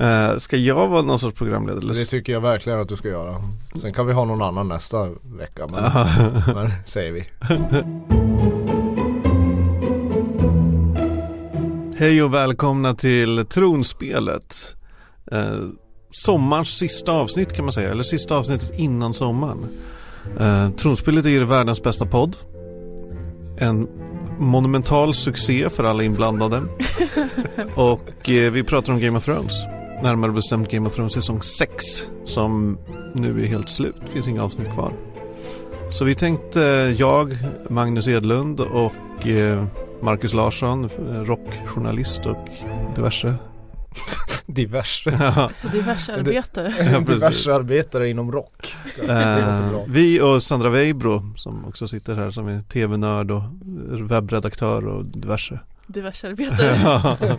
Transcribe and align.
Uh, 0.00 0.38
ska 0.38 0.56
jag 0.56 0.88
vara 0.88 1.02
någon 1.02 1.18
sorts 1.18 1.38
programledare? 1.38 1.94
Det 1.94 2.04
tycker 2.04 2.32
jag 2.32 2.40
verkligen 2.40 2.80
att 2.80 2.88
du 2.88 2.96
ska 2.96 3.08
göra. 3.08 3.34
Sen 3.80 3.92
kan 3.92 4.06
vi 4.06 4.12
ha 4.12 4.24
någon 4.24 4.42
annan 4.42 4.68
nästa 4.68 5.08
vecka. 5.22 5.66
Men, 5.66 5.82
men 6.54 6.70
säger 6.86 7.12
vi. 7.12 7.26
Hej 11.98 12.22
och 12.22 12.34
välkomna 12.34 12.94
till 12.94 13.46
Tronspelet. 13.46 14.76
Uh, 15.32 15.68
sommarens 16.10 16.68
sista 16.68 17.12
avsnitt 17.12 17.52
kan 17.52 17.64
man 17.64 17.72
säga, 17.72 17.90
eller 17.90 18.02
sista 18.02 18.36
avsnittet 18.36 18.78
innan 18.78 19.14
sommaren. 19.14 19.66
Uh, 20.40 20.70
Tronspelet 20.70 21.24
är 21.24 21.30
ju 21.30 21.44
världens 21.44 21.82
bästa 21.82 22.06
podd. 22.06 22.36
En 23.58 23.88
monumental 24.38 25.14
succé 25.14 25.70
för 25.70 25.84
alla 25.84 26.02
inblandade. 26.02 26.62
och 27.74 28.30
eh, 28.30 28.52
vi 28.52 28.64
pratar 28.64 28.92
om 28.92 29.00
Game 29.00 29.18
of 29.18 29.24
Thrones. 29.24 29.77
Närmare 30.02 30.32
bestämt 30.32 30.70
Game 30.70 30.88
of 30.88 30.94
Thrones 30.94 31.12
säsong 31.12 31.42
6 31.42 31.84
som 32.24 32.78
nu 33.12 33.42
är 33.42 33.46
helt 33.46 33.70
slut. 33.70 33.94
Det 34.06 34.12
finns 34.12 34.28
inga 34.28 34.44
avsnitt 34.44 34.72
kvar. 34.72 34.92
Så 35.90 36.04
vi 36.04 36.14
tänkte, 36.14 36.60
jag, 36.98 37.36
Magnus 37.68 38.08
Edlund 38.08 38.60
och 38.60 39.26
eh, 39.26 39.64
Marcus 40.02 40.34
Larsson, 40.34 40.88
rockjournalist 41.24 42.26
och 42.26 42.48
diverse 42.96 43.34
Diverse. 44.46 45.10
Ja. 45.10 45.50
Diverse 45.72 46.14
arbetare. 46.14 46.74
Ja, 46.92 47.00
diverse 47.00 47.54
arbetare 47.54 48.08
inom 48.08 48.32
rock. 48.32 48.74
Uh, 49.02 49.84
vi 49.88 50.20
och 50.20 50.42
Sandra 50.42 50.70
Weibro 50.70 51.32
som 51.36 51.64
också 51.64 51.88
sitter 51.88 52.14
här 52.14 52.30
som 52.30 52.48
är 52.48 52.60
tv-nörd 52.60 53.30
och 53.30 53.42
webbredaktör 54.10 54.86
och 54.86 55.04
diverse. 55.04 55.58
Diverse 55.86 56.28
arbetare. 56.28 56.74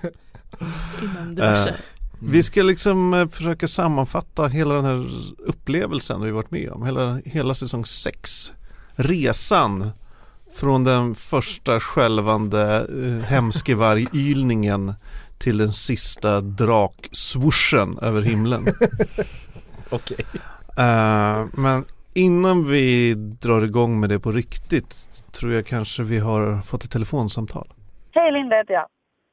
inom 1.02 1.36
diverse. 1.36 1.70
Uh, 1.70 1.76
vi 2.22 2.44
ska 2.44 2.62
liksom 2.62 3.14
uh, 3.14 3.28
försöka 3.28 3.68
sammanfatta 3.68 4.48
hela 4.48 4.76
den 4.76 4.86
här 4.86 5.08
upplevelsen 5.38 6.22
vi 6.22 6.31
varit 6.31 6.52
med 6.52 6.70
om. 6.70 6.86
Hela, 6.86 7.22
hela 7.26 7.53
säsong 7.53 7.86
6. 7.86 8.52
Resan 8.95 9.92
från 10.53 10.84
den 10.84 11.16
första 11.16 11.80
skälvande 11.80 12.88
uh, 12.89 13.20
hemskevarg-ylningen 13.22 14.94
till 15.38 15.58
den 15.58 15.73
sista 15.73 16.42
drakswooschen 16.42 18.00
över 18.02 18.22
himlen. 18.22 18.67
Okej. 19.89 20.17
Okay. 20.17 20.42
Uh, 20.78 21.39
eh, 21.39 21.45
men 21.54 21.86
innan 22.16 22.67
vi 22.67 23.14
drar 23.14 23.61
igång 23.61 24.00
med 24.00 24.09
det 24.09 24.20
på 24.20 24.31
riktigt 24.31 25.23
tror 25.31 25.54
jag 25.54 25.66
kanske 25.66 26.04
vi 26.04 26.20
har 26.20 26.61
fått 26.61 26.83
ett 26.83 26.92
telefonsamtal. 26.92 27.67
Hej 28.11 28.31
Linda 28.31 28.56
heter 28.56 28.73
jag. 28.73 28.88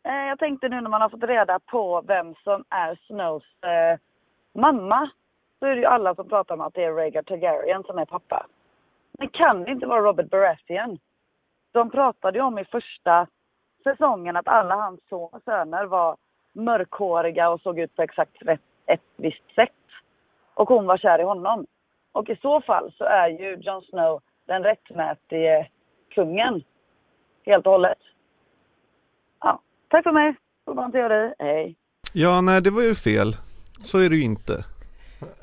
Eh, 0.07 0.27
jag 0.29 0.39
tänkte 0.39 0.69
nu 0.69 0.81
när 0.81 0.91
man 0.91 1.01
har 1.01 1.09
fått 1.09 1.23
reda 1.23 1.59
på 1.59 2.03
vem 2.07 2.35
som 2.35 2.65
är 2.69 2.99
Snows 3.07 3.45
eh, 3.63 3.99
mamma 4.55 5.11
så 5.59 5.67
är 5.67 5.75
det 5.75 5.81
ju 5.81 5.87
alla 5.87 6.15
som 6.15 6.29
pratar 6.29 6.55
om 6.55 6.61
att 6.61 6.75
det 6.75 6.85
är 6.85 6.93
Rhaegar 6.93 7.23
Targaryen 7.23 7.83
som 7.85 7.99
är 7.99 8.05
pappa. 8.05 8.47
Men 9.19 9.29
kan 9.29 9.65
det 9.65 9.71
inte 9.71 9.87
vara 9.87 10.01
Robert 10.01 10.31
Baratheon? 10.31 10.99
De 11.73 11.91
pratade 11.91 12.39
ju 12.39 12.45
om 12.45 12.59
i 12.59 12.65
första 12.65 13.27
säsongen 13.83 14.37
att 14.37 14.49
alla 14.49 14.75
hans 14.75 15.01
söner 15.45 15.85
var 15.85 16.17
mörkhåriga 16.53 17.51
och 17.51 17.61
såg 17.61 17.79
ut 17.79 17.97
på 17.97 18.03
exakt 18.03 18.43
ett, 18.43 18.61
ett 18.87 19.03
visst 19.17 19.55
sätt. 19.55 19.71
Och 20.55 20.69
hon 20.69 20.87
var 20.87 20.99
kär 20.99 21.19
i 21.19 21.25
honom. 21.25 21.67
Och 22.13 22.29
i 22.31 22.37
så 22.37 22.61
fall 22.61 22.93
så 22.99 23.05
är 23.05 23.29
ju 23.29 23.57
Jon 23.57 23.83
Snow 23.83 24.21
den 24.45 24.63
rättmätige 24.63 25.71
kungen. 26.09 26.63
Helt 27.47 27.67
och 27.67 27.73
hållet. 27.73 27.99
Ja, 29.41 29.61
tack 29.91 30.03
för 30.03 30.13
mig. 30.13 30.37
God 30.67 30.93
teori. 30.93 31.33
Hej. 31.39 31.77
Ja, 32.13 32.41
nej 32.41 32.63
det 32.63 32.71
var 32.71 32.83
ju 32.83 32.95
fel. 32.95 33.37
Så 33.83 33.99
är 33.99 34.11
det 34.11 34.17
ju 34.17 34.23
inte. 34.23 34.65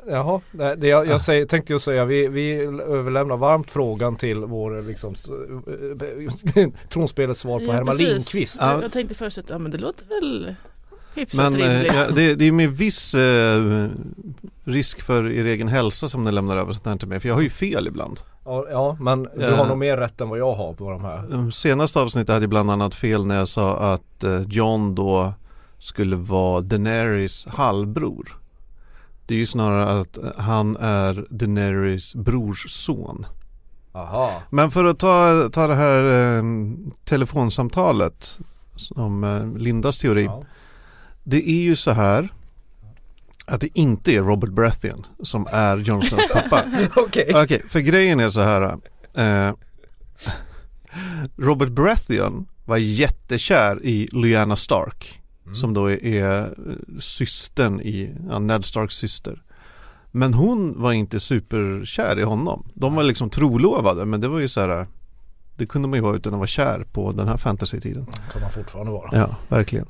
Jaha, 0.08 0.42
det, 0.52 0.88
jag, 0.88 1.08
jag 1.08 1.22
säger, 1.22 1.46
tänkte 1.46 1.74
ju 1.74 1.80
säga 1.80 2.06
vi, 2.06 2.28
vi 2.28 2.54
överlämnar 2.88 3.38
varmt 3.38 3.72
frågan 3.72 4.16
till 4.16 4.38
vår 4.38 4.82
liksom 4.82 5.16
tronspelets 6.90 7.40
svar 7.40 7.60
på 7.60 7.66
ja, 7.66 7.72
Herman 7.72 7.92
precis. 7.92 8.08
Lindqvist. 8.08 8.58
Ja. 8.62 8.82
Jag 8.82 8.92
tänkte 8.92 9.16
först 9.16 9.38
att 9.38 9.50
ja, 9.50 9.58
men 9.58 9.72
det 9.72 9.78
låter 9.78 10.06
väl 10.06 10.56
hyfsat 11.16 11.38
men, 11.38 11.62
rimligt. 11.62 11.92
Eh, 11.92 11.98
ja, 11.98 12.08
det, 12.16 12.36
det, 12.36 12.46
är 12.46 12.52
med 12.52 12.70
viss 12.70 13.16
eh, 13.16 13.90
risk 14.64 15.02
för 15.02 15.32
er 15.32 15.46
egen 15.46 15.68
hälsa 15.68 16.08
som 16.08 16.24
ni 16.24 16.32
lämnar 16.32 16.58
över 16.58 16.74
sånt 16.74 16.86
här 16.86 16.96
till 16.96 17.08
mig. 17.08 17.20
För 17.20 17.28
jag 17.28 17.36
har 17.36 17.42
ju 17.42 17.50
fel 17.50 17.88
ibland. 17.88 18.20
Ja, 18.46 18.66
ja 18.70 18.98
men 19.00 19.24
du 19.24 19.54
har 19.54 19.66
nog 19.66 19.78
mer 19.78 19.98
rätt 19.98 20.22
än 20.22 20.30
vad 20.30 20.40
jag 20.40 20.54
har 20.54 20.74
på 20.74 20.92
de 20.92 21.04
här. 21.04 21.52
Senaste 21.52 22.00
avsnittet 22.00 22.34
hade 22.34 22.44
jag 22.44 22.50
bland 22.50 22.72
annat 22.72 22.96
fel 22.96 23.26
när 23.26 23.36
jag 23.36 23.48
sa 23.48 23.94
att 23.94 24.24
eh, 24.24 24.42
John 24.42 24.96
då 24.96 25.34
skulle 25.80 26.16
vara 26.16 26.62
Daenerys 26.62 27.46
halvbror. 27.50 28.38
Det 29.26 29.34
är 29.34 29.40
ju 29.40 29.46
snarare 29.46 30.00
att 30.00 30.18
han 30.38 30.78
är 30.78 31.26
Daenerys 31.30 32.16
brorsson. 32.16 33.26
Aha. 33.92 34.32
Men 34.50 34.72
för 34.72 34.86
att 34.86 35.00
ta, 35.00 35.50
ta 35.54 35.68
det 35.68 35.76
här 35.76 36.38
eh, 36.38 36.44
telefonsamtalet 37.06 38.40
som 38.76 39.24
eh, 39.24 39.62
Lindas 39.62 39.98
teori. 39.98 40.24
Ja. 40.24 40.44
Det 41.24 41.50
är 41.50 41.62
ju 41.62 41.76
så 41.76 41.92
här 41.92 42.34
att 43.46 43.62
det 43.62 43.80
inte 43.80 44.12
är 44.12 44.22
Robert 44.22 44.50
Baratheon 44.50 45.06
som 45.24 45.48
är 45.52 45.78
Jon 45.78 46.02
Snows 46.04 46.30
pappa. 46.32 46.64
Okej. 46.96 47.26
Okay. 47.30 47.44
okay, 47.44 47.60
för 47.68 47.80
grejen 47.80 48.20
är 48.20 48.30
så 48.30 48.42
här. 48.42 48.78
Eh, 49.14 49.54
Robert 51.38 51.70
Baratheon 51.70 52.48
var 52.66 52.78
jättekär 52.78 53.86
i 53.86 54.10
Lyanna 54.12 54.56
Stark. 54.56 55.22
Mm. 55.46 55.56
Som 55.56 55.74
då 55.74 55.92
är, 55.92 56.06
är 56.06 56.54
systern 57.00 57.82
i, 57.82 58.16
ja, 58.30 58.40
Ned 58.40 58.66
Starks 58.66 58.96
syster. 58.96 59.42
Men 60.12 60.34
hon 60.34 60.82
var 60.82 60.94
inte 60.94 61.20
superkär 61.20 62.20
i 62.20 62.24
honom. 62.24 62.66
De 62.74 62.96
var 62.96 63.04
liksom 63.04 63.30
trolovade 63.30 64.06
men 64.06 64.22
det 64.22 64.28
var 64.28 64.40
ju 64.40 64.48
så 64.48 64.62
här 64.62 64.88
Det 65.58 65.66
kunde 65.66 65.88
man 65.88 65.98
ju 65.98 66.04
vara 66.04 66.16
utan 66.16 66.34
att 66.34 66.40
vara 66.40 66.48
kär 66.48 66.86
på 66.92 67.12
den 67.12 67.28
här 67.28 67.38
fantasy-tiden. 67.38 68.06
Kan 68.32 68.42
man 68.42 68.52
fortfarande 68.52 68.92
vara. 68.92 69.10
Ja, 69.12 69.36
verkligen. 69.50 69.88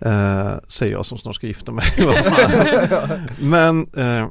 Eh, 0.00 0.54
säger 0.68 0.92
jag 0.92 1.06
som 1.06 1.18
snart 1.18 1.34
ska 1.34 1.46
gifta 1.46 1.72
mig. 1.72 1.86
men 3.38 3.86
eh, 3.96 4.28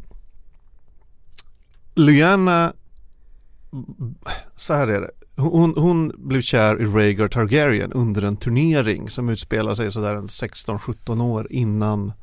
Lyanna 1.96 2.74
så 4.56 4.74
här 4.74 4.88
är 4.88 5.02
det. 5.02 5.12
Hon, 5.41 5.74
hon, 5.78 6.12
blev 6.18 6.41
kär 6.41 6.81
i 6.81 6.85
Rhaegar 6.85 7.28
Targaryen 7.28 7.94
under 7.94 8.22
en 8.22 8.38
turnering 8.38 9.09
som 9.09 9.30
utspelar 9.30 9.75
sig 9.75 9.91
sådär 9.91 10.16
en 10.16 10.28
16-17 10.28 11.24
år 11.24 11.47
innan 11.50 12.13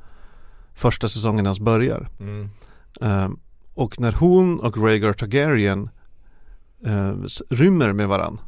första 0.74 1.08
säsongen 1.08 1.46
ens 1.46 1.60
börjar. 1.60 2.08
Mm. 2.20 2.48
Um, 3.00 3.40
och 3.74 4.00
när 4.00 4.12
hon 4.12 4.60
och 4.60 4.78
Rhaegar 4.78 5.12
Targaryen 5.12 5.90
uh, 6.86 7.14
rymmer 7.50 7.92
med 7.92 8.08
varann 8.08 8.40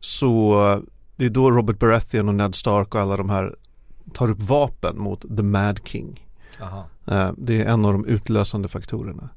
så 0.00 0.56
det 1.16 1.24
är 1.24 1.30
då 1.30 1.50
Robert 1.50 1.78
Baratheon 1.78 2.28
och 2.28 2.34
Ned 2.34 2.54
Stark 2.54 2.94
och 2.94 3.00
alla 3.00 3.16
de 3.16 3.30
här 3.30 3.54
tar 4.12 4.30
upp 4.30 4.40
vapen 4.40 4.98
mot 4.98 5.20
The 5.36 5.42
Mad 5.42 5.80
King. 5.84 6.28
Uh, 7.12 7.32
det 7.36 7.62
är 7.62 7.72
en 7.72 7.84
av 7.84 7.92
de 7.92 8.06
utlösande 8.06 8.68
faktorerna. 8.68 9.28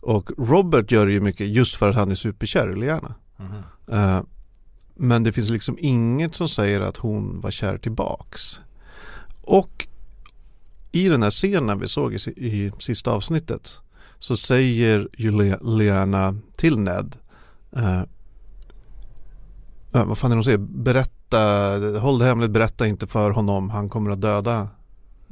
Och 0.00 0.30
Robert 0.38 0.92
gör 0.92 1.06
det 1.06 1.12
ju 1.12 1.20
mycket 1.20 1.48
just 1.48 1.74
för 1.74 1.88
att 1.88 1.96
han 1.96 2.10
är 2.10 2.14
superkär 2.14 2.72
i 2.72 2.80
Liana. 2.80 3.14
Mm. 3.38 3.62
Uh, 3.92 4.22
men 4.94 5.22
det 5.22 5.32
finns 5.32 5.50
liksom 5.50 5.76
inget 5.80 6.34
som 6.34 6.48
säger 6.48 6.80
att 6.80 6.96
hon 6.96 7.40
var 7.40 7.50
kär 7.50 7.78
tillbaks. 7.78 8.60
Och 9.42 9.86
i 10.92 11.08
den 11.08 11.22
här 11.22 11.30
scenen 11.30 11.78
vi 11.78 11.88
såg 11.88 12.14
i, 12.14 12.16
i 12.36 12.72
sista 12.78 13.10
avsnittet 13.10 13.76
så 14.18 14.36
säger 14.36 15.08
ju 15.16 15.56
Liana 15.62 16.36
till 16.56 16.78
Ned 16.78 17.16
vad 19.92 20.18
fan 20.18 20.30
är 20.30 20.34
det 20.34 20.38
hon 20.38 20.44
säger? 20.44 20.58
Berätta, 20.58 21.38
håll 22.00 22.18
det 22.18 22.24
hemligt, 22.24 22.50
berätta 22.50 22.86
inte 22.86 23.06
för 23.06 23.30
honom, 23.30 23.70
han 23.70 23.88
kommer 23.88 24.10
att 24.10 24.20
döda 24.20 24.68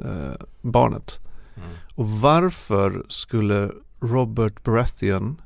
uh, 0.05 0.33
barnet. 0.61 1.19
Mm. 1.57 1.69
Och 1.95 2.11
varför 2.11 3.07
skulle 3.09 3.71
Robert 4.01 4.65
Baratheon 4.65 5.41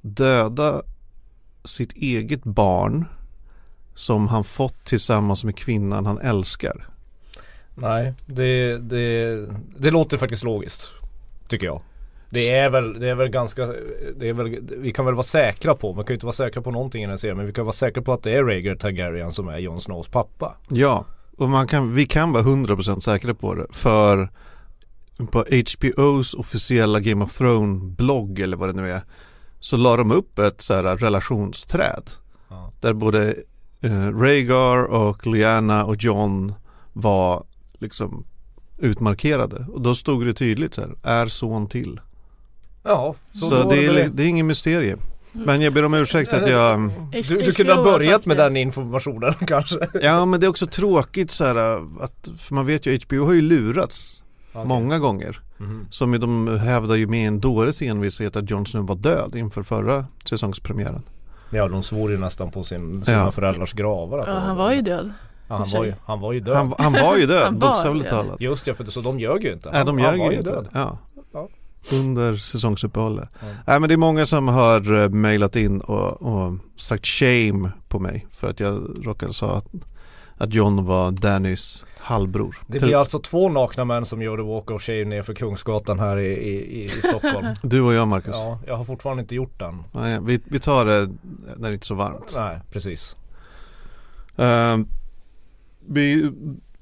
döda 0.00 0.82
sitt 1.64 1.92
eget 1.92 2.44
barn 2.44 3.04
som 3.94 4.28
han 4.28 4.44
fått 4.44 4.84
tillsammans 4.84 5.44
med 5.44 5.56
kvinnan 5.56 6.06
han 6.06 6.18
älskar. 6.18 6.88
Nej, 7.74 8.14
det, 8.26 8.78
det, 8.78 9.46
det 9.78 9.90
låter 9.90 10.18
faktiskt 10.18 10.42
logiskt. 10.42 10.88
Tycker 11.48 11.66
jag. 11.66 11.82
Det 12.30 12.50
är 12.50 12.70
väl, 12.70 13.00
det 13.00 13.08
är 13.08 13.14
väl 13.14 13.30
ganska, 13.30 13.66
det 14.16 14.28
är 14.28 14.32
väl, 14.32 14.58
vi 14.76 14.92
kan 14.92 15.04
väl 15.04 15.14
vara 15.14 15.22
säkra 15.22 15.74
på, 15.74 15.92
man 15.92 16.04
kan 16.04 16.14
ju 16.14 16.16
inte 16.16 16.26
vara 16.26 16.32
säkra 16.32 16.62
på 16.62 16.70
någonting 16.70 17.02
i 17.02 17.04
den 17.04 17.10
här 17.10 17.16
serien, 17.16 17.36
men 17.36 17.46
vi 17.46 17.52
kan 17.52 17.64
vara 17.64 17.72
säkra 17.72 18.02
på 18.02 18.12
att 18.12 18.22
det 18.22 18.32
är 18.32 18.44
Rhaegar 18.44 18.74
Targaryen 18.74 19.30
som 19.30 19.48
är 19.48 19.58
Jon 19.58 19.80
Snows 19.80 20.08
pappa. 20.08 20.56
Ja, 20.68 21.04
och 21.38 21.50
man 21.50 21.66
kan, 21.66 21.94
vi 21.94 22.06
kan 22.06 22.32
vara 22.32 22.42
100% 22.42 23.00
säkra 23.00 23.34
på 23.34 23.54
det, 23.54 23.66
för 23.70 24.28
på 25.30 25.38
HBOs 25.38 26.34
officiella 26.34 27.00
Game 27.00 27.24
of 27.24 27.38
Thrones 27.38 27.96
blogg 27.96 28.40
eller 28.40 28.56
vad 28.56 28.68
det 28.68 28.82
nu 28.82 28.90
är 28.90 29.02
så 29.60 29.76
la 29.76 29.96
de 29.96 30.10
upp 30.10 30.38
ett 30.38 30.60
så 30.60 30.74
här 30.74 30.96
relationsträd 30.96 32.10
ja. 32.48 32.72
där 32.80 32.92
både 32.92 33.34
eh, 33.80 34.18
Rhaegar 34.18 34.84
och 34.84 35.26
Lyanna 35.26 35.84
och 35.84 35.96
John 35.96 36.54
var 36.92 37.44
liksom 37.78 38.24
utmarkerade 38.78 39.66
och 39.72 39.80
då 39.80 39.94
stod 39.94 40.26
det 40.26 40.34
tydligt 40.34 40.74
så 40.74 40.80
här, 40.80 40.94
är 41.02 41.26
son 41.26 41.68
till. 41.68 42.00
Ja, 42.82 43.14
Så, 43.34 43.50
var 43.64 43.70
det, 43.74 43.86
är, 43.86 43.92
väl 43.92 44.16
det 44.16 44.22
är 44.22 44.26
ingen 44.26 44.46
mysterie. 44.46 44.96
Men 45.32 45.60
jag 45.60 45.72
ber 45.74 45.84
om 45.84 45.94
ursäkt 45.94 46.32
att 46.32 46.50
jag 46.50 46.90
Du, 47.28 47.36
du 47.42 47.52
kunde 47.52 47.74
ha 47.74 47.84
börjat 47.84 48.26
med 48.26 48.36
den 48.36 48.56
informationen 48.56 49.32
kanske? 49.46 49.88
Ja 50.02 50.24
men 50.24 50.40
det 50.40 50.46
är 50.46 50.48
också 50.48 50.66
tråkigt 50.66 51.30
så 51.30 51.44
här 51.44 51.56
att, 52.04 52.28
för 52.38 52.54
man 52.54 52.66
vet 52.66 52.86
ju 52.86 52.98
HBO 53.06 53.24
har 53.24 53.32
ju 53.32 53.42
lurats 53.42 54.22
Okej. 54.52 54.66
många 54.68 54.98
gånger. 54.98 55.40
Mhm. 55.56 55.86
Som 55.90 56.20
de 56.20 56.58
hävdar 56.58 56.94
ju 56.94 57.06
med 57.06 57.28
en 57.28 57.40
dåres 57.40 57.82
envishet 57.82 58.36
att 58.36 58.50
Jon 58.50 58.66
Snow 58.66 58.86
var 58.86 58.94
död 58.96 59.36
inför 59.36 59.62
förra 59.62 60.04
säsongspremiären. 60.24 61.02
Ja, 61.50 61.68
de 61.68 61.82
svor 61.82 62.10
ju 62.10 62.18
nästan 62.18 62.50
på 62.50 62.64
sin, 62.64 63.04
sina 63.04 63.16
Ja. 63.18 63.30
föräldrars 63.30 63.72
gravar 63.72 64.18
att 64.18 64.26
Ja, 64.28 64.34
det 64.34 64.40
han 64.40 64.56
var 64.56 64.72
ju 64.72 64.82
död. 64.82 65.12
ja, 65.48 65.56
han, 65.56 65.68
var 65.72 65.84
ju, 65.84 65.94
han 66.04 66.20
var 66.20 66.32
ju 66.32 66.40
död 66.40 66.56
Han, 66.56 66.74
han 66.78 66.92
var 66.92 67.16
ju 67.16 67.26
död, 67.26 67.42
Han 67.44 67.58
bokstavligt 67.58 68.08
talat. 68.08 68.40
Just 68.40 68.66
ja, 68.66 68.74
för 68.74 68.84
det, 68.84 68.90
så 68.90 69.00
de 69.00 69.20
ljög 69.20 69.44
ju 69.44 69.52
inte 69.52 69.70
Nej 69.70 69.84
de 69.84 69.98
han, 69.98 69.98
ljög 69.98 70.10
han 70.10 70.18
var 70.18 70.32
ju 70.32 70.38
inte. 70.38 70.50
död 70.50 70.68
Ja. 70.72 70.98
Under 71.92 72.36
säsongsuppehållet. 72.36 73.28
Ja. 73.32 73.46
Nej 73.66 73.80
men 73.80 73.88
det 73.88 73.94
är 73.94 73.96
många 73.96 74.26
som 74.26 74.48
har 74.48 74.92
uh, 74.92 75.08
mejlat 75.08 75.56
in 75.56 75.80
och, 75.80 76.22
och 76.22 76.54
sagt 76.76 77.06
shame 77.06 77.70
på 77.88 77.98
mig 77.98 78.26
för 78.32 78.48
att 78.48 78.60
jag 78.60 78.96
råkade 79.02 79.34
säga 79.34 79.52
att, 79.52 79.66
att 80.36 80.54
John 80.54 80.84
var 80.84 81.10
Dannys 81.10 81.84
halvbror. 81.98 82.56
Det 82.66 82.78
blir 82.80 82.96
alltså 82.96 83.18
två 83.18 83.48
nakna 83.48 83.84
män 83.84 84.04
som 84.04 84.20
the 84.20 84.26
walk 84.26 84.70
of 84.70 84.82
shame 84.82 85.04
ner 85.04 85.22
för 85.22 85.34
Kungsgatan 85.34 85.98
här 85.98 86.16
i, 86.16 86.32
i, 86.32 86.84
i, 86.84 86.88
Stockholm 86.88 87.46
Du 87.62 87.80
och 87.80 87.92
jag 87.94 88.08
Marcus. 88.08 88.34
Ja, 88.34 88.60
jag 88.66 88.76
har 88.76 88.84
fortfarande 88.84 89.20
inte 89.22 89.34
gjort 89.34 89.58
den 89.58 89.84
Nej, 89.92 90.18
vi, 90.22 90.40
vi 90.44 90.60
tar 90.60 90.84
det 90.84 91.10
när 91.56 91.68
det 91.68 91.74
inte 91.74 91.84
är 91.84 91.86
så 91.86 91.94
varmt. 91.94 92.32
Nej, 92.36 92.58
precis 92.72 93.16
Eh, 94.40 94.78
vi 95.86 96.32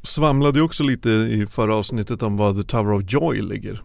svamlade 0.03 0.59
ju 0.59 0.65
också 0.65 0.83
lite 0.83 1.11
i 1.11 1.47
förra 1.51 1.77
avsnittet 1.77 2.23
om 2.23 2.37
var 2.37 2.55
The 2.55 2.63
Tower 2.63 2.93
of 2.93 3.03
Joy 3.07 3.43
ligger. 3.43 3.83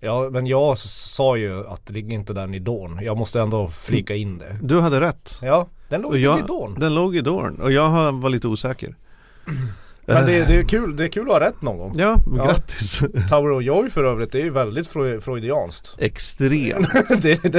Ja, 0.00 0.30
men 0.32 0.46
jag 0.46 0.78
sa 0.78 1.36
ju 1.36 1.66
att 1.66 1.86
det 1.86 1.92
ligger 1.92 2.14
inte 2.14 2.32
där 2.32 2.54
i 2.54 2.58
Dawn 2.58 2.98
Jag 3.02 3.16
måste 3.16 3.40
ändå 3.40 3.70
flika 3.70 4.14
in 4.14 4.38
det 4.38 4.58
Du 4.62 4.80
hade 4.80 5.00
rätt. 5.00 5.38
Ja, 5.42 5.68
den 5.88 6.02
låg 6.02 6.10
Och 6.10 6.18
i 6.18 6.22
jag, 6.22 6.46
Dawn 6.46 6.74
den 6.74 6.94
låg 6.94 7.16
i 7.16 7.20
Dorn 7.20 7.60
och 7.60 7.72
jag 7.72 8.12
var 8.12 8.30
lite 8.30 8.48
osäker. 8.48 8.94
Men 10.06 10.26
det, 10.26 10.44
det 10.48 10.54
är 10.54 10.62
kul, 10.64 10.96
det 10.96 11.04
är 11.04 11.08
kul 11.08 11.22
att 11.22 11.32
ha 11.32 11.40
rätt 11.40 11.62
någon 11.62 11.78
gång 11.78 11.94
Ja, 11.98 12.16
Ja. 12.36 12.44
grattis. 12.44 12.98
Tower 13.28 13.50
of 13.50 13.62
Joy 13.62 13.90
för 13.90 14.04
övrigt, 14.04 14.32
det 14.32 14.40
är 14.40 14.44
ju 14.44 14.50
väldigt 14.50 14.88
freu- 14.88 15.20
freudianskt 15.20 15.96
Extremt. 15.98 16.88
det, 17.22 17.42
det, 17.42 17.50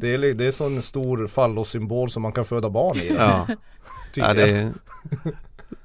det, 0.00 0.14
är, 0.14 0.34
det 0.34 0.60
är 0.60 0.66
en 0.66 0.82
stor 0.82 1.26
fallossymbol 1.26 2.10
som 2.10 2.22
man 2.22 2.32
kan 2.32 2.44
föda 2.44 2.70
barn 2.70 2.96
i 2.96 3.14
Ja. 3.18 3.46
ja 4.14 4.34
det 4.34 4.72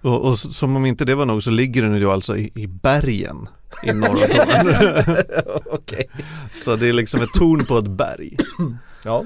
och, 0.01 0.25
och 0.29 0.39
som 0.39 0.75
om 0.75 0.85
inte 0.85 1.05
det 1.05 1.15
var 1.15 1.25
nog 1.25 1.43
så 1.43 1.49
ligger 1.51 1.81
den 1.81 1.97
ju 1.97 2.11
alltså 2.11 2.37
i, 2.37 2.51
i 2.55 2.67
bergen 2.67 3.47
i 3.83 3.93
norra 3.93 4.27
Dorn. 4.27 5.23
Okej 5.71 6.09
så 6.53 6.75
det 6.75 6.89
är 6.89 6.93
liksom 6.93 7.21
ett 7.21 7.33
torn 7.33 7.65
på 7.65 7.77
ett 7.77 7.87
berg. 7.87 8.37
Ja, 9.03 9.25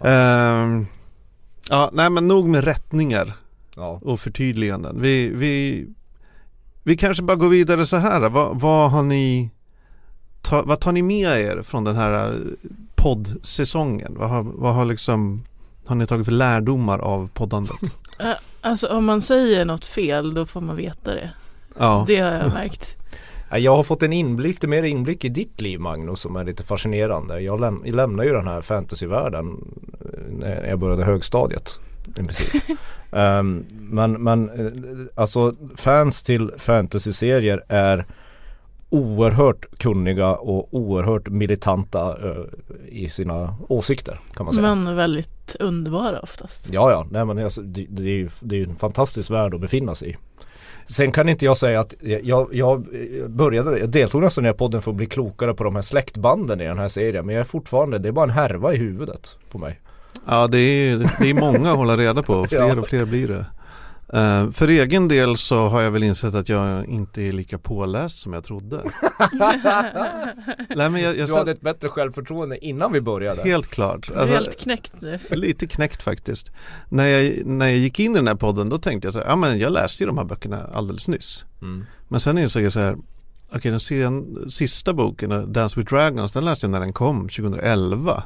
Ehm, 0.00 0.86
ja, 1.68 1.90
nej 1.92 2.10
men 2.10 2.28
nog 2.28 2.48
med 2.48 2.64
rättningar 2.64 3.32
ja 3.76 4.00
och 4.02 4.20
förtydliganden. 4.20 5.00
Vi, 5.02 5.28
vi, 5.28 5.86
vi 6.82 6.96
kanske 6.96 7.22
bara 7.22 7.36
går 7.36 7.48
vidare 7.48 7.86
så 7.86 7.96
här. 7.96 8.28
Vad, 8.28 8.60
vad 8.60 8.90
har 8.90 9.02
ni 9.02 9.50
ta, 10.42 10.62
Vad 10.62 10.80
tar 10.80 10.92
ni 10.92 11.02
med 11.02 11.40
er 11.40 11.62
från 11.62 11.84
den 11.84 11.96
här 11.96 12.28
eh, 12.28 12.34
poddsäsongen? 12.94 14.14
Vad 14.18 14.28
har, 14.30 14.42
vad 14.42 14.74
har 14.74 14.84
liksom 14.84 15.42
Har 15.86 15.96
ni 15.96 16.06
tagit 16.06 16.24
för 16.26 16.32
lärdomar 16.32 16.98
av 16.98 17.28
poddandet? 17.34 17.76
Alltså 18.60 18.86
om 18.88 19.04
man 19.04 19.22
säger 19.22 19.64
något 19.64 19.84
fel 19.84 20.34
då 20.34 20.46
får 20.46 20.60
man 20.60 20.76
veta 20.76 21.14
det. 21.14 21.30
Ja, 21.78 22.04
Det 22.06 22.16
har 22.20 22.30
jag 22.32 22.52
märkt. 22.52 22.96
Ja, 23.50 23.58
Jag 23.58 23.76
har 23.76 23.82
fått 23.82 24.02
en 24.02 24.12
inblick, 24.12 24.54
lite 24.54 24.66
mer 24.66 24.82
inblick 24.82 25.24
i 25.24 25.28
ditt 25.28 25.60
liv 25.60 25.80
Magnus 25.80 26.20
som 26.20 26.36
är 26.36 26.44
lite 26.44 26.62
fascinerande. 26.62 27.40
Jag, 27.40 27.60
läm- 27.60 27.82
jag 27.84 27.94
lämnade 27.94 28.28
ju 28.28 28.34
den 28.34 28.46
här 28.48 28.60
fantasyvärlden 28.60 29.64
eh, 30.00 30.32
när 30.38 30.66
jag 30.68 30.78
började 30.78 31.04
högstadiet. 31.04 31.78
I 32.08 32.12
princip. 32.12 32.62
Ehm, 33.12 33.64
men, 33.70 34.12
men 34.22 34.50
eh, 34.50 34.72
alltså 35.14 35.54
fans 35.76 36.22
till 36.22 36.50
fantasyserier 36.58 37.64
är 37.68 38.06
oerhört 38.90 39.78
kunniga 39.78 40.36
och 40.36 40.68
oerhört 40.74 41.28
militanta 41.28 42.30
eh, 42.30 42.44
i 42.88 43.08
sina 43.08 43.54
åsikter 43.68 44.20
kan 44.34 44.44
man 44.46 44.54
säga. 44.54 44.74
Men 44.74 44.96
väldigt 44.96 45.56
underbara 45.60 46.20
oftast. 46.20 46.68
Ja, 46.72 46.90
ja, 46.90 47.06
nej 47.10 47.24
men 47.24 47.38
alltså, 47.44 47.62
det, 47.62 47.86
det 47.88 48.02
är 48.02 48.16
ju 48.16 48.28
det 48.40 48.54
är 48.54 48.58
ju 48.58 48.64
en 48.64 48.76
fantastisk 48.76 49.30
värld 49.30 49.54
att 49.54 49.60
befinna 49.60 49.94
sig 49.94 50.10
i. 50.10 50.16
Sen 50.88 51.12
kan 51.12 51.28
inte 51.28 51.44
jag 51.44 51.56
säga 51.56 51.80
att 51.80 51.94
jag, 52.22 52.48
jag 52.52 52.86
började, 53.28 53.78
jag 53.78 53.88
deltog 53.88 54.22
nästan 54.22 54.44
i 54.44 54.46
den 54.46 54.54
här 54.54 54.58
podden 54.58 54.82
för 54.82 54.90
att 54.90 54.96
bli 54.96 55.06
klokare 55.06 55.54
på 55.54 55.64
de 55.64 55.74
här 55.74 55.82
släktbanden 55.82 56.60
i 56.60 56.64
den 56.64 56.78
här 56.78 56.88
serien. 56.88 57.26
Men 57.26 57.34
jag 57.34 57.40
är 57.40 57.44
fortfarande, 57.44 57.98
det 57.98 58.08
är 58.08 58.12
bara 58.12 58.24
en 58.24 58.30
härva 58.30 58.74
i 58.74 58.76
huvudet 58.76 59.36
på 59.50 59.58
mig. 59.58 59.80
ja 60.26 60.46
det, 60.46 60.58
är, 60.58 60.96
det 61.20 61.30
är 61.30 61.34
många 61.34 61.70
att 61.70 61.76
hålla 61.76 61.96
reda 61.96 62.22
på. 62.22 62.46
Fler 62.48 62.78
och 62.78 62.88
fler 62.88 63.04
blir 63.04 63.28
det. 63.28 63.44
Eh, 64.12 64.50
för 64.50 64.68
egen 64.68 65.08
del 65.08 65.36
så 65.36 65.68
har 65.68 65.82
jag 65.82 65.90
väl 65.90 66.02
insett 66.02 66.34
att 66.34 66.48
jag 66.48 66.86
inte 66.86 67.22
är 67.22 67.32
lika 67.32 67.58
påläst 67.58 68.18
som 68.18 68.32
jag 68.32 68.44
trodde. 68.44 68.76
Nej 70.76 70.90
men 70.90 71.02
jag, 71.02 71.16
jag 71.16 71.16
Du 71.16 71.26
satt 71.26 71.38
hade 71.38 71.50
ett 71.50 71.60
bättre 71.60 71.88
självförtroende 71.88 72.64
innan 72.64 72.92
vi 72.92 73.00
började. 73.00 73.42
helt 73.42 73.66
klart. 73.66 74.10
Alltså, 74.10 74.34
helt 74.34 74.60
knäckt 74.60 74.92
nu. 75.00 75.18
Lite 75.30 75.66
knäckt 75.66 76.02
faktiskt. 76.02 76.50
När 76.88 77.06
jag, 77.06 77.46
när 77.46 77.66
jag 77.66 77.76
gick 77.76 78.00
in 78.00 78.12
i 78.12 78.14
den 78.14 78.26
här 78.28 78.34
podden 78.34 78.68
då 78.68 78.78
tänkte 78.78 79.06
jag 79.06 79.12
så 79.12 79.18
här, 79.18 79.26
ja 79.26 79.36
men 79.36 79.58
jag 79.58 79.72
läste 79.72 80.02
ju 80.02 80.06
de 80.06 80.18
här 80.18 80.24
böckerna 80.24 80.70
alldeles 80.74 81.08
nyss. 81.08 81.44
Mm. 81.62 81.84
Men 82.08 82.20
sen 82.20 82.38
insåg 82.38 82.62
jag 82.62 82.72
så 82.72 82.80
här, 82.80 82.96
okej 83.54 83.70
den 83.70 83.80
sen, 83.80 84.50
sista 84.50 84.92
boken, 84.94 85.52
Dance 85.52 85.80
with 85.80 85.94
Dragons, 85.94 86.32
den 86.32 86.44
läste 86.44 86.66
jag 86.66 86.70
när 86.70 86.80
den 86.80 86.92
kom 86.92 87.28
2011. 87.28 88.22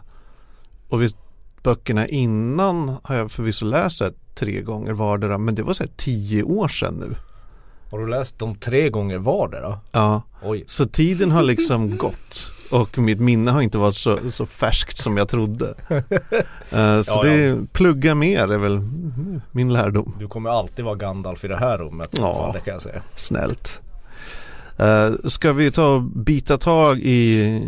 Och 0.89 1.03
vi, 1.03 1.15
böckerna 1.63 2.09
innan 2.09 2.97
har 3.03 3.15
jag 3.15 3.31
förvisso 3.33 3.65
läst 3.65 4.03
tre 4.35 4.61
gånger 4.63 4.93
vardera, 4.93 5.39
men 5.39 5.55
det 5.55 5.63
var 5.63 5.75
så 5.75 5.83
här 5.83 5.91
tio 5.97 6.43
år 6.43 6.69
sedan 6.69 6.95
nu. 6.95 7.15
Har 7.91 7.99
du 7.99 8.07
läst 8.07 8.39
dem 8.39 8.55
tre 8.55 8.91
gånger 8.91 9.19
vardera? 9.19 9.79
Ja, 9.93 10.23
Oj. 10.43 10.65
så 10.67 10.87
tiden 10.87 11.31
har 11.31 11.43
liksom 11.43 11.97
gått. 11.99 12.53
Och 12.71 12.99
mitt 12.99 13.21
minne 13.21 13.51
har 13.51 13.63
inte 13.63 13.79
varit 13.79 13.97
så, 13.97 14.19
så 14.31 14.47
färskt 14.47 14.99
som 14.99 15.17
jag 15.17 15.29
trodde. 15.29 15.75
Eh, 16.71 17.03
så 17.03 17.13
Ja, 17.13 17.23
det 17.23 17.33
är, 17.33 17.67
plugga 17.73 18.15
mer 18.15 18.53
är 18.53 18.59
väl 18.59 18.81
min 19.51 19.73
lärdom. 19.73 20.15
Du 20.19 20.29
kommer 20.29 20.51
alltid 20.51 20.85
vara 20.85 20.95
Gandalf 20.95 21.45
i 21.45 21.49
det 21.49 21.57
här 21.57 21.79
rummet. 21.79 22.11
Ja. 22.19 22.35
fall, 22.35 22.53
Det 22.53 22.61
kan 22.61 22.73
jag 22.73 22.83
säga. 22.83 23.03
Snällt. 23.17 23.81
Uh, 24.81 25.29
ska 25.29 25.53
vi 25.53 25.71
ta 25.71 25.87
och 25.87 26.03
bita 26.03 26.59
tag 26.59 26.99
i, 26.99 27.61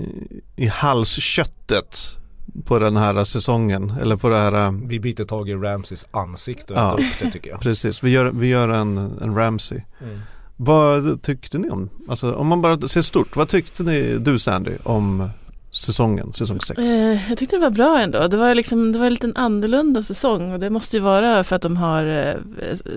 i 0.56 0.66
halsköttet 0.66 2.18
på 2.64 2.78
den 2.78 2.96
här 2.96 3.24
säsongen? 3.24 3.92
Eller 4.00 4.16
på 4.16 4.28
det 4.28 4.36
här, 4.38 4.66
eh, 4.66 4.72
Vi 4.84 5.00
biter 5.00 5.24
tag 5.24 5.48
i 5.48 5.54
Ramses 5.54 6.06
ansikte 6.10 6.72
och 6.72 6.78
Ja. 6.78 6.92
upp 6.92 7.04
det 7.20 7.30
tycker 7.30 7.50
jag. 7.50 7.60
precis, 7.60 8.02
vi 8.02 8.10
gör, 8.10 8.26
vi 8.34 8.46
gör 8.46 8.68
en, 8.68 8.98
en 9.22 9.36
Ramsey. 9.36 9.80
Mm. 10.02 10.20
Vad 10.56 11.22
tyckte 11.22 11.58
ni 11.58 11.70
om, 11.70 11.90
alltså 12.08 12.32
om 12.34 12.46
man 12.46 12.62
bara 12.62 12.88
ser 12.88 13.02
stort, 13.02 13.36
vad 13.36 13.48
tyckte 13.48 13.82
ni, 13.82 14.16
du 14.18 14.38
Sandy, 14.38 14.72
om 14.82 15.30
säsongen, 15.70 16.32
säsong 16.32 16.60
6? 16.60 16.78
Eh, 16.78 17.28
jag 17.28 17.38
tyckte 17.38 17.56
det 17.56 17.60
var 17.60 17.70
bra 17.70 18.00
ändå. 18.00 18.28
Det 18.28 18.36
var 18.36 18.54
liksom, 18.54 18.92
det 18.92 18.98
var 18.98 19.06
en 19.06 19.12
liten 19.12 19.36
annorlunda 19.36 20.02
säsong 20.02 20.52
och 20.52 20.58
det 20.58 20.70
måste 20.70 20.96
ju 20.96 21.02
vara 21.02 21.44
för 21.44 21.56
att 21.56 21.62
de 21.62 21.76
har, 21.76 22.04
eh, 22.06 22.34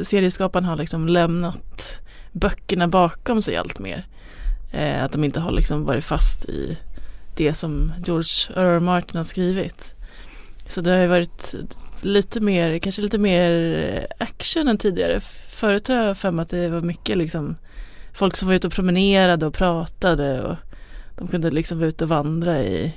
serieskaparna 0.03 0.67
har 0.67 0.75
liksom 0.75 1.07
lämnat 1.07 1.99
böckerna 2.31 2.87
bakom 2.87 3.41
sig 3.41 3.57
allt 3.57 3.79
mer. 3.79 4.05
Eh, 4.71 5.03
att 5.03 5.11
de 5.11 5.23
inte 5.23 5.39
har 5.39 5.51
liksom 5.51 5.85
varit 5.85 6.03
fast 6.03 6.45
i 6.45 6.77
det 7.37 7.53
som 7.53 7.93
George 8.05 8.55
R. 8.55 8.65
R. 8.65 8.79
Martin 8.79 9.17
har 9.17 9.23
skrivit. 9.23 9.93
Så 10.67 10.81
det 10.81 10.91
har 10.91 10.97
ju 10.97 11.07
varit 11.07 11.55
lite 12.01 12.39
mer, 12.39 12.79
kanske 12.79 13.01
lite 13.01 13.17
mer 13.17 14.07
action 14.17 14.67
än 14.67 14.77
tidigare. 14.77 15.21
Förut 15.49 15.87
har 15.87 15.95
jag 15.95 16.17
för 16.17 16.31
mig 16.31 16.43
att 16.43 16.49
det 16.49 16.69
var 16.69 16.81
mycket 16.81 17.17
liksom 17.17 17.55
folk 18.13 18.35
som 18.35 18.47
var 18.47 18.55
ute 18.55 18.67
och 18.67 18.73
promenerade 18.73 19.45
och 19.45 19.53
pratade 19.53 20.41
och 20.43 20.55
de 21.17 21.27
kunde 21.27 21.51
liksom 21.51 21.77
vara 21.77 21.89
ute 21.89 22.03
och 22.03 22.09
vandra 22.09 22.63
i 22.63 22.93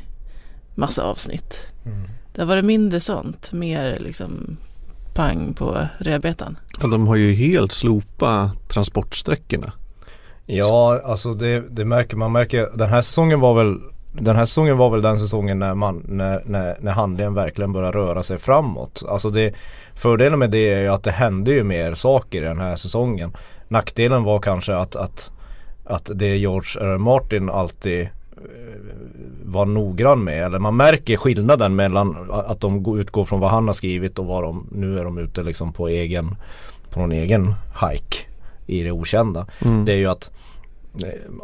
massa 0.75 1.03
avsnitt. 1.03 1.59
Mm. 1.87 2.09
Det 2.35 2.41
har 2.41 2.47
varit 2.47 2.65
mindre 2.65 3.01
sånt, 3.01 3.53
mer 3.53 3.99
liksom 4.01 4.57
pang 5.15 5.55
på 5.55 5.89
rödbetan. 5.99 6.59
Ja, 6.81 6.89
de 6.89 7.07
har 7.07 7.17
ju 7.17 7.33
helt 7.33 7.73
slopat 7.73 8.69
transportsträckorna. 8.69 9.73
Ja, 10.47 11.01
alltså 11.05 11.35
det, 11.35 11.65
det 11.71 11.85
märker 11.85 12.17
man 12.17 12.33
märker. 12.33 12.69
Den 12.75 12.89
här 12.89 13.03
säsongen 13.03 13.41
var 13.41 13.55
väl 13.55 13.79
den 14.13 14.37
här 14.37 14.45
säsongen 14.45 14.79
var 14.79 14.91
väl 14.91 15.03
den 15.03 15.19
säsongen 15.19 15.59
när, 15.59 15.75
man, 15.75 16.05
när, 16.09 16.43
när, 16.47 16.77
när 16.81 16.93
handlingen 16.93 17.35
verkligen 17.35 17.73
börjar 17.73 17.93
röra 17.93 18.23
sig 18.23 18.39
framåt. 18.39 19.03
Alltså 19.09 19.31
det, 19.31 19.55
fördelen 19.95 20.39
med 20.39 20.51
det 20.51 20.73
är 20.73 20.81
ju 20.81 20.89
att 20.89 21.03
det 21.03 21.11
hände 21.11 21.51
ju 21.51 21.65
mer 21.65 21.95
saker 21.95 22.43
i 22.43 22.45
den 22.45 22.61
här 22.61 22.77
säsongen. 22.77 23.37
Nackdelen 23.69 24.25
var 24.25 24.39
kanske 24.39 24.77
att, 24.77 24.97
att, 24.97 25.31
att 25.85 26.11
det 26.15 26.37
George 26.37 26.83
R. 26.83 26.99
Martin 26.99 27.51
alltid 27.51 28.01
eh, 28.01 28.09
var 29.45 29.67
noggrann 29.67 30.25
med. 30.25 30.45
Eller 30.45 30.59
man 30.59 30.77
märker 30.77 31.17
skillnaden 31.17 31.77
mellan 31.77 32.31
att 32.31 32.61
de 32.61 32.83
går- 32.83 33.01
utgår 33.01 33.25
från 33.25 33.41
vad 33.41 33.51
han 33.51 33.67
har 33.67 33.75
skrivit 33.75 34.19
och 34.19 34.27
vad 34.27 34.43
de, 34.43 34.67
nu 34.73 34.99
är 34.99 35.05
de 35.05 35.19
ute 35.19 35.43
liksom 35.43 35.73
på 35.73 35.89
egen, 35.89 36.37
på 36.91 37.01
någon 37.01 37.13
egen 37.13 37.55
hike 37.81 38.17
i 38.67 38.83
det 38.83 38.91
okända. 38.93 39.47
Mm. 39.65 39.85
Det 39.85 39.93
är 39.93 39.97
ju 39.97 40.07
att 40.07 40.31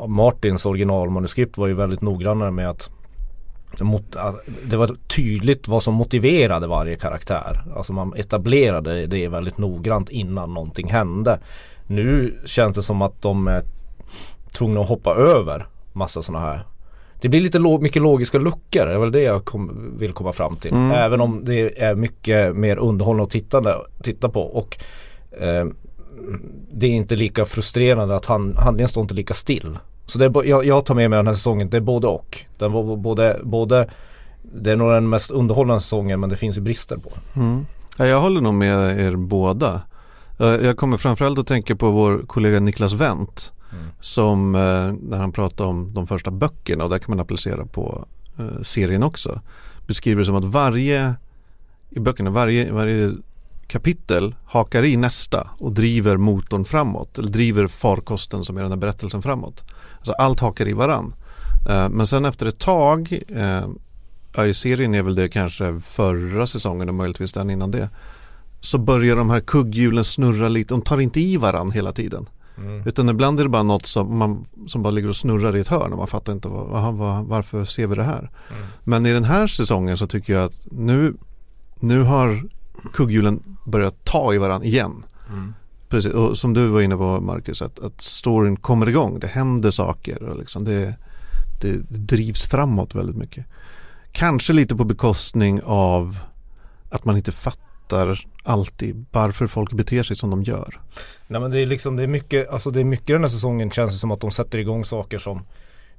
Martins 0.09 0.67
originalmanuskript 0.67 1.59
var 1.59 1.67
ju 1.67 1.75
väldigt 1.75 2.01
noggrannare 2.01 2.51
med 2.51 2.69
att 2.69 2.91
mot, 3.81 4.17
det 4.65 4.77
var 4.77 4.97
tydligt 5.17 5.69
vad 5.69 5.83
som 5.83 5.95
motiverade 5.95 6.67
varje 6.67 6.97
karaktär. 6.97 7.65
Alltså 7.77 7.93
man 7.93 8.15
etablerade 8.17 9.07
det 9.07 9.29
väldigt 9.29 9.59
noggrant 9.59 10.11
innan 10.11 10.55
någonting 10.55 10.91
hände. 10.91 11.39
Nu 11.87 12.39
känns 12.45 12.77
det 12.77 12.83
som 12.83 13.03
att 13.03 13.23
de 13.23 13.49
är 13.49 13.63
tvungna 14.53 14.81
att 14.81 14.89
hoppa 14.89 15.15
över 15.15 15.67
massa 15.93 16.23
sådana 16.23 16.45
här 16.45 16.65
det 17.21 17.29
blir 17.29 17.41
lite 17.41 17.59
lo 17.59 17.81
mycket 17.81 18.03
logiska 18.03 18.39
luckor, 18.39 18.87
det 18.87 18.93
är 18.93 18.99
väl 18.99 19.13
det 19.13 19.23
jag 19.23 19.45
kom, 19.45 19.95
vill 19.99 20.13
komma 20.13 20.33
fram 20.33 20.57
till. 20.57 20.73
Mm. 20.73 20.91
Även 20.91 21.21
om 21.21 21.45
det 21.45 21.83
är 21.83 21.95
mycket 21.95 22.57
mer 22.57 22.77
underhållande 22.77 23.25
att 23.25 23.31
titta, 23.31 23.83
titta 24.03 24.29
på. 24.29 24.43
Och 24.43 24.79
eh, 25.41 25.67
det 26.73 26.87
är 26.87 26.91
inte 26.91 27.17
lika 27.17 27.45
frustrerande 27.45 28.17
att 28.17 28.25
han, 28.25 28.57
handlingen 28.57 28.89
står 28.89 29.03
inte 29.03 29.15
lika 29.15 29.35
still. 29.35 29.79
Så 30.07 30.19
det 30.19 30.25
är, 30.25 30.45
jag, 30.45 30.65
jag 30.65 30.87
tar 30.87 30.95
med 30.95 31.11
mig 31.11 31.17
den 31.17 31.27
här 31.27 31.35
säsongen, 31.35 31.71
det 31.71 31.77
är 31.77 31.81
både 31.81 32.07
och. 32.07 32.39
Den 32.59 32.73
var 32.73 32.97
både, 32.97 33.41
både 33.45 33.89
det 34.43 34.73
är 34.73 34.77
nog 34.77 34.91
den 34.91 35.09
mest 35.09 35.31
underhållande 35.31 35.81
säsongen 35.81 36.21
men 36.21 36.31
det 36.31 36.37
finns 36.37 36.57
ju 36.57 36.61
brister 36.61 36.97
på 36.97 37.13
mm. 37.41 37.67
ja, 37.97 38.07
Jag 38.07 38.21
håller 38.21 38.41
nog 38.41 38.55
med 38.55 39.01
er 39.01 39.17
båda. 39.17 39.83
Jag 40.39 40.77
kommer 40.77 40.97
framförallt 40.97 41.39
att 41.39 41.47
tänka 41.47 41.77
på 41.77 41.91
vår 41.91 42.23
kollega 42.27 42.61
Niklas 42.61 42.93
Wendt 42.93 43.53
mm. 43.73 43.85
som 44.01 44.55
eh, 44.55 44.61
när 45.11 45.19
han 45.19 45.33
pratar 45.33 45.65
om 45.65 45.93
de 45.95 46.07
första 46.07 46.31
böckerna 46.31 46.85
och 46.85 46.91
där 46.91 46.99
kan 46.99 47.17
man 47.17 47.21
applicera 47.21 47.67
på 47.67 48.05
eh, 48.39 48.63
serien 48.63 49.03
också 49.03 49.41
beskriver 49.87 50.19
det 50.19 50.27
som 50.27 50.37
att 50.37 50.45
varje 50.45 51.15
i 51.91 52.01
böckerna, 52.01 52.31
varje, 52.31 52.73
varje 52.73 53.13
kapitel 53.69 54.35
hakar 54.45 54.83
i 54.83 54.97
nästa 54.97 55.51
och 55.59 55.73
driver 55.73 56.17
motorn 56.17 56.65
framåt 56.65 57.19
eller 57.19 57.31
driver 57.31 57.67
farkosten 57.67 58.45
som 58.45 58.57
är 58.57 58.63
den 58.63 58.71
här 58.71 58.79
berättelsen 58.79 59.23
framåt. 59.23 59.65
Alltså 59.97 60.13
allt 60.13 60.41
hakar 60.41 60.69
i 60.69 60.73
varann. 60.73 61.15
Eh, 61.69 61.89
men 61.89 62.07
sen 62.07 62.25
efter 62.25 62.47
ett 62.47 62.59
tag, 62.59 63.21
eh, 63.29 63.69
ja, 64.37 64.47
i 64.47 64.55
serien 64.55 64.95
är 64.95 65.03
väl 65.03 65.15
det 65.15 65.29
kanske 65.29 65.81
förra 65.81 66.47
säsongen 66.47 66.89
och 66.89 66.95
möjligtvis 66.95 67.33
den 67.33 67.51
innan 67.51 67.71
det. 67.71 67.89
Så 68.61 68.79
börjar 68.79 69.17
de 69.17 69.31
här 69.31 69.41
kugghjulen 69.41 70.05
snurra 70.05 70.49
lite, 70.49 70.75
de 70.75 70.83
tar 70.83 71.01
inte 71.01 71.21
i 71.21 71.37
varann 71.37 71.71
hela 71.71 71.93
tiden. 71.93 72.29
Mm. 72.59 72.83
Utan 72.87 73.09
ibland 73.09 73.41
är 73.41 73.45
det 73.45 73.51
bara 73.51 73.63
något 73.63 73.87
som, 73.87 74.19
man, 74.19 74.47
som 74.67 74.83
bara 74.83 74.91
ligger 74.91 75.09
och 75.09 75.17
snurrar 75.17 75.57
i 75.57 75.61
ett 75.61 75.69
hörn 75.69 75.93
och 75.93 75.99
man 75.99 76.07
fattar 76.07 76.33
inte 76.33 76.49
vad, 76.49 76.77
aha, 76.77 76.91
vad, 76.91 77.25
varför 77.25 77.65
ser 77.65 77.87
vi 77.87 77.95
det 77.95 78.03
här. 78.03 78.31
Mm. 78.51 78.63
Men 78.85 79.07
i 79.07 79.13
den 79.13 79.25
här 79.25 79.47
säsongen 79.47 79.99
så 79.99 80.07
tycker 80.07 80.33
jag 80.33 80.45
att 80.45 80.67
nu, 80.71 81.15
nu 81.81 82.03
har 82.03 82.49
kugghjulen 82.93 83.43
börjat 83.67 84.05
ta 84.05 84.35
i 84.35 84.39
varandra 84.39 84.67
igen. 84.67 85.05
Mm. 85.29 85.55
Precis, 85.89 86.13
och 86.13 86.39
som 86.39 86.55
du 86.55 86.67
var 86.67 86.81
inne 86.81 86.97
på 86.97 87.21
Marcus, 87.21 87.63
att, 87.63 87.79
att 87.79 88.01
storyn 88.01 88.57
kommer 88.57 88.89
igång, 88.89 89.19
det 89.19 89.27
händer 89.27 89.71
saker 89.71 90.23
och 90.23 90.39
liksom 90.39 90.65
det, 90.65 90.95
det, 91.61 91.73
det 91.89 91.99
drivs 91.99 92.47
framåt 92.47 92.95
väldigt 92.95 93.17
mycket. 93.17 93.47
Kanske 94.13 94.53
lite 94.53 94.77
på 94.77 94.85
bekostning 94.85 95.61
av 95.65 96.19
att 96.91 97.05
man 97.05 97.17
inte 97.17 97.33
fattar 97.33 98.27
alltid 98.45 99.05
varför 99.13 99.47
folk 99.47 99.73
beter 99.73 100.03
sig 100.03 100.17
som 100.17 100.31
de 100.31 100.43
gör. 100.43 100.81
Nej 101.27 101.41
men 101.41 101.51
det 101.51 101.61
är 101.61 101.67
liksom, 101.67 101.97
det 101.97 102.03
är 102.03 102.07
mycket, 102.07 102.49
alltså 102.49 102.71
det 102.71 102.81
är 102.81 102.85
mycket 102.85 103.07
den 103.07 103.21
här 103.21 103.29
säsongen 103.29 103.71
känns 103.71 103.93
det 103.93 103.99
som 103.99 104.11
att 104.11 104.21
de 104.21 104.31
sätter 104.31 104.59
igång 104.59 104.85
saker 104.85 105.19
som 105.19 105.43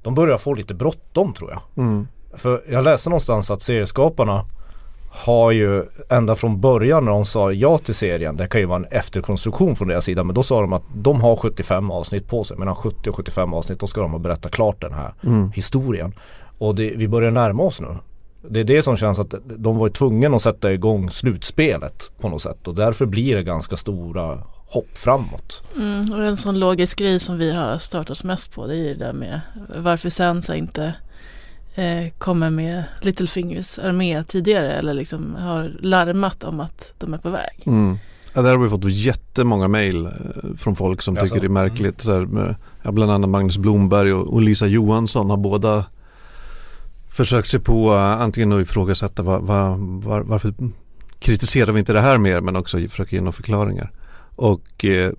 de 0.02 0.14
börjar 0.14 0.38
få 0.38 0.54
lite 0.54 0.74
bråttom 0.74 1.34
tror 1.34 1.50
jag. 1.50 1.84
Mm. 1.84 2.08
För 2.34 2.62
jag 2.70 2.84
läste 2.84 3.08
någonstans 3.08 3.50
att 3.50 3.62
serieskaparna 3.62 4.44
har 5.10 5.50
ju 5.50 5.84
ända 6.08 6.34
från 6.34 6.60
början 6.60 7.04
när 7.04 7.12
de 7.12 7.24
sa 7.24 7.52
ja 7.52 7.78
till 7.78 7.94
serien, 7.94 8.36
det 8.36 8.46
kan 8.46 8.60
ju 8.60 8.66
vara 8.66 8.76
en 8.78 8.84
efterkonstruktion 8.84 9.76
från 9.76 9.88
deras 9.88 10.04
sida, 10.04 10.24
men 10.24 10.34
då 10.34 10.42
sa 10.42 10.60
de 10.60 10.72
att 10.72 10.82
de 10.94 11.20
har 11.20 11.36
75 11.36 11.90
avsnitt 11.90 12.28
på 12.28 12.44
sig, 12.44 12.56
mellan 12.56 12.74
70 12.74 13.10
och 13.10 13.16
75 13.16 13.54
avsnitt, 13.54 13.80
då 13.80 13.86
ska 13.86 14.00
de 14.00 14.12
ha 14.12 14.18
berättat 14.18 14.52
klart 14.52 14.80
den 14.80 14.92
här 14.92 15.12
mm. 15.24 15.50
historien. 15.50 16.12
Och 16.58 16.74
det, 16.74 16.92
vi 16.96 17.08
börjar 17.08 17.30
närma 17.30 17.62
oss 17.62 17.80
nu. 17.80 17.96
Det 18.48 18.60
är 18.60 18.64
det 18.64 18.82
som 18.82 18.96
känns 18.96 19.18
att 19.18 19.34
de 19.44 19.78
var 19.78 19.88
tvungna 19.88 20.36
att 20.36 20.42
sätta 20.42 20.72
igång 20.72 21.10
slutspelet 21.10 22.10
på 22.20 22.28
något 22.28 22.42
sätt 22.42 22.68
och 22.68 22.74
därför 22.74 23.06
blir 23.06 23.36
det 23.36 23.42
ganska 23.42 23.76
stora 23.76 24.38
hopp 24.68 24.98
framåt. 24.98 25.62
Mm, 25.76 26.12
och 26.12 26.24
en 26.24 26.36
sån 26.36 26.58
logisk 26.58 26.98
grej 26.98 27.20
som 27.20 27.38
vi 27.38 27.52
har 27.52 27.78
stört 27.78 28.10
oss 28.10 28.24
mest 28.24 28.52
på 28.52 28.66
det 28.66 28.74
är 28.74 28.76
ju 28.76 28.94
det 28.94 29.04
där 29.04 29.12
med 29.12 29.40
varför 29.76 30.10
Sansa 30.10 30.56
inte 30.56 30.94
eh, 31.78 32.10
kommer 32.18 32.50
med 32.50 32.84
Littlefingers 33.00 33.78
armé 33.78 34.24
tidigare 34.24 34.72
eller 34.72 34.94
liksom 34.94 35.34
har 35.34 35.76
larmat 35.80 36.44
om 36.44 36.60
att 36.60 36.94
de 36.98 37.14
är 37.14 37.18
på 37.18 37.30
väg. 37.30 37.62
Mm. 37.66 37.98
Ja, 38.32 38.42
där 38.42 38.50
har 38.50 38.58
vi 38.58 38.68
fått 38.68 38.84
jättemånga 38.84 39.68
mejl 39.68 40.06
eh, 40.06 40.12
från 40.58 40.76
folk 40.76 41.02
som 41.02 41.16
tycker 41.16 41.40
det 41.40 41.46
är 41.46 41.48
märkligt. 41.48 42.04
Mm. 42.04 42.26
Så 42.26 42.34
med, 42.34 42.54
ja, 42.82 42.92
bland 42.92 43.12
annat 43.12 43.30
Magnus 43.30 43.58
Blomberg 43.58 44.12
och, 44.12 44.34
och, 44.34 44.42
Lisa 44.42 44.66
Johansson 44.66 45.30
har 45.30 45.36
båda 45.36 45.84
försökt 47.08 47.48
sig 47.48 47.60
på 47.60 47.90
uh, 47.90 48.00
antingen 48.00 48.52
att 48.52 48.62
ifrågasätta 48.62 49.22
var, 49.22 49.40
var, 49.40 49.76
var, 50.02 50.20
varför 50.20 50.54
kritiserar 51.18 51.72
vi 51.72 51.78
inte 51.78 51.92
det 51.92 52.00
här 52.00 52.18
mer 52.18 52.40
men 52.40 52.56
också 52.56 52.78
försöka 52.88 53.16
ge 53.16 53.20
några 53.20 53.32
förklaringar. 53.32 53.92
Och 54.36 54.84
eh, 54.84 55.12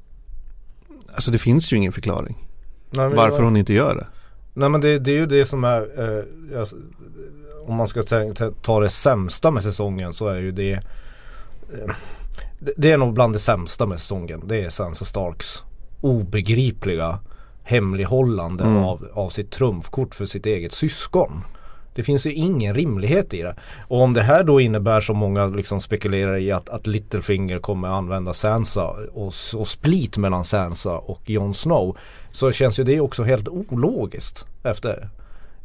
alltså 1.13 1.31
det 1.31 1.37
finns 1.37 1.73
ju 1.73 1.77
ingen 1.77 1.91
förklaring. 1.91 2.47
Nej, 2.91 3.09
varför 3.09 3.37
var... 3.37 3.43
hon 3.43 3.57
inte 3.57 3.73
gör 3.73 3.95
det. 3.95 4.07
Nej 4.59 4.69
men 4.69 4.81
det, 4.81 4.99
det 4.99 5.11
är 5.11 5.15
ju 5.15 5.25
det 5.25 5.45
som 5.45 5.63
är 5.63 5.81
eh, 5.81 6.59
alltså, 6.59 6.75
Om 7.65 7.75
man 7.75 7.87
ska 7.87 8.03
ta 8.61 8.79
det 8.79 8.89
sämsta 8.89 9.51
med 9.51 9.63
säsongen 9.63 10.13
så 10.13 10.27
är 10.27 10.39
ju 10.39 10.51
det 10.51 10.71
eh, 10.71 11.95
Det 12.77 12.91
är 12.91 12.97
nog 12.97 13.13
bland 13.13 13.35
det 13.35 13.39
sämsta 13.39 13.85
med 13.85 13.99
säsongen. 13.99 14.41
Det 14.45 14.61
är 14.61 14.69
Sansa 14.69 15.05
Starks 15.05 15.63
obegripliga 16.01 17.19
hemlighållande 17.63 18.63
mm. 18.63 18.83
av, 18.83 19.07
av 19.13 19.29
sitt 19.29 19.51
trumfkort 19.51 20.15
för 20.15 20.25
sitt 20.25 20.45
eget 20.45 20.73
syskon. 20.73 21.43
Det 21.95 22.03
finns 22.03 22.25
ju 22.25 22.33
ingen 22.33 22.75
rimlighet 22.75 23.33
i 23.33 23.41
det. 23.41 23.55
Och 23.87 24.01
om 24.01 24.13
det 24.13 24.21
här 24.21 24.43
då 24.43 24.61
innebär 24.61 25.01
som 25.01 25.17
många 25.17 25.45
liksom 25.45 25.81
spekulerar 25.81 26.37
i 26.37 26.51
att, 26.51 26.69
att 26.69 26.87
Littlefinger 26.87 27.59
kommer 27.59 27.87
använda 27.87 28.33
Sansa 28.33 28.87
och, 29.13 29.33
och 29.55 29.67
split 29.67 30.17
mellan 30.17 30.43
Sansa 30.43 30.97
och 30.97 31.21
Jon 31.25 31.53
Snow. 31.53 31.97
Så 32.31 32.51
känns 32.51 32.79
ju 32.79 32.83
det 32.83 33.01
också 33.01 33.23
helt 33.23 33.47
ologiskt 33.47 34.45
efter 34.63 35.09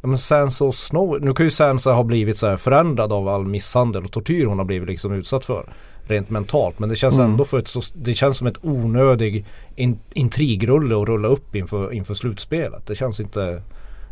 Ja 0.05 0.09
men 0.09 0.17
Sansa 0.17 0.65
och 0.65 0.75
Snow, 0.75 1.21
nu 1.21 1.33
kan 1.33 1.45
ju 1.45 1.49
Sansa 1.49 1.91
ha 1.91 2.03
blivit 2.03 2.37
så 2.37 2.47
här 2.47 2.57
förändrad 2.57 3.13
av 3.13 3.27
all 3.27 3.45
misshandel 3.47 4.05
och 4.05 4.11
tortyr 4.11 4.45
hon 4.45 4.57
har 4.57 4.65
blivit 4.65 4.89
liksom 4.89 5.13
utsatt 5.13 5.45
för. 5.45 5.73
Rent 6.03 6.29
mentalt 6.29 6.79
men 6.79 6.89
det 6.89 6.95
känns 6.95 7.17
mm. 7.17 7.31
ändå 7.31 7.45
för 7.45 7.59
ett 7.59 7.67
så, 7.67 7.81
det 7.93 8.13
känns 8.13 8.37
som 8.37 8.47
ett 8.47 8.57
onödig 8.61 9.45
in, 9.75 9.99
intrigrulle 10.13 11.01
att 11.01 11.07
rulla 11.07 11.27
upp 11.27 11.55
inför, 11.55 11.93
inför 11.93 12.13
slutspelet. 12.13 12.87
Det 12.87 12.95
känns 12.95 13.19
inte, 13.19 13.61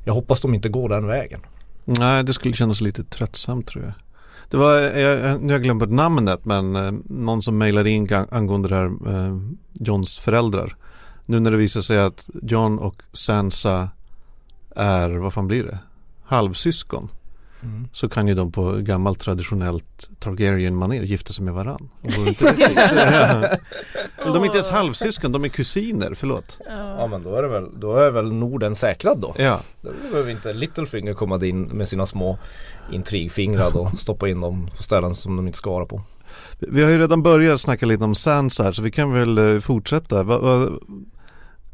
jag 0.05 0.13
hoppas 0.13 0.41
de 0.41 0.53
inte 0.53 0.69
går 0.69 0.89
den 0.89 1.07
vägen. 1.07 1.39
Nej, 1.85 2.23
det 2.23 2.33
skulle 2.33 2.53
kännas 2.53 2.81
lite 2.81 3.03
tröttsamt 3.03 3.67
tror 3.67 3.83
jag. 3.83 3.93
Det 4.49 4.57
var, 4.57 4.75
jag, 4.79 5.41
nu 5.41 5.47
har 5.47 5.53
jag 5.53 5.63
glömt 5.63 5.91
namnet 5.91 6.45
men 6.45 6.75
eh, 6.75 6.91
någon 7.05 7.41
som 7.41 7.57
mejlade 7.57 7.89
in 7.89 8.09
angående 8.31 8.69
det 8.69 8.75
här 8.75 8.85
eh, 8.85 9.37
Johns 9.73 10.19
föräldrar. 10.19 10.75
Nu 11.25 11.39
när 11.39 11.51
det 11.51 11.57
visar 11.57 11.81
sig 11.81 11.99
att 11.99 12.29
John 12.41 12.79
och 12.79 13.03
Sansa 13.13 13.89
är, 14.75 15.09
vad 15.09 15.33
fan 15.33 15.47
blir 15.47 15.63
det? 15.63 15.77
Halvsyskon. 16.23 17.09
Mm. 17.63 17.87
Så 17.93 18.09
kan 18.09 18.27
ju 18.27 18.33
de 18.33 18.51
på 18.51 18.71
gammalt 18.79 19.19
traditionellt 19.19 20.09
Targaryen-manér 20.19 21.03
gifta 21.03 21.33
sig 21.33 21.45
med 21.45 21.53
varann. 21.53 21.89
de 24.17 24.35
är 24.35 24.45
inte 24.45 24.57
ens 24.57 24.69
halvsyskon, 24.69 25.31
de 25.31 25.43
är 25.43 25.49
kusiner, 25.49 26.13
förlåt. 26.13 26.59
Ja 26.67 27.07
men 27.07 27.23
då 27.23 27.35
är 27.35 27.41
det 27.41 27.47
väl, 27.47 27.79
då 27.79 27.95
är 27.95 28.11
väl 28.11 28.31
Norden 28.31 28.75
säkrad 28.75 29.19
då. 29.19 29.35
Ja. 29.37 29.59
Då 29.81 29.89
behöver 30.11 30.31
inte 30.31 30.53
Littlefinger 30.53 31.13
komma 31.13 31.45
in 31.45 31.63
med 31.63 31.87
sina 31.87 32.05
små 32.05 32.37
intrigfingrar 32.91 33.77
och 33.77 33.99
stoppa 33.99 34.29
in 34.29 34.41
dem 34.41 34.69
på 34.77 34.83
ställen 34.83 35.15
som 35.15 35.35
de 35.35 35.47
inte 35.47 35.57
ska 35.57 35.71
vara 35.71 35.85
på. 35.85 36.01
Vi 36.59 36.83
har 36.83 36.89
ju 36.89 36.97
redan 36.97 37.23
börjat 37.23 37.61
snacka 37.61 37.85
lite 37.85 38.03
om 38.03 38.15
Sansa 38.15 38.63
här 38.63 38.71
så 38.71 38.81
vi 38.81 38.91
kan 38.91 39.13
väl 39.13 39.37
eh, 39.37 39.59
fortsätta. 39.59 40.23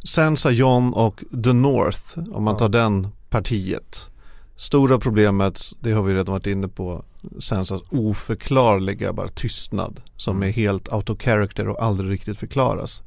Sansa, 0.04 0.52
John 0.52 0.94
och 0.94 1.24
The 1.44 1.54
North 1.54 2.20
om 2.32 2.44
man 2.44 2.58
tar 2.58 2.70
den 2.70 3.08
partiet. 3.30 4.10
Stora 4.56 5.00
problemet, 5.00 5.62
det 5.80 5.92
har 5.92 6.04
vi 6.04 6.14
redan 6.14 6.34
varit 6.34 6.48
inne 6.48 6.68
på, 6.68 7.06
Sansas 7.40 7.82
oförklarliga 7.90 9.14
bara 9.14 9.28
tystnad 9.28 10.02
som 10.18 10.36
mm. 10.36 10.50
är 10.50 10.54
helt 10.54 10.94
out 10.94 11.10
of 11.10 11.22
character 11.22 11.68
och 11.68 11.84
aldrig 11.84 12.12
riktigt 12.12 12.38
förklaras. 12.38 13.04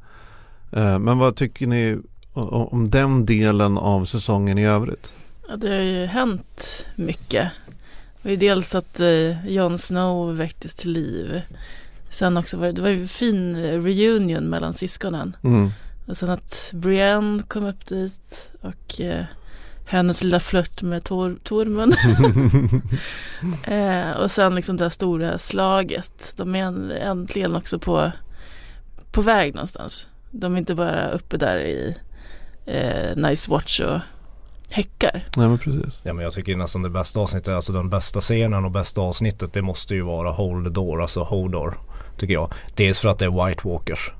Eh, 0.72 0.98
men 0.98 1.18
vad 1.18 1.36
tycker 1.36 1.66
ni 1.66 1.98
om 2.32 2.90
den 2.90 3.26
delen 3.26 3.78
av 3.78 4.04
säsongen 4.04 4.58
i 4.58 4.66
övrigt? 4.66 5.12
Ja, 5.48 5.56
det 5.56 5.68
har 5.68 5.82
ju 5.82 6.06
hänt 6.06 6.86
mycket. 6.96 7.50
Det 8.22 8.30
ju 8.30 8.36
dels 8.36 8.74
att 8.74 9.00
eh, 9.00 9.46
Jon 9.48 9.78
Snow 9.78 10.36
väcktes 10.36 10.74
till 10.74 10.92
liv. 10.92 11.42
Sen 12.10 12.36
också 12.36 12.56
var 12.56 12.66
det, 12.66 12.72
det 12.72 12.82
var 12.82 12.88
en 12.88 13.08
fin 13.08 13.56
reunion 13.56 14.44
mellan 14.44 14.72
syskonen. 14.72 15.36
Mm. 15.42 15.70
Och 16.06 16.16
sen 16.16 16.30
att 16.30 16.70
Brienne 16.74 17.42
kom 17.42 17.64
upp 17.64 17.86
dit 17.86 18.50
och 18.60 19.00
eh, 19.00 19.24
hennes 19.84 20.22
lilla 20.24 20.40
flört 20.40 20.82
med 20.82 21.04
tor 21.04 21.36
Tormund. 21.42 21.94
eh, 23.64 24.10
och 24.10 24.30
sen 24.30 24.54
liksom 24.54 24.76
det 24.76 24.84
här 24.84 24.90
stora 24.90 25.38
slaget. 25.38 26.34
De 26.36 26.54
är 26.54 26.90
äntligen 26.90 27.56
också 27.56 27.78
på, 27.78 28.12
på 29.10 29.22
väg 29.22 29.54
någonstans. 29.54 30.08
De 30.30 30.54
är 30.54 30.58
inte 30.58 30.74
bara 30.74 31.10
uppe 31.10 31.36
där 31.36 31.58
i 31.58 31.96
eh, 32.66 33.16
Nice 33.16 33.50
Watch 33.50 33.80
och 33.80 34.00
häckar. 34.70 35.24
Nej 35.36 35.48
men 35.48 35.58
precis. 35.58 35.94
Ja 36.02 36.12
men 36.12 36.24
jag 36.24 36.32
tycker 36.32 36.56
nästan 36.56 36.82
det 36.82 36.90
bästa 36.90 37.20
avsnittet, 37.20 37.54
alltså 37.54 37.72
den 37.72 37.90
bästa 37.90 38.20
scenen 38.20 38.64
och 38.64 38.70
bästa 38.70 39.00
avsnittet 39.00 39.52
det 39.52 39.62
måste 39.62 39.94
ju 39.94 40.02
vara 40.02 40.30
Hold 40.30 40.64
the 40.64 40.70
Door, 40.70 41.02
alltså 41.02 41.22
Hodor. 41.22 41.78
Tycker 42.16 42.34
jag. 42.34 42.52
Dels 42.74 43.00
för 43.00 43.08
att 43.08 43.18
det 43.18 43.24
är 43.24 43.46
White 43.46 43.68
Walkers. 43.68 44.12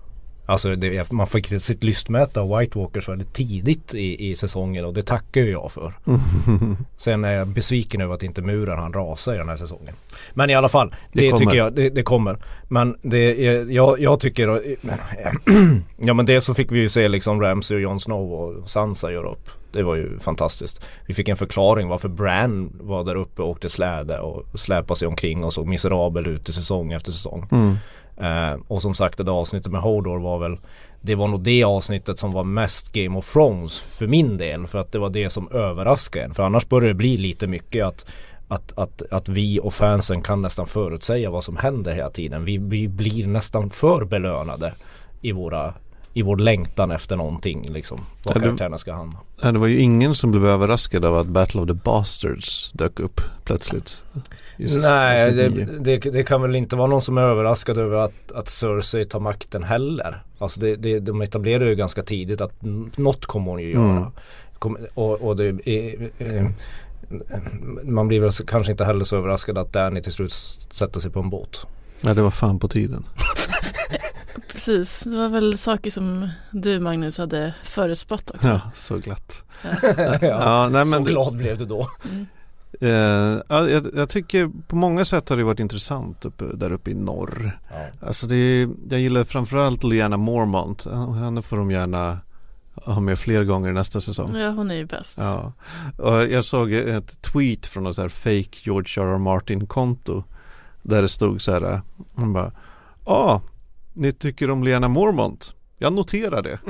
Alltså 0.53 0.77
det, 0.77 1.11
man 1.13 1.27
fick 1.27 1.63
sitt 1.63 1.83
lystmäte 1.83 2.41
av 2.41 2.59
White 2.59 2.79
Walkers 2.79 3.09
väldigt 3.09 3.33
tidigt 3.33 3.95
i, 3.95 4.31
i 4.31 4.35
säsongen 4.35 4.85
och 4.85 4.95
det 4.95 5.03
tackar 5.03 5.41
ju 5.41 5.51
jag 5.51 5.73
för. 5.73 5.95
Sen 6.97 7.25
är 7.25 7.33
jag 7.33 7.49
besviken 7.49 8.01
över 8.01 8.15
att 8.15 8.23
inte 8.23 8.43
muren 8.43 8.79
han 8.79 8.93
rasa 8.93 9.35
i 9.35 9.39
den 9.39 9.49
här 9.49 9.57
säsongen. 9.57 9.95
Men 10.35 10.51
i 10.51 10.55
alla 10.55 10.69
fall, 10.69 10.95
det, 11.13 11.31
Det 11.31 11.39
tycker 11.39 11.57
jag, 11.57 11.73
det, 11.73 11.91
det 11.91 12.03
kommer. 12.03 12.39
Men 12.69 12.97
det, 13.03 13.35
jag, 13.73 14.01
jag 14.01 14.21
tycker, 14.21 14.63
ja 15.97 16.15
men 16.15 16.27
det 16.27 16.41
så 16.41 16.55
fick 16.55 16.73
vi 16.73 16.79
ju 16.79 16.89
se 16.89 17.09
liksom 17.09 17.41
Ramsey 17.41 17.77
och 17.77 17.81
Jon 17.81 18.01
Snow 18.01 18.33
och 18.33 18.71
Sansa 18.71 19.13
göra 19.13 19.31
upp. 19.31 19.51
Det 19.73 19.83
var 19.83 19.95
ju 19.95 20.19
fantastiskt. 20.19 20.85
Vi 21.07 21.15
fick 21.15 21.29
en 21.29 21.37
förklaring 21.37 21.89
varför 21.89 22.09
Bran 22.09 22.73
var 22.81 23.05
där 23.05 23.15
uppe 23.15 23.43
och 23.43 23.49
åkte 23.49 23.69
släde 23.69 24.19
och 24.19 24.61
släpade 24.61 24.99
sig 24.99 25.09
omkring 25.09 25.45
och 25.45 25.53
såg 25.53 25.67
miserabel 25.67 26.27
ut 26.27 26.49
i 26.49 26.53
säsong 26.53 26.93
efter 26.93 27.13
säsong. 27.13 27.49
Mm. 27.53 27.77
Eh, 28.17 28.61
och 28.69 28.83
som 28.83 28.95
sagt 28.95 29.19
det 29.19 29.25
där 29.25 29.33
avsnittet 29.33 29.73
med 29.73 29.81
Hodor 29.81 30.19
var 30.19 30.39
väl 30.39 30.59
Det 31.01 31.15
var 31.15 31.29
nog 31.29 31.41
det 31.41 31.65
avsnittet 31.65 32.19
som 32.19 32.33
var 32.33 32.45
mest 32.45 32.93
Game 32.93 33.19
of 33.19 33.33
Thrones 33.33 33.81
för 33.81 34.07
min 34.07 34.37
del. 34.37 34.67
För 34.67 34.79
att 34.79 34.93
det 34.93 34.99
var 34.99 35.11
det 35.11 35.31
som 35.31 35.53
överraskade 35.53 36.25
en. 36.25 36.35
För 36.35 36.43
annars 36.43 36.69
börjar 36.69 36.89
det 36.89 36.95
bli 36.95 37.17
lite 37.17 37.47
mycket 37.47 37.87
att 37.87 38.07
att, 38.49 38.79
att, 38.79 39.03
att 39.11 39.29
vi 39.29 39.61
och 39.61 39.75
fansen 39.75 40.23
kan 40.23 40.43
nästan 40.43 40.67
förutsäga 40.67 41.31
vad 41.31 41.45
som 41.45 41.57
händer 41.57 41.95
hela 41.95 42.11
tiden. 42.11 42.45
Vi, 42.45 42.59
vi 42.59 42.89
blir 42.89 43.27
nästan 43.27 43.71
för 43.71 44.05
belönade 44.05 44.75
i 45.21 45.33
våra 45.33 45.75
i 46.15 46.23
vår 46.23 46.37
längtan 46.37 46.91
efter 46.91 47.17
någonting 47.17 47.67
liksom. 47.73 48.01
Det- 48.25 48.33
karaktärerna 48.33 48.79
ska 48.79 48.93
hamna. 48.93 49.17
Det 49.43 49.59
var 49.59 49.67
ju 49.67 49.79
ingen 49.79 50.15
som 50.15 50.31
blev 50.31 50.47
överraskad 50.47 51.05
av 51.05 51.17
att 51.17 51.27
Battle 51.27 51.61
of 51.61 51.67
the 51.69 51.75
Bastards 51.75 52.71
dök 52.73 53.01
upp 53.01 53.21
plötsligt. 53.45 54.03
säsong- 54.59 54.81
Nej, 54.83 55.33
det, 55.33 55.49
det, 55.79 55.99
det 55.99 56.23
kan 56.25 56.43
väl 56.43 56.57
inte 56.57 56.77
vara 56.77 56.87
någon 56.87 57.03
som 57.03 57.19
är 57.19 57.23
överraskad 57.23 57.79
över 57.79 57.97
att, 57.97 58.33
att 58.35 58.49
Cersei 58.49 59.05
tar 59.07 59.21
makten 59.21 59.63
heller. 59.63 60.23
Alltså 60.39 60.61
det, 60.61 60.77
det, 60.77 61.01
de 61.01 61.23
etablerar 61.23 61.65
ju 61.65 61.75
ganska 61.75 62.03
tidigt 62.03 62.41
att 62.41 62.53
något 62.97 63.27
kommer 63.27 63.51
hon 63.51 63.61
ju 63.63 63.73
göra. 63.73 63.91
Mm. 63.97 64.05
Kom, 64.59 64.77
och, 64.95 65.23
och 65.23 65.37
det, 65.37 65.69
är- 65.69 66.11
eh, 66.19 66.47
man 67.85 68.09
blir 68.09 68.21
väl 68.21 68.31
kanske 68.47 68.73
inte 68.73 68.85
heller 68.85 69.05
så 69.05 69.17
överraskad 69.17 69.59
att 69.59 69.73
Danny 69.73 70.03
till 70.03 70.13
slut 70.13 70.33
sätter 70.71 71.01
sig 71.01 71.11
på 71.11 71.21
en 71.21 71.31
båt. 71.31 71.67
Nej, 72.01 72.15
det 72.15 72.23
var 72.23 72.31
fan 72.31 72.59
på 72.59 72.69
tiden. 72.69 73.05
Precis, 74.53 75.01
det 75.01 75.17
var 75.17 75.29
väl 75.29 75.59
saker 75.59 75.91
som 75.91 76.29
du 76.51 76.81
Magnus 76.81 77.19
hade 77.19 77.55
förutspått 77.65 78.31
också. 78.31 78.49
Ja, 78.49 78.61
så 78.75 78.99
glatt. 78.99 79.45
Ja. 79.63 80.19
Ja, 80.21 80.69
nej, 80.73 80.85
men 80.85 80.99
så 80.99 80.99
det- 81.05 81.11
glad 81.11 81.37
blev 81.37 81.59
du 81.59 81.65
då. 81.67 81.91
Mm. 82.05 82.27
Eh, 82.81 83.43
ja, 83.49 83.69
jag, 83.69 83.87
jag 83.95 84.09
tycker 84.09 84.51
på 84.69 84.77
många 84.77 85.05
sätt 85.05 85.29
har 85.29 85.37
det 85.37 85.45
varit 85.45 85.61
intressant 85.61 86.25
uppe, 86.25 86.45
där 86.55 86.73
uppe 86.73 86.91
i 86.91 86.95
norr. 86.95 87.59
Ja. 87.71 88.07
Alltså 88.07 88.27
det 88.27 88.35
är, 88.37 88.69
jag 88.91 89.01
gillar 89.01 89.25
framförallt 89.25 89.85
Lyanna 89.85 90.17
Mormont. 90.17 90.85
Henne 91.15 91.43
får 91.43 91.57
de 91.57 91.71
gärna 91.71 92.19
ha 92.75 93.01
med 93.01 93.19
fler 93.19 93.45
gånger 93.45 93.73
nästa 93.73 94.01
säsong. 94.01 94.37
ja, 94.37 94.51
hon 94.51 94.71
är 94.71 94.75
ju 94.75 94.87
bäst. 94.87 95.19
Ja. 95.19 95.53
Och 95.99 96.27
jag 96.27 96.45
såg 96.45 96.73
ett 96.73 97.23
tweet 97.23 97.67
från 97.67 97.85
något 97.85 97.97
så 97.97 98.03
här 98.03 98.09
fake 98.09 98.59
George 98.63 99.05
R. 99.05 99.15
R. 99.15 99.19
Martin 99.19 99.67
konto. 99.67 100.25
Där 100.83 101.03
det 101.03 101.09
stod 101.09 101.43
så 101.43 101.53
här. 101.53 101.81
Han 102.17 102.33
bara. 102.33 102.53
Ja, 103.07 103.13
ah, 103.13 103.41
ni 103.93 104.13
tycker 104.13 104.51
om 104.51 104.65
Lyanna 104.65 104.89
Mormont. 104.89 105.55
Jag 105.79 105.93
noterar 105.93 106.43
det. 106.43 106.59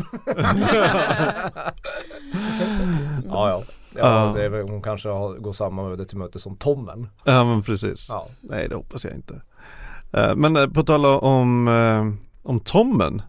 Ja, 3.29 3.49
ja. 3.49 3.63
Ja. 3.95 4.33
det 4.37 4.45
är 4.45 4.49
väl, 4.49 4.69
hon 4.69 4.83
kanske 4.83 5.09
har, 5.09 5.35
går 5.35 5.53
samma 5.53 5.83
öde 5.91 6.05
till 6.07 6.19
möte 6.19 6.39
som 6.39 6.57
Tommen. 6.57 7.09
Ja 7.25 7.45
men 7.45 7.63
precis. 7.63 8.07
Ja. 8.11 8.29
Nej 8.41 8.69
det 8.69 8.75
hoppas 8.75 9.05
jag 9.05 9.15
inte. 9.15 9.43
Eh, 10.13 10.37
Men 10.37 10.57
eh, 10.57 10.67
på 10.67 10.83
tal 10.83 11.07
om, 11.07 11.69
eh, 11.69 12.13
om 12.43 12.61
Tommen. 12.61 13.23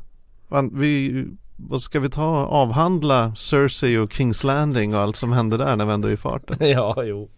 Vi, 0.71 1.25
vad 1.55 1.81
ska 1.81 1.99
vi 1.99 2.09
ta 2.09 2.45
avhandla 2.45 3.35
Cersei 3.35 3.97
och 3.97 4.13
Kings 4.13 4.43
Landing 4.43 4.95
och 4.95 5.01
allt 5.01 5.15
som 5.15 5.31
hände 5.31 5.57
där 5.57 5.75
när 5.75 5.85
vi 5.85 5.93
ändå 5.93 6.07
är 6.07 6.11
i 6.11 6.17
farten. 6.17 6.57
ja, 6.69 7.03
jo. 7.03 7.29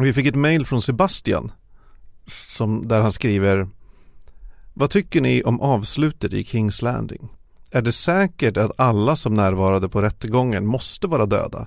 Vi 0.00 0.12
fick 0.12 0.26
ett 0.26 0.34
mail 0.34 0.66
från 0.66 0.82
Sebastian 0.82 1.52
som, 2.26 2.88
där 2.88 3.00
han 3.00 3.12
skriver 3.12 3.68
Vad 4.78 4.90
tycker 4.90 5.20
ni 5.20 5.42
om 5.42 5.60
avslutet 5.60 6.32
i 6.32 6.44
Kings 6.44 6.82
Landing? 6.82 7.28
Är 7.70 7.82
det 7.82 7.92
säkert 7.92 8.56
att 8.56 8.70
alla 8.76 9.16
som 9.16 9.34
närvarade 9.34 9.88
på 9.88 10.02
rättegången 10.02 10.66
måste 10.66 11.06
vara 11.06 11.26
döda? 11.26 11.66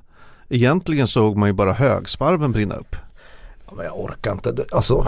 Egentligen 0.49 1.07
såg 1.07 1.37
man 1.37 1.49
ju 1.49 1.53
bara 1.53 1.71
högsparven 1.71 2.51
brinna 2.51 2.75
upp. 2.75 2.95
Ja, 3.65 3.73
men 3.75 3.85
jag 3.85 3.99
orkar 3.99 4.31
inte. 4.31 4.51
Det, 4.51 4.65
alltså, 4.71 5.07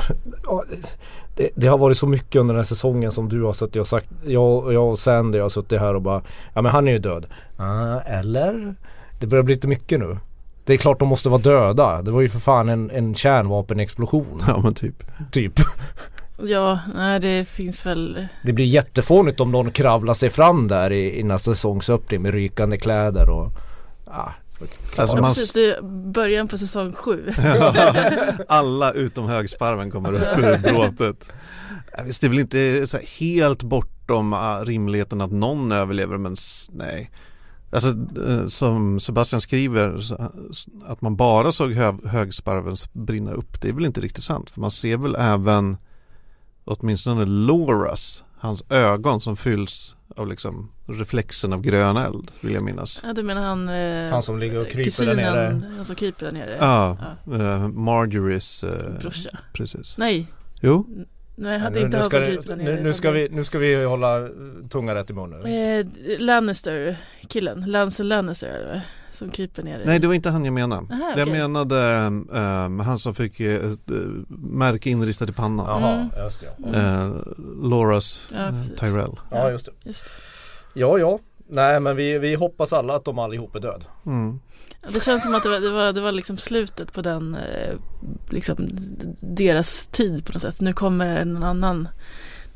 det, 1.36 1.50
det 1.56 1.68
har 1.68 1.78
varit 1.78 1.98
så 1.98 2.08
mycket 2.08 2.36
under 2.36 2.54
den 2.54 2.60
här 2.60 2.68
säsongen 2.68 3.12
som 3.12 3.30
du 3.30 3.44
har 3.44 3.54
suttit 3.54 3.82
och 3.82 3.88
sagt. 3.88 4.10
Jag, 4.26 4.74
jag 4.74 4.90
och 4.90 5.00
Sandy 5.00 5.40
har 5.40 5.50
suttit 5.50 5.80
här 5.80 5.94
och 5.94 6.02
bara 6.02 6.22
Ja 6.54 6.62
men 6.62 6.72
han 6.72 6.88
är 6.88 6.92
ju 6.92 7.00
död. 7.00 7.26
Ah, 7.58 8.00
eller? 8.00 8.76
Det 9.20 9.28
börjar 9.28 9.44
bli 9.44 9.56
lite 9.56 9.68
mycket 9.68 10.00
nu. 10.00 10.18
Det 10.66 10.74
är 10.74 10.78
klart 10.78 11.00
de 11.00 11.08
måste 11.08 11.30
vara 11.30 11.42
döda. 11.42 12.02
Det 12.02 12.12
var 12.12 12.22
ju 12.22 12.30
för 12.30 12.40
fan 12.40 12.70
en, 12.70 12.92
en 12.92 13.16
kärnvapenexplosion. 13.16 14.44
Ja 14.48 14.60
men 14.64 14.74
typ. 14.74 15.04
typ. 15.32 15.60
Ja, 16.46 16.80
nej 16.96 17.20
det 17.20 17.46
finns 17.46 17.86
väl 17.86 18.28
Det 18.44 18.54
blir 18.54 18.66
jättefånigt 18.66 19.40
om 19.40 19.52
någon 19.52 19.72
kravlar 19.72 20.14
sig 20.14 20.30
fram 20.30 20.68
där 20.68 20.92
i, 20.92 21.20
i 21.20 21.24
nästa 21.24 21.56
säsongsöppning 21.56 22.22
med 22.22 22.34
rykande 22.34 22.78
kläder 22.78 23.30
och 23.30 23.52
ah, 24.06 24.30
Alltså 24.96 25.18
Ja, 25.18 25.22
man, 25.22 25.32
precis, 25.32 25.52
det 25.52 25.76
är 25.76 25.82
början 26.12 26.48
på 26.48 26.58
säsong 26.58 26.94
sju. 26.94 27.30
alla 28.48 28.92
utom 28.92 29.26
högsparven 29.28 29.92
kommer 29.92 30.14
upp 30.14 30.38
ur 30.38 30.58
bråtet. 30.58 31.32
Visst 32.06 32.22
det 32.22 32.28
är 32.28 32.30
väl 32.30 32.40
inte 32.40 32.88
så 32.88 32.98
här 32.98 33.06
helt 33.20 33.64
bortom 33.64 34.34
ah, 34.34 34.64
rimligheten 34.64 35.22
att 35.22 35.32
någon 35.32 35.72
överlever 35.72 36.18
men 36.18 36.36
nej. 36.72 37.12
Alltså 37.74 37.90
eh, 38.28 38.48
som 38.48 39.00
Sebastian 39.00 39.42
skriver 39.42 40.02
att 40.86 41.02
man 41.02 41.16
bara 41.16 41.52
såg 41.52 41.72
hö, 41.72 41.94
högsparven 42.06 42.76
brinna 42.94 43.32
upp 43.32 43.62
det 43.62 43.70
är 43.70 43.74
väl 43.74 43.86
inte 43.86 44.02
riktigt 44.02 44.24
sant 44.24 44.50
för 44.50 44.62
man 44.62 44.72
ser 44.72 44.98
väl 44.98 45.16
även 45.20 45.78
åtminstone 46.66 47.26
Loras 47.26 48.24
hans 48.38 48.64
ögon 48.72 49.20
som 49.22 49.38
fylls 49.38 49.96
av 50.16 50.28
liksom 50.28 50.72
reflexen 50.88 51.54
av 51.54 51.62
grön 51.62 51.98
eld 51.98 52.32
vill 52.42 52.54
jag 52.54 52.64
minnas. 52.64 53.02
Ja, 53.04 53.14
du 53.14 53.24
menar 53.24 53.42
han, 53.42 53.70
eh, 53.70 54.12
Han 54.12 54.24
som 54.24 54.40
ligger 54.40 54.58
och 54.62 54.68
kryper 54.68 55.06
där 55.06 55.14
kusinen, 55.14 55.16
nere. 55.18 55.62
Han 55.76 55.86
som 55.86 55.96
kryper 55.96 56.26
där 56.26 56.32
nere. 56.32 56.56
Ja, 56.60 56.98
eh, 57.26 57.68
Marjorie's 57.68 58.66
eh, 58.96 59.00
Brorsa. 59.02 59.30
precis. 59.54 59.98
Nej, 59.98 60.28
Jo, 60.62 60.88
nej 61.36 61.54
jag 61.54 61.60
hade 61.60 61.80
nu, 61.80 61.86
inte 61.86 61.98
nu, 61.98 62.04
ska, 62.04 62.20
det- 62.20 62.26
kryper 62.26 62.44
där 62.44 62.56
nere. 62.56 62.76
nu, 62.76 62.84
nu, 62.84 62.94
ska 62.94 63.12
vi, 63.12 63.30
nu 63.32 63.44
ska 63.44 63.58
vi 63.60 63.84
hålla 63.86 64.28
tungan 64.70 64.96
rätt 64.96 65.10
i 65.10 65.14
mun 65.14 65.30
nu. 65.30 65.80
Eh, 65.80 65.86
Lannister, 66.20 66.98
killen, 67.28 67.64
Lancel 67.68 68.08
Lannister 68.08 68.48
är 68.48 68.60
det 68.60 68.66
väl, 68.66 68.82
som 69.12 69.30
kryper 69.32 69.64
ner 69.64 69.80
i- 69.80 69.86
nej 69.86 70.00
det 70.00 70.08
var 70.08 70.14
inte 70.14 70.30
han 70.30 70.46
jag 70.46 70.54
menade. 70.54 70.82
Aha, 70.94 71.14
Jag 71.18 71.28
okej. 71.28 71.40
menade 71.40 71.82
ehm, 72.36 72.80
han 72.80 73.00
som 73.00 73.16
fick 73.16 73.40
ett 73.40 73.90
eh, 73.90 73.96
märke 74.38 74.90
inristat 74.90 75.30
i 75.30 75.34
pannan. 75.34 75.66
Jaha, 75.82 75.94
Mm. 75.94 76.10
just 76.26 76.42
det. 76.42 76.48
Ja. 76.58 76.68
Mm. 76.68 77.12
Eh, 77.12 77.18
Loras 77.70 78.22
Ja, 78.34 78.48
eh. 78.48 78.54
Tyrell. 78.80 79.20
ja, 79.32 79.52
just 79.52 79.66
det. 79.66 79.72
Just. 79.84 80.06
Ja, 80.74 80.98
ja. 80.98 81.20
Nej, 81.48 81.80
men 81.80 81.96
vi, 81.96 82.18
vi 82.20 82.36
hoppas 82.36 82.74
alla 82.74 82.96
att 82.96 83.06
de 83.06 83.20
allihop 83.20 83.56
är 83.56 83.60
död. 83.60 83.84
Mm. 84.06 84.40
Ja, 84.82 84.90
Det 84.94 85.04
känns 85.04 85.24
som 85.24 85.36
att 85.36 85.44
det 85.44 85.50
var, 85.50 85.60
det 85.60 85.70
var, 85.72 85.94
det 85.94 86.02
var 86.02 86.12
liksom 86.12 86.38
slutet 86.38 86.94
på 86.94 87.02
den, 87.02 87.38
liksom 88.30 88.68
deras 89.20 89.86
tid 89.92 90.26
på 90.26 90.34
något 90.34 90.42
sätt. 90.42 90.60
Nu 90.60 90.74
kommer 90.74 91.06
en 91.18 91.44
annan, 91.44 91.88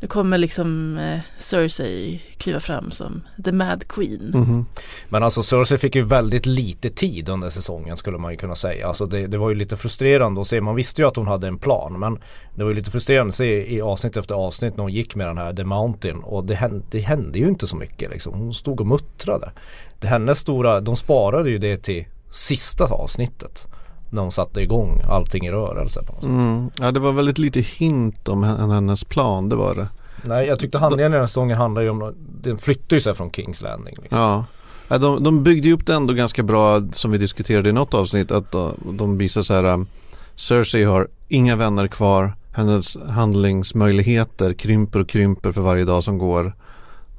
nu 0.06 0.10
kommer 0.10 0.38
liksom 0.38 0.98
eh, 0.98 1.20
Cersei 1.38 2.22
kliva 2.38 2.60
fram 2.60 2.92
som 2.92 3.22
the 3.46 3.52
mad 3.52 3.88
queen. 3.88 4.32
Mhm. 4.34 4.66
Men 5.10 5.24
alltså 5.24 5.44
Cersei 5.44 5.78
fick 5.78 5.96
ju 5.96 6.02
väldigt 6.02 6.46
lite 6.46 6.90
tid 6.90 7.30
under 7.30 7.50
säsongen 7.50 7.98
skulle 7.98 8.18
man 8.18 8.32
ju 8.32 8.38
kunna 8.38 8.56
säga. 8.56 8.88
Alltså 8.88 9.06
det, 9.06 9.28
det 9.28 9.38
var 9.38 9.50
ju 9.50 9.56
lite 9.56 9.78
frustrerande 9.78 10.42
att 10.42 10.48
se. 10.48 10.62
Man 10.62 10.76
visste 10.76 11.02
ju 11.02 11.08
att 11.08 11.16
hon 11.16 11.28
hade 11.28 11.48
en 11.48 11.58
plan. 11.58 12.00
Men 12.00 12.20
det 12.56 12.64
var 12.64 12.70
ju 12.70 12.76
lite 12.76 12.92
frustrerande 12.92 13.30
att 13.30 13.36
se 13.36 13.76
i 13.76 13.82
avsnitt 13.82 14.18
efter 14.18 14.36
avsnitt 14.36 14.78
när 14.78 14.82
hon 14.84 14.94
gick 14.94 15.16
med 15.16 15.28
den 15.28 15.38
här 15.38 15.54
The 15.54 15.64
Mountain. 15.64 16.20
Och 16.20 16.46
det 16.46 16.56
hände, 16.56 16.86
det 16.92 17.00
hände 17.00 17.40
ju 17.40 17.48
inte 17.48 17.68
så 17.68 17.76
mycket 17.76 18.12
liksom. 18.12 18.34
Hon 18.34 18.54
stod 18.54 18.82
och 18.82 18.88
muttrade. 18.88 19.52
Det 20.00 20.08
hennes 20.08 20.40
stora, 20.40 20.82
de 20.82 20.96
sparade 20.96 21.50
ju 21.50 21.58
det 21.58 21.78
till 21.78 22.06
sista 22.30 22.86
avsnittet. 22.86 23.68
När 24.16 24.22
hon 24.22 24.32
satte 24.32 24.62
igång 24.62 25.02
allting 25.10 25.46
i 25.46 25.52
rörelse. 25.52 26.02
På 26.04 26.14
något 26.14 26.22
sätt. 26.22 26.30
Mm. 26.30 26.70
Ja 26.80 26.92
det 26.92 27.00
var 27.00 27.12
väldigt 27.12 27.38
lite 27.38 27.60
hint 27.60 28.28
om 28.28 28.44
hen- 28.44 28.72
hennes 28.72 29.04
plan, 29.04 29.50
det 29.50 29.56
var 29.56 29.76
det. 29.76 29.88
Nej 30.24 30.48
jag 30.48 30.60
tyckte 30.60 30.78
handlingen 30.78 31.12
i 31.12 31.14
den 31.14 31.22
här 31.22 31.28
säsongen 31.28 31.58
handlar 31.58 31.82
ju 31.82 31.90
om, 31.90 32.14
den 32.42 32.58
flyttar 32.58 32.96
ju 32.96 33.02
sig 33.02 33.14
från 33.16 33.32
Kings 33.32 33.62
Landing. 33.62 33.96
Liksom. 34.02 34.18
Ja. 34.20 34.46
Ja, 34.88 34.98
de, 34.98 35.24
de 35.24 35.44
byggde 35.44 35.68
ju 35.68 35.74
upp 35.74 35.86
det 35.86 35.94
ändå 35.94 36.14
ganska 36.14 36.44
bra 36.44 36.82
som 36.92 37.12
vi 37.12 37.18
diskuterade 37.18 37.70
i 37.70 37.74
något 37.74 37.94
avsnitt 37.94 38.32
att 38.32 38.52
de, 38.52 38.74
de 38.98 39.18
visar 39.18 39.42
så 39.42 39.54
här 39.54 39.64
um, 39.64 39.88
Cersei 40.36 40.84
har 40.84 41.08
inga 41.28 41.56
vänner 41.56 41.88
kvar 41.88 42.34
Hennes 42.52 42.98
handlingsmöjligheter 43.10 44.54
krymper 44.54 45.00
och 45.00 45.10
krymper 45.10 45.52
för 45.52 45.62
varje 45.62 45.86
dag 45.86 46.04
som 46.04 46.18
går 46.18 46.54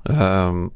um, 0.04 0.70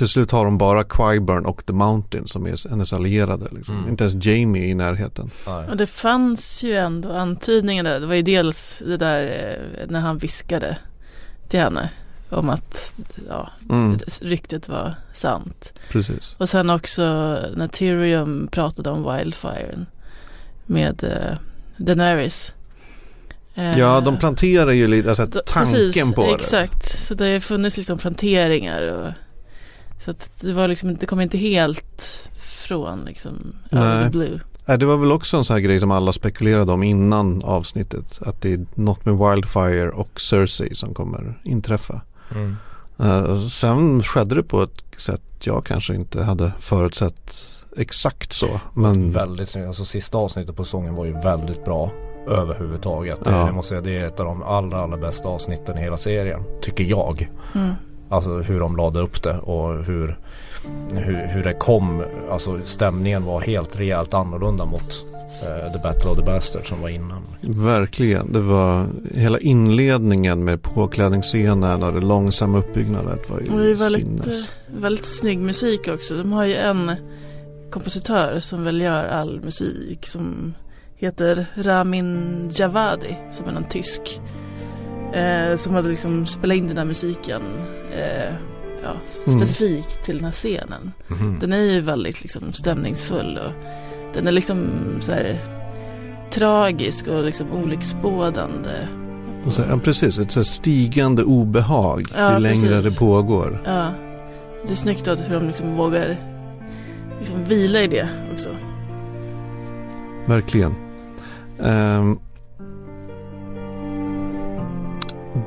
till 0.00 0.08
slut 0.08 0.30
har 0.30 0.44
de 0.44 0.58
bara 0.58 0.84
Qyburn 0.84 1.46
och 1.46 1.66
The 1.66 1.72
Mountain 1.72 2.26
som 2.28 2.46
är 2.46 2.68
hennes 2.70 2.92
allierade. 2.92 3.46
Liksom. 3.50 3.76
Mm. 3.78 3.88
Inte 3.88 4.04
ens 4.04 4.26
Jamie 4.26 4.64
är 4.64 4.68
i 4.68 4.74
närheten. 4.74 5.30
Och 5.70 5.76
det 5.76 5.86
fanns 5.86 6.62
ju 6.62 6.74
ändå 6.76 7.12
antydningar 7.12 7.84
där. 7.84 8.00
Det 8.00 8.06
var 8.06 8.14
ju 8.14 8.22
dels 8.22 8.82
det 8.86 8.96
där 8.96 9.22
eh, 9.80 9.86
när 9.90 10.00
han 10.00 10.18
viskade 10.18 10.76
till 11.48 11.60
henne 11.60 11.90
om 12.30 12.48
att 12.50 12.94
ja, 13.28 13.50
Mm, 13.70 13.98
ryktet 14.20 14.68
var 14.68 14.94
sant. 15.14 15.72
precis. 15.90 16.34
Och 16.38 16.48
sen 16.48 16.70
också 16.70 17.02
när 17.56 17.68
Tyrion 17.68 18.48
pratade 18.52 18.90
om 18.90 19.16
Wildfire 19.16 19.86
med 20.66 21.04
eh, 21.04 21.38
Daenerys. 21.76 22.54
Eh, 23.54 23.78
Ja, 23.78 24.00
de 24.00 24.16
planterar 24.16 24.70
ju 24.70 24.88
lite, 24.88 25.08
alltså 25.10 25.26
tanken 25.46 25.72
precis, 25.74 26.14
på 26.14 26.26
det. 26.26 26.34
Exakt, 26.34 27.06
så 27.06 27.14
det 27.14 27.32
har 27.32 27.40
funnits 27.40 27.76
liksom 27.76 27.98
planteringar 27.98 28.82
och 28.82 29.12
så 30.04 30.10
att 30.10 30.30
det 30.40 30.52
var 30.52 30.68
liksom, 30.68 30.96
det 30.96 31.06
kom 31.06 31.20
inte 31.20 31.38
helt 31.38 32.28
från 32.40 33.04
liksom 33.04 33.52
Nej. 33.70 34.04
the 34.04 34.10
blue. 34.10 34.40
Nej, 34.66 34.78
det 34.78 34.86
var 34.86 34.96
väl 34.96 35.12
också 35.12 35.36
en 35.36 35.44
sån 35.44 35.54
här 35.54 35.60
grej 35.60 35.80
som 35.80 35.90
alla 35.90 36.12
spekulerade 36.12 36.72
om 36.72 36.82
innan 36.82 37.42
avsnittet. 37.44 38.18
Att 38.22 38.40
det 38.42 38.52
är 38.52 38.64
något 38.74 39.04
med 39.04 39.18
Wildfire 39.18 39.90
och 39.90 40.20
Cersei 40.20 40.74
som 40.74 40.94
kommer 40.94 41.38
inträffa. 41.44 42.00
Mm. 42.34 42.56
Eh, 42.98 43.36
sen 43.46 44.02
skedde 44.02 44.34
det 44.34 44.42
på 44.42 44.62
ett 44.62 44.84
sätt 44.96 45.22
jag 45.42 45.64
kanske 45.64 45.94
inte 45.94 46.22
hade 46.22 46.52
förutsett 46.60 47.34
exakt 47.76 48.32
så. 48.32 48.60
Men 48.74 49.12
Väldigt 49.12 49.48
snyggt. 49.48 49.66
Alltså 49.66 49.84
sista 49.84 50.18
avsnittet 50.18 50.56
på 50.56 50.64
säsongen 50.64 50.94
var 50.94 51.04
ju 51.04 51.12
väldigt 51.12 51.64
bra 51.64 51.92
överhuvudtaget. 52.28 53.24
Det, 53.24 53.30
Ja. 53.30 53.46
jag 53.46 53.54
måste 53.54 53.68
säga, 53.68 53.80
det 53.80 53.96
är 53.96 54.06
ett 54.06 54.20
av 54.20 54.26
de 54.26 54.42
allra, 54.42 54.80
allra 54.82 54.96
bästa 54.96 55.28
avsnitten 55.28 55.78
i 55.78 55.80
hela 55.80 55.96
serien. 55.96 56.42
Tycker 56.62 56.84
jag. 56.84 57.28
Mm. 57.54 57.74
Alltså 58.10 58.30
hur 58.38 58.60
de 58.60 58.76
lade 58.76 59.00
upp 59.00 59.22
det 59.22 59.38
och 59.38 59.84
hur, 59.84 60.16
hur, 60.92 61.26
hur 61.26 61.42
det 61.44 61.54
kom. 61.54 62.02
Alltså 62.30 62.58
stämningen 62.64 63.24
var 63.24 63.40
helt 63.40 63.76
rejält 63.80 64.14
annorlunda 64.14 64.64
mot 64.64 65.04
eh, 65.42 65.72
The 65.72 65.78
Battle 65.78 66.10
of 66.10 66.16
the 66.18 66.24
Bastards 66.24 66.68
som 66.68 66.80
var 66.82 66.88
innan. 66.88 67.22
verkligen, 67.40 68.32
det 68.32 68.40
var 68.40 68.86
hela 69.14 69.38
inledningen 69.38 70.44
med 70.44 70.62
påklädningsscenen 70.62 71.82
och 71.82 71.92
det 71.92 72.00
långsamma 72.00 72.58
uppbyggnadet 72.58 73.30
var 73.30 73.36
Och 73.36 73.42
det 73.58 73.64
ju 73.64 73.70
är 73.70 73.74
väldigt, 73.74 74.02
sinnes. 74.02 74.48
eh, 74.48 74.80
väldigt 74.80 75.06
snygg 75.06 75.38
musik 75.38 75.88
också. 75.88 76.14
De 76.16 76.32
har 76.32 76.44
ju 76.44 76.54
en 76.54 76.92
kompositör 77.70 78.40
som 78.40 78.64
väl 78.64 78.80
gör 78.80 79.04
all 79.04 79.40
musik 79.40 80.06
som 80.06 80.54
heter 80.96 81.46
Ramin 81.54 82.50
Javadi 82.54 83.16
som 83.32 83.48
är 83.48 83.52
någon 83.52 83.68
tysk. 83.68 84.20
Eh, 85.12 85.56
som 85.56 85.74
hade 85.74 85.88
liksom 85.88 86.26
spelat 86.26 86.56
in 86.56 86.68
den 86.68 86.78
här 86.78 86.84
musiken 86.84 87.42
eh, 87.92 88.34
ja, 88.82 88.92
Mm. 89.26 89.38
specifikt 89.40 90.04
till 90.04 90.16
den 90.16 90.24
här 90.24 90.32
scenen. 90.32 90.92
Den 91.40 91.52
är 91.52 91.58
ju 91.58 91.80
väldigt 91.80 92.22
liksom 92.22 92.52
stämningsfull 92.52 93.38
och 93.46 93.52
den 94.14 94.26
är 94.26 94.32
liksom 94.32 94.68
så 95.00 95.12
här 95.12 95.38
tragisk 96.30 97.06
och 97.08 97.24
liksom 97.24 97.52
olycksbådande. 97.52 98.70
Och 99.46 99.52
så, 99.52 99.62
ja, 99.70 99.78
precis, 99.84 100.18
ett 100.18 100.32
så 100.32 100.44
stigande 100.44 101.22
obehag 101.24 102.04
Ja, 102.16 102.32
ju 102.34 102.38
längre 102.38 102.68
precis. 102.82 102.94
det 102.94 102.98
pågår. 102.98 103.62
Ja, 103.64 103.90
det 104.66 104.72
är 104.72 104.76
snyggt 104.76 105.04
då 105.04 105.14
hur 105.14 105.34
de 105.34 105.46
liksom 105.46 105.76
vågar 105.76 106.16
liksom 107.18 107.44
vila 107.44 107.82
i 107.82 107.86
det 107.86 108.08
också. 108.32 108.48
Verkligen. 110.26 110.74
Ehm, 111.62 112.18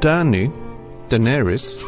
Danny, 0.01 0.49
Daenerys. 1.09 1.77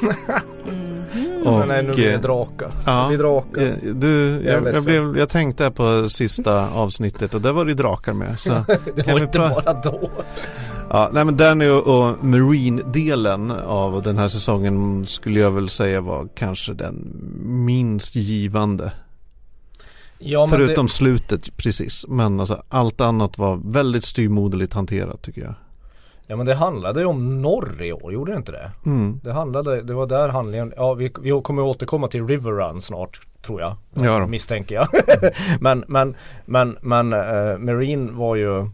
Mhm. 1.16 1.48
Och, 1.48 1.60
Men 1.60 1.68
nej, 1.68 1.84
nu 1.84 1.94
blir 1.94 2.06
det 2.08 2.14
eh, 2.14 2.22
drakar. 2.22 2.72
ja. 2.86 3.02
Det 3.02 3.08
blir 3.08 3.18
drakar. 3.18 3.62
Eh, 3.62 3.94
Du, 3.94 4.30
Jag 4.32 4.46
är 4.56 4.62
jag, 4.66 4.76
jag, 4.76 4.84
blev, 4.84 5.18
jag 5.18 5.30
tänkte 5.30 5.72
på 5.72 6.10
sista 6.10 6.70
avsnittet 6.74 7.34
och 7.34 7.42
där 7.42 7.52
var 7.54 7.66
det 7.66 7.74
drakar 7.74 8.14
med. 8.14 8.40
Så, 8.40 8.50
Det 8.96 9.04
kan 9.04 9.14
var 9.14 9.20
vi 9.20 9.26
inte 9.26 9.40
bara 9.40 9.74
då. 9.74 10.10
ja, 10.90 11.10
nej 11.14 11.26
men 11.26 11.38
Danny 11.38 11.68
och, 11.70 11.88
och 11.88 12.24
Marine-delen 12.26 13.52
av 13.52 14.04
den 14.04 14.18
här 14.18 14.28
säsongen 14.28 15.06
skulle 15.06 15.40
jag 15.40 15.52
väl 15.52 15.70
säga 15.70 16.02
var 16.02 16.28
kanske 16.36 16.74
den 16.74 17.12
minst 17.66 18.16
givande. 18.16 18.92
Ja, 20.20 20.46
men 20.46 20.50
Förutom 20.60 20.86
det, 20.86 20.92
slutet 20.92 21.58
precis. 21.58 22.06
Men 22.08 22.40
alltså, 22.40 22.64
allt 22.70 23.02
annat 23.02 23.38
var 23.38 23.60
väldigt 23.74 24.04
styrmoderligt 24.04 24.74
hanterat 24.74 25.22
tycker 25.22 25.42
jag. 25.42 25.54
Ja 26.28 26.36
men 26.36 26.46
det 26.46 26.56
handlade 26.56 27.00
ju 27.00 27.06
om 27.06 27.42
norr 27.42 27.82
i 27.82 27.94
år, 27.94 28.14
gjorde 28.14 28.32
det 28.32 28.38
inte 28.38 28.52
det? 28.52 28.72
Mm. 28.86 29.20
Det 29.24 29.34
handlade, 29.34 29.82
det 29.82 29.94
var 29.94 30.08
där 30.08 30.30
handlingen, 30.30 30.74
ja 30.78 30.94
vi, 30.94 31.12
vi 31.22 31.42
kommer 31.44 31.62
återkomma 31.62 32.08
till 32.08 32.28
River 32.28 32.52
Run 32.52 32.82
snart 32.82 33.20
tror 33.42 33.62
jag. 33.62 33.76
Ja. 33.94 34.28
Misstänker 34.28 34.76
jag. 34.76 34.88
men 35.60 35.84
men, 35.88 36.16
men, 36.46 36.78
men 36.82 37.14
uh, 37.14 37.58
Marine 37.58 38.12
var 38.12 38.36
ju 38.36 38.70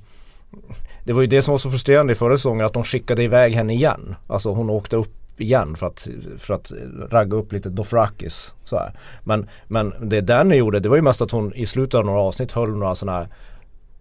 Det 1.04 1.14
var 1.14 1.22
ju 1.22 1.28
det 1.28 1.42
som 1.42 1.52
var 1.52 1.60
så 1.60 1.72
frustrerande 1.72 2.14
i 2.14 2.16
förra 2.16 2.38
säsongen 2.38 2.66
att 2.66 2.74
de 2.74 2.84
skickade 2.84 3.24
iväg 3.24 3.54
henne 3.54 3.74
igen. 3.74 4.16
Alltså 4.28 4.54
hon 4.54 4.70
åkte 4.70 4.96
upp 4.96 5.22
igen 5.38 5.76
för 5.76 5.88
att, 5.88 6.08
för 6.38 6.54
att 6.54 6.72
ragga 7.10 7.38
upp 7.38 7.52
lite 7.52 7.70
Dothrakis. 7.70 8.54
Så 8.64 8.78
här. 8.78 8.94
Men, 9.24 9.48
men 9.68 9.94
det 10.02 10.22
Danny 10.22 10.56
gjorde 10.56 10.80
det 10.80 10.90
var 10.90 10.96
ju 10.96 11.02
mest 11.02 11.22
att 11.22 11.32
hon 11.32 11.54
i 11.54 11.66
slutet 11.66 11.96
av 11.96 12.06
några 12.06 12.20
avsnitt 12.20 12.52
höll 12.52 12.70
några 12.70 12.96
sådana 12.96 13.18
här 13.18 13.28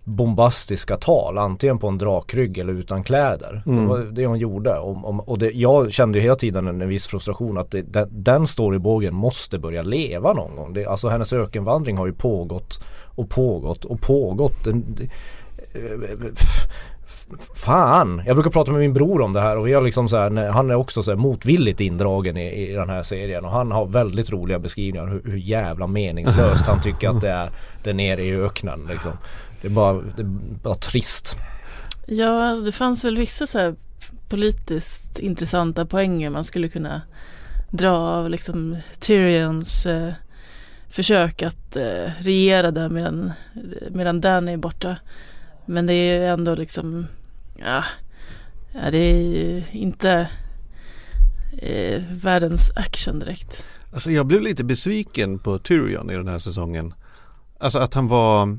bombastiska 0.05 0.97
tal 0.97 1.39
antingen 1.39 1.79
på 1.79 1.89
en 1.89 1.99
drakrygg 1.99 2.59
eller 2.59 2.73
utan 2.73 3.05
kläder. 3.05 3.63
Mm. 3.67 3.83
Det 3.83 3.89
var 3.89 3.99
det 3.99 4.27
hon 4.27 4.39
gjorde 4.39 4.79
och, 4.79 5.29
och, 5.29 5.39
det, 5.39 5.51
jag 5.51 5.93
kände 5.93 6.19
ju 6.19 6.23
hela 6.23 6.37
tiden 6.37 6.67
en, 6.67 6.83
en 6.83 6.89
viss 6.89 7.07
frustration 7.07 7.59
att 7.59 7.71
det, 7.71 7.83
den, 7.83 8.09
den 8.11 8.47
storybågen 8.47 9.15
måste 9.15 9.59
börja 9.59 9.83
leva 9.83 10.33
någon 10.33 10.57
gång. 10.57 10.73
Det, 10.73 10.87
alltså 10.87 11.09
hennes 11.09 11.33
ökenvandring 11.33 11.97
har 11.97 12.07
ju 12.07 12.13
pågått 12.13 12.85
och 13.15 13.31
pågått 13.31 13.85
och 13.85 14.01
pågått. 14.01 14.65
Den, 14.65 14.85
det, 14.89 15.11
Fan, 17.55 18.23
jag 18.27 18.37
brukar 18.37 18.51
prata 18.51 18.73
med 18.73 18.81
min 18.81 18.93
bror 18.93 19.21
om 19.21 19.33
det 19.33 19.41
här 19.41 19.57
och 19.57 19.67
vi 19.67 19.73
har 19.73 19.83
liksom 19.83 20.09
så 20.09 20.17
här, 20.17 20.49
han 20.51 20.71
är 20.71 20.75
också 20.75 21.03
så 21.03 21.17
motvilligt 21.17 21.81
indragen 21.81 22.37
i, 22.37 22.71
i 22.71 22.73
den 22.73 22.91
här 22.91 23.03
serien 23.03 23.45
och 23.45 23.51
han 23.51 23.73
har 23.73 23.87
väldigt 23.87 24.31
roliga 24.31 24.59
beskrivningar 24.59 25.07
hur, 25.07 25.23
hur 25.25 25.39
jävla 25.39 25.87
meningslöst 25.87 26.67
han 26.67 26.83
tycker 26.83 27.09
att 27.09 27.21
det 27.21 27.31
är 27.31 27.51
där 27.85 27.95
nere 27.95 28.23
i 28.23 28.37
öknen 28.37 28.87
liksom. 28.89 29.13
Det 29.62 29.68
är 29.68 29.73
bara, 29.73 29.92
det 29.92 30.23
är 30.23 30.27
bara 30.62 30.75
trist. 30.75 31.37
Ja, 32.07 32.51
alltså 32.51 32.64
det 32.64 32.73
fanns 32.73 33.05
väl 33.05 33.16
vissa 33.16 33.46
så 33.46 33.59
här 33.59 33.75
politiskt 34.29 35.18
intressanta 35.18 35.87
poänger 35.87 36.31
man 36.31 36.44
skulle 36.44 36.68
kunna 36.68 37.03
dra 37.70 37.90
av 37.90 38.31
liksom 38.31 38.77
Tyrions 38.99 39.87
eh, 39.87 40.12
försök 40.88 41.42
att 41.42 41.77
eh, 41.77 42.11
regera 42.20 42.70
där 42.70 42.88
medan, 42.88 43.33
medan 43.90 44.20
Danny 44.20 44.53
är 44.53 44.57
borta. 44.57 44.96
Men 45.66 45.87
det 45.87 45.94
är 45.94 46.20
ju 46.20 46.27
ändå 46.27 46.55
liksom, 46.55 47.07
ja, 47.59 47.85
ja 48.73 48.90
det 48.90 48.99
är 48.99 49.23
ju 49.23 49.62
inte 49.70 50.29
eh, 51.59 52.03
världens 52.11 52.70
action 52.77 53.18
direkt. 53.18 53.66
Alltså 53.92 54.11
jag 54.11 54.27
blev 54.27 54.42
lite 54.42 54.64
besviken 54.64 55.38
på 55.38 55.59
Tyrion 55.59 56.11
i 56.11 56.14
den 56.14 56.29
här 56.29 56.38
säsongen. 56.38 56.94
Alltså 57.59 57.79
att 57.79 57.94
han 57.94 58.09
var 58.09 58.59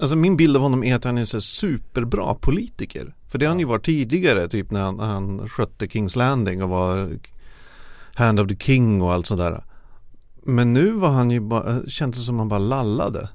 Alltså 0.00 0.16
min 0.16 0.36
bild 0.36 0.56
av 0.56 0.62
honom 0.62 0.84
är 0.84 0.94
att 0.94 1.04
han 1.04 1.18
är 1.18 1.24
så 1.24 1.40
superbra 1.40 2.34
politiker. 2.34 3.14
För 3.28 3.38
det 3.38 3.44
har 3.44 3.50
han 3.50 3.58
ju 3.58 3.64
varit 3.64 3.84
tidigare, 3.84 4.48
typ 4.48 4.70
när 4.70 4.82
han, 4.82 4.98
han 4.98 5.48
skötte 5.48 5.88
Kings 5.88 6.16
Landing 6.16 6.62
och 6.62 6.68
var 6.68 7.18
Hand 8.14 8.40
of 8.40 8.48
the 8.48 8.56
King 8.56 9.02
och 9.02 9.12
allt 9.12 9.26
sådär. 9.26 9.64
Men 10.42 10.72
nu 10.72 10.90
var 10.90 11.08
han 11.08 11.30
ju 11.30 11.40
bara, 11.40 11.86
kändes 11.88 12.26
som 12.26 12.38
han 12.38 12.48
bara 12.48 12.58
lallade. 12.58 13.28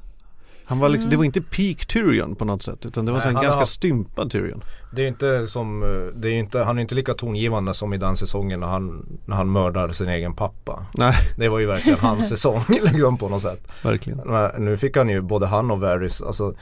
Han 0.67 0.80
var 0.80 0.89
liksom, 0.89 1.12
det 1.12 1.17
var 1.17 1.23
inte 1.23 1.41
peak 1.41 1.86
Tyrion 1.86 2.36
på 2.36 2.45
något 2.45 2.63
sätt 2.63 2.86
utan 2.86 3.06
det 3.06 3.12
var 3.12 3.19
Nej, 3.19 3.28
en 3.30 3.36
har 3.36 3.43
ganska 3.43 3.60
haft- 3.60 3.71
stympad 3.71 4.32
Tyrion. 4.32 4.63
Det 4.95 5.04
är 5.04 5.08
inte 5.08 5.47
som, 5.47 5.84
eh, 5.84 5.89
det 6.19 6.30
är 6.30 6.34
inte, 6.34 6.60
han 6.60 6.78
är 6.78 6.82
inte 6.82 6.95
lika 6.95 7.13
tongivande 7.13 7.73
som 7.73 7.93
i 7.93 7.97
den 7.97 8.17
säsongen 8.17 8.60
när 8.60 8.67
han, 8.67 9.06
när 9.25 9.36
han 9.36 9.51
mördar 9.51 9.89
sin 9.89 10.10
egen 10.10 10.34
pappa. 10.36 10.86
Nej, 10.93 11.13
Det 11.38 11.49
var 11.49 11.60
ju 11.60 11.65
verkligen 11.65 11.99
hans 11.99 12.30
säsong 12.30 12.63
liksom 12.67 13.17
på 13.17 13.30
något 13.30 13.41
sätt. 13.41 13.67
verkligen. 13.84 14.19
Men 14.25 14.65
nu 14.65 14.78
fick 14.78 14.97
han 14.97 15.10
ju 15.10 15.21
både 15.21 15.45
han 15.45 15.71
och 15.71 15.80
Varys, 15.80 16.21
alltså 16.21 16.54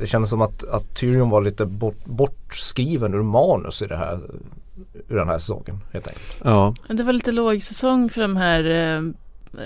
det 0.00 0.06
kändes 0.06 0.30
som 0.30 0.40
att, 0.42 0.64
att 0.68 0.94
Tyrion 0.96 1.30
var 1.30 1.40
lite 1.42 1.66
bort, 1.66 2.04
bortskriven 2.04 3.14
ur 3.14 3.22
manus 3.22 3.82
i 3.82 3.86
det 3.86 3.96
här 3.96 4.20
ur 5.08 5.16
den 5.16 5.28
här 5.28 5.38
säsongen 5.38 5.80
helt 5.92 6.06
enkelt. 6.06 6.36
Ja, 6.44 6.74
Men 6.88 6.96
det 6.96 7.02
var 7.02 7.12
lite 7.12 7.32
låg 7.32 7.62
säsong 7.62 8.08
för 8.10 8.20
de 8.20 8.36
här 8.36 8.64
eh, 8.70 8.96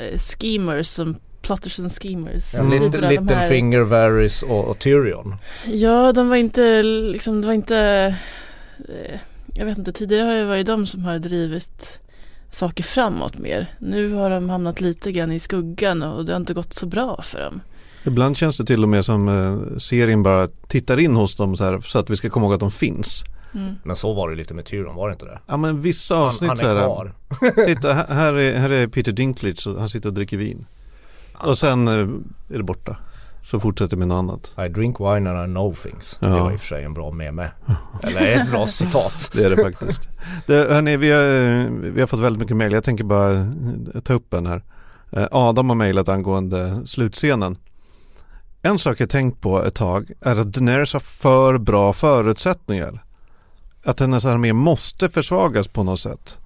eh, 0.01 0.19
schemers 0.19 0.87
som 0.87 1.17
plotters 1.49 1.81
and 1.81 1.93
schemers. 1.93 2.55
Mm. 2.55 2.71
Typ 2.71 2.81
Little, 2.83 3.07
här- 3.07 3.13
Littlefinger, 3.21 3.81
Varys 3.81 4.43
och, 4.43 4.65
och 4.65 4.79
Tyrion. 4.79 5.35
Ja, 5.67 6.13
de 6.13 6.29
var 6.29 6.37
inte 6.37 6.83
liksom, 6.83 7.41
det 7.41 7.47
var 7.47 7.55
inte 7.55 7.77
eh, 8.89 9.21
Jag 9.55 9.65
vet 9.67 9.79
inte, 9.79 9.93
tidigare 9.93 10.23
har 10.23 10.35
det 10.35 10.45
varit 10.45 10.67
de 10.67 10.87
som 10.87 11.05
har 11.05 11.19
drivit 11.19 12.01
saker 12.51 12.85
framåt 12.85 13.39
mer. 13.39 13.67
Nu 13.79 14.13
har 14.13 14.31
de 14.31 14.51
hamnat 14.51 14.81
lite 14.81 15.13
grann 15.13 15.33
i 15.33 15.39
skuggan 15.41 16.03
och 16.03 16.25
det 16.25 16.33
har 16.33 16.41
inte 16.41 16.55
gått 16.55 16.73
så 16.75 16.87
bra 16.87 17.23
för 17.23 17.41
dem. 17.41 17.61
ibland 18.07 18.37
känns 18.37 18.57
det 18.57 18.65
till 18.65 18.83
och 18.83 18.89
med 18.89 19.05
som 19.05 19.29
eh, 19.29 19.79
serien 19.79 20.23
bara 20.23 20.47
tittar 20.47 20.99
in 21.01 21.17
hos 21.17 21.37
dem 21.37 21.57
så 21.57 21.65
här 21.65 21.81
så 21.81 21.99
att 21.99 22.11
vi 22.11 22.17
ska 22.17 22.31
komma 22.31 22.47
ihåg 22.47 22.55
att 22.55 22.61
de 22.61 22.71
finns. 22.71 23.25
Mm. 23.55 23.75
Men 23.85 23.97
så 23.97 24.13
var 24.15 24.31
det 24.31 24.37
lite 24.37 24.55
med 24.55 24.65
Tyrion, 24.65 24.95
var 24.97 25.09
det 25.09 25.13
inte 25.13 25.25
det? 25.25 25.39
Ja 25.47 25.57
men 25.57 25.81
vissa 25.83 26.15
Han, 26.15 26.25
avsnitt 26.27 26.49
han 26.49 26.57
så 26.57 26.67
är 26.67 26.75
här, 26.75 26.85
kvar. 26.85 27.15
Titta 27.67 27.93
här- 27.95 28.15
här 28.15 28.35
är, 28.35 28.59
här 28.59 28.71
är 28.71 28.87
Peter 28.87 29.13
Dinklage 29.13 29.67
och 29.67 29.81
han 29.81 29.89
sitter 29.89 30.09
och 30.09 30.15
dricker 30.15 30.37
vin. 30.37 30.67
Och 31.41 31.59
sen 31.59 31.89
eh, 31.89 31.95
är 32.55 32.57
det 32.57 32.63
borta. 32.63 32.97
Så 33.43 33.61
fortsätter 33.61 33.97
med 33.97 34.09
något 34.09 34.19
annat. 34.19 34.67
I 34.67 34.69
drink 34.69 35.01
wine 35.01 35.31
and 35.31 35.51
I 35.51 35.55
know 35.55 35.75
things. 35.75 36.19
Ja. 36.21 36.29
Det 36.29 36.41
var 36.41 36.53
i 36.53 36.57
och 36.57 36.61
för 36.61 36.67
sig 36.67 36.85
en 36.85 36.95
bra 36.95 37.11
meme. 37.11 37.51
Eller 38.03 38.27
ett 38.27 38.51
bra 38.51 38.67
citat. 38.67 39.31
Det 39.35 39.45
är 39.45 39.51
det 39.51 39.63
faktiskt. 39.65 40.09
Det, 40.47 40.55
hörni, 40.55 40.97
vi, 40.97 41.11
har, 41.11 41.25
eh, 41.25 41.93
vi 41.93 42.01
har 42.01 42.07
fått 42.07 42.21
väldigt 42.21 42.41
mycket 42.41 42.57
mejl. 42.57 42.73
Jag 42.73 42.85
tänker 42.85 43.05
bara 43.05 43.33
eh, 43.33 44.01
ta 44.05 44.13
upp 44.13 44.35
en 44.35 44.47
här. 44.47 44.63
Adam 45.31 45.69
har 45.69 45.77
mejlat 45.77 46.09
angående 46.09 46.87
slutscenen. 46.87 47.57
En 48.63 48.79
sak 48.79 49.01
jag 49.01 49.11
tänkt 49.11 49.41
på 49.41 49.63
ett 49.63 49.75
tag 49.75 50.11
är 50.21 50.37
att 50.37 50.53
Daenerys 50.53 50.93
har 50.93 51.01
för 51.01 51.59
bra 51.59 51.93
förutsättningar. 51.93 53.05
Att 53.85 54.01
hennes 54.01 54.25
armé 54.25 54.53
måste 54.53 55.09
försvagas 55.09 55.69
på 55.69 55.83
något 55.83 56.01
sätt. 56.01 56.39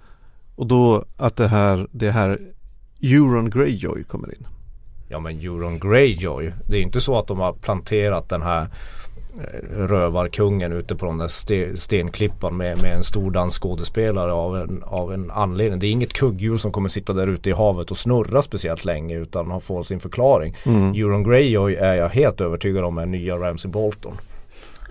Och 0.57 0.67
då 0.67 1.05
att 1.17 1.37
det 1.37 1.49
här, 1.49 1.89
det 1.93 2.11
här 2.11 2.39
Euron 3.01 3.51
Greyjoy 3.51 4.05
kommer 4.05 4.29
in. 4.29 4.47
Ja 5.13 5.19
men 5.19 5.39
Euron 5.39 5.79
Greyjoy. 5.79 6.53
Det 6.67 6.77
är 6.77 6.83
inte 6.83 7.01
så 7.01 7.19
att 7.19 7.27
de 7.27 7.39
har 7.39 7.53
planterat 7.53 8.29
den 8.29 8.43
här 8.43 8.67
eh, 9.41 9.77
rövarkungen 9.77 10.73
ute 10.73 10.97
på 10.97 11.07
den 11.07 11.19
där 11.19 11.29
ste- 11.29 11.77
stenklippan 11.77 12.57
med, 12.57 12.83
med 12.83 12.97
en 12.97 13.05
stor 13.05 13.31
dansskådespelare 13.31 14.33
av 14.33 14.57
en, 14.57 14.83
av 14.87 15.13
en 15.13 15.31
anledning. 15.31 15.81
Det 15.81 15.87
är 15.87 15.91
inget 15.91 16.13
kugghjul 16.13 16.59
som 16.59 16.73
kommer 16.73 16.89
sitta 16.89 17.13
där 17.13 17.27
ute 17.27 17.51
i 17.51 17.53
havet 17.53 17.91
och 17.91 17.97
snurra 17.97 18.43
speciellt 18.43 18.85
länge 18.85 19.19
utan 19.19 19.51
har 19.51 19.61
fått 19.61 19.87
sin 19.87 20.01
förklaring. 20.01 20.57
Mm. 20.67 20.95
Euron 20.95 21.25
Greyjoy 21.25 21.75
är 21.75 21.95
jag 21.95 22.09
helt 22.09 22.41
övertygad 22.41 22.85
om 22.85 22.99
är 22.99 23.07
nya 23.07 23.37
Ramsey 23.37 23.71
Bolton. 23.71 24.17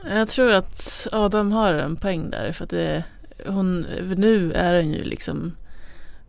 Jag 0.09 0.27
tror 0.27 0.51
att 0.51 1.07
Adam 1.11 1.51
har 1.51 1.73
en 1.73 1.95
poäng 1.95 2.29
där 2.29 2.51
för 2.51 2.63
att 2.63 2.69
det, 2.69 3.03
hon, 3.47 3.85
nu 4.17 4.51
är 4.51 4.81
hon 4.81 4.93
ju 4.93 5.03
liksom 5.03 5.51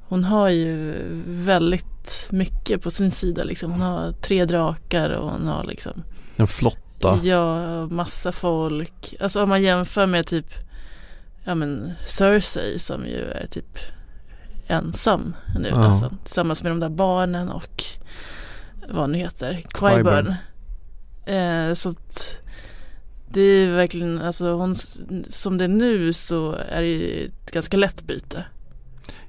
Hon 0.08 0.24
har 0.24 0.48
ju 0.48 0.94
väldigt 1.26 1.91
mycket 2.30 2.82
på 2.82 2.90
sin 2.90 3.10
sida 3.10 3.44
liksom. 3.44 3.72
Hon 3.72 3.80
har 3.80 4.12
tre 4.12 4.44
drakar 4.44 5.10
och 5.10 5.30
hon 5.30 5.46
har 5.46 5.64
liksom 5.64 6.02
En 6.36 6.46
flotta. 6.46 7.18
Ja, 7.22 7.86
massa 7.86 8.32
folk. 8.32 9.14
Alltså 9.20 9.42
om 9.42 9.48
man 9.48 9.62
jämför 9.62 10.06
med 10.06 10.26
typ 10.26 10.46
Ja 11.44 11.54
men 11.54 11.92
Cersei 12.06 12.78
som 12.78 13.06
ju 13.06 13.24
är 13.30 13.46
typ 13.46 13.78
ensam 14.66 15.34
nu 15.58 15.68
Ja. 15.68 15.88
nästan. 15.88 16.18
Tillsammans 16.24 16.62
med 16.62 16.72
de 16.72 16.80
där 16.80 16.88
barnen 16.88 17.48
och 17.48 17.84
vad 18.88 19.10
nu 19.10 19.18
heter. 19.18 19.62
Qyburn. 19.74 20.34
Eh, 21.26 21.74
så 21.74 21.88
att 21.88 22.38
det 23.28 23.40
är 23.40 23.70
verkligen, 23.70 24.18
alltså 24.22 24.52
hon, 24.52 24.76
som 25.28 25.58
det 25.58 25.64
är 25.64 25.68
nu 25.68 26.12
så 26.12 26.52
är 26.52 26.80
det 26.82 26.88
ju 26.88 27.26
ett 27.26 27.50
ganska 27.50 27.76
lätt 27.76 28.02
byte. 28.02 28.44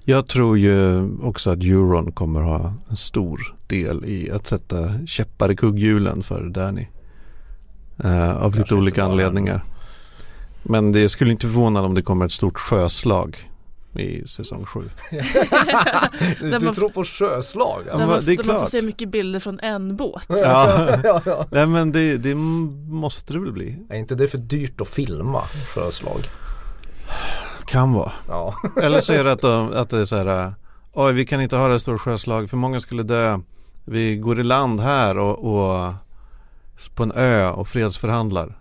Jag 0.06 0.28
tror 0.28 0.58
ju 0.58 1.02
också 1.24 1.50
att 1.50 1.63
Euron 1.63 2.12
kommer 2.12 2.42
ha 2.42 2.74
en 2.89 2.98
stor 2.98 3.56
del 3.68 4.06
i 4.06 4.32
att 4.32 4.48
sätta 4.48 5.06
käppar 5.08 5.52
i 5.52 5.56
kugghjulen 5.56 6.24
för 6.24 6.44
Danny. 6.50 6.88
Eh, 8.04 8.38
av 8.38 8.52
lite 8.52 8.58
Kanske 8.58 8.60
inte 8.60 8.76
olika 8.76 9.02
bara. 9.02 9.12
anledningar. 9.12 9.63
Men 10.63 10.92
det 10.92 11.10
skulle 11.10 11.32
inte 11.32 11.46
förvåna 11.48 11.82
om 11.82 11.94
det 11.94 12.02
kommer 12.02 12.26
ett 12.26 12.32
stort 12.32 12.58
sjöslag 12.60 13.50
i 13.96 14.28
säsong 14.28 14.66
7. 14.66 14.80
Du, 16.42 16.60
man- 16.60 16.76
tror 16.76 16.89
på 16.89 17.04
sjöslag? 17.04 17.84
Ja, 17.88 17.92
där 17.92 17.98
men 17.98 18.08
man, 18.10 18.26
det 18.26 18.34
är 18.34 18.38
där 18.38 18.44
man 18.44 18.54
får 18.56 18.60
klart. 18.60 18.70
se 18.70 18.82
mycket 18.82 19.10
bilder 19.10 19.39
från 19.39 19.60
en 19.60 19.96
båt. 19.96 20.26
Ja, 20.30 20.98
ja, 21.04 21.22
ja. 21.26 21.48
nej 21.52 21.68
men 21.68 21.92
det, 21.92 22.18
det 22.18 22.36
måste 22.36 23.34
det 23.34 23.39
väl 23.39 23.52
bli. 23.52 23.78
Är 23.89 23.96
inte 23.98 24.16
det 24.16 24.28
för 24.28 24.38
dyrt 24.38 24.82
att 24.82 24.88
filma 24.88 25.42
sjöslag? 25.76 26.20
Kan 27.73 27.93
vara. 27.93 28.12
Ja. 28.27 28.55
Eller 28.81 28.99
så 28.99 29.13
är 29.13 29.23
det 29.23 29.31
att, 29.31 29.41
de, 29.41 29.73
att 29.73 29.89
det 29.89 29.99
är 29.99 30.05
så 30.05 30.15
här. 30.15 30.53
Oj, 30.93 31.13
vi 31.13 31.25
kan 31.25 31.41
inte 31.41 31.55
ha 31.55 31.67
det 31.67 31.79
stora 31.79 31.97
sjöslag 31.97 32.49
för 32.49 32.57
många 32.57 32.79
skulle 32.79 33.03
dö. 33.03 33.39
Vi 33.86 34.15
går 34.15 34.39
i 34.39 34.43
land 34.43 34.79
här 34.79 35.17
och, 35.17 35.39
och 35.39 35.93
på 36.95 37.03
en 37.03 37.12
ö 37.12 37.49
och 37.49 37.67
fredsförhandlar. 37.67 38.57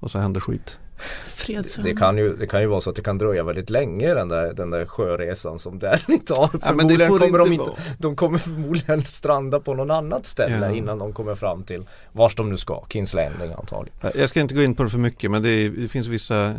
Och 0.00 0.10
så 0.10 0.18
händer 0.18 0.40
skit. 0.40 0.78
Fredsförhandling. 1.26 1.94
Det 1.94 2.00
kan, 2.00 2.18
ju, 2.18 2.36
det 2.36 2.46
kan 2.46 2.60
ju 2.60 2.66
vara 2.66 2.80
så 2.80 2.90
att 2.90 2.96
det 2.96 3.02
kan 3.02 3.18
dröja 3.18 3.42
väldigt 3.44 3.70
länge 3.70 4.14
den 4.14 4.28
där, 4.28 4.52
den 4.52 4.70
där 4.70 4.86
sjöresan 4.86 5.58
som 5.58 5.78
Danny 5.78 6.18
tar. 6.26 6.50
Ja, 6.62 6.72
men 6.74 6.88
det 6.88 6.96
Förmodligen 7.06 7.08
får 7.08 7.18
kommer 7.18 7.38
de, 7.38 7.52
inte 7.52 7.64
vara. 7.64 7.76
de 7.98 8.16
kommer 8.16 8.38
förmodligen 8.38 9.04
stranda 9.04 9.60
på 9.60 9.74
någon 9.74 9.90
annat 9.90 10.26
ställe 10.26 10.66
Ja. 10.66 10.74
innan 10.74 10.98
de 10.98 11.12
kommer 11.12 11.34
fram 11.34 11.64
till 11.64 11.84
vars 12.12 12.34
de 12.36 12.50
nu 12.50 12.56
ska. 12.56 12.84
Kings 12.88 13.14
Landing 13.14 13.52
antagligen. 13.52 13.98
Jag 14.14 14.28
ska 14.28 14.40
inte 14.40 14.54
gå 14.54 14.62
in 14.62 14.74
på 14.74 14.82
det 14.82 14.90
för 14.90 14.98
mycket 14.98 15.30
men 15.30 15.42
det, 15.42 15.48
är, 15.50 15.70
det 15.70 15.88
finns 15.88 16.06
vissa, 16.06 16.54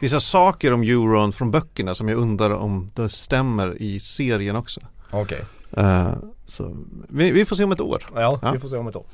vissa 0.00 0.20
saker 0.20 0.72
om 0.72 0.82
Euron 0.82 1.32
från 1.32 1.50
böckerna 1.50 1.94
som 1.94 2.08
jag 2.08 2.18
undrar 2.18 2.50
om 2.50 2.90
det 2.94 3.08
stämmer 3.08 3.82
i 3.82 4.00
serien 4.00 4.56
också. 4.56 4.80
Okej. 5.10 5.44
Eh, 5.76 6.08
så 6.46 6.76
vi, 7.08 7.30
vi 7.30 7.44
får 7.44 7.56
se 7.56 7.64
om 7.64 7.72
ett 7.72 7.80
år. 7.80 8.06
Ja, 8.14 8.38
Ja. 8.42 8.52
vi 8.52 8.58
får 8.58 8.68
se 8.68 8.76
om 8.76 8.88
ett 8.88 8.96
år. 8.96 9.06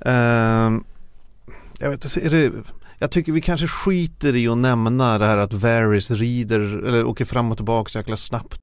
Ehm, 0.00 0.84
jag 1.78 1.90
vet 1.90 2.04
inte, 2.04 2.26
är 2.26 2.30
det, 2.30 2.52
jag 2.98 3.10
tycker 3.10 3.32
vi 3.32 3.40
kanske 3.40 3.66
skiter 3.66 4.36
i 4.36 4.48
att 4.48 4.58
nämna 4.58 5.18
det 5.18 5.26
här 5.26 5.36
att 5.36 5.52
Varys 5.52 6.10
rider 6.10 6.60
eller 6.60 7.06
åker 7.06 7.24
fram 7.24 7.50
och 7.50 7.56
tillbaka 7.56 7.90
så 7.90 7.98
jäkla 7.98 8.16
snabbt. 8.16 8.58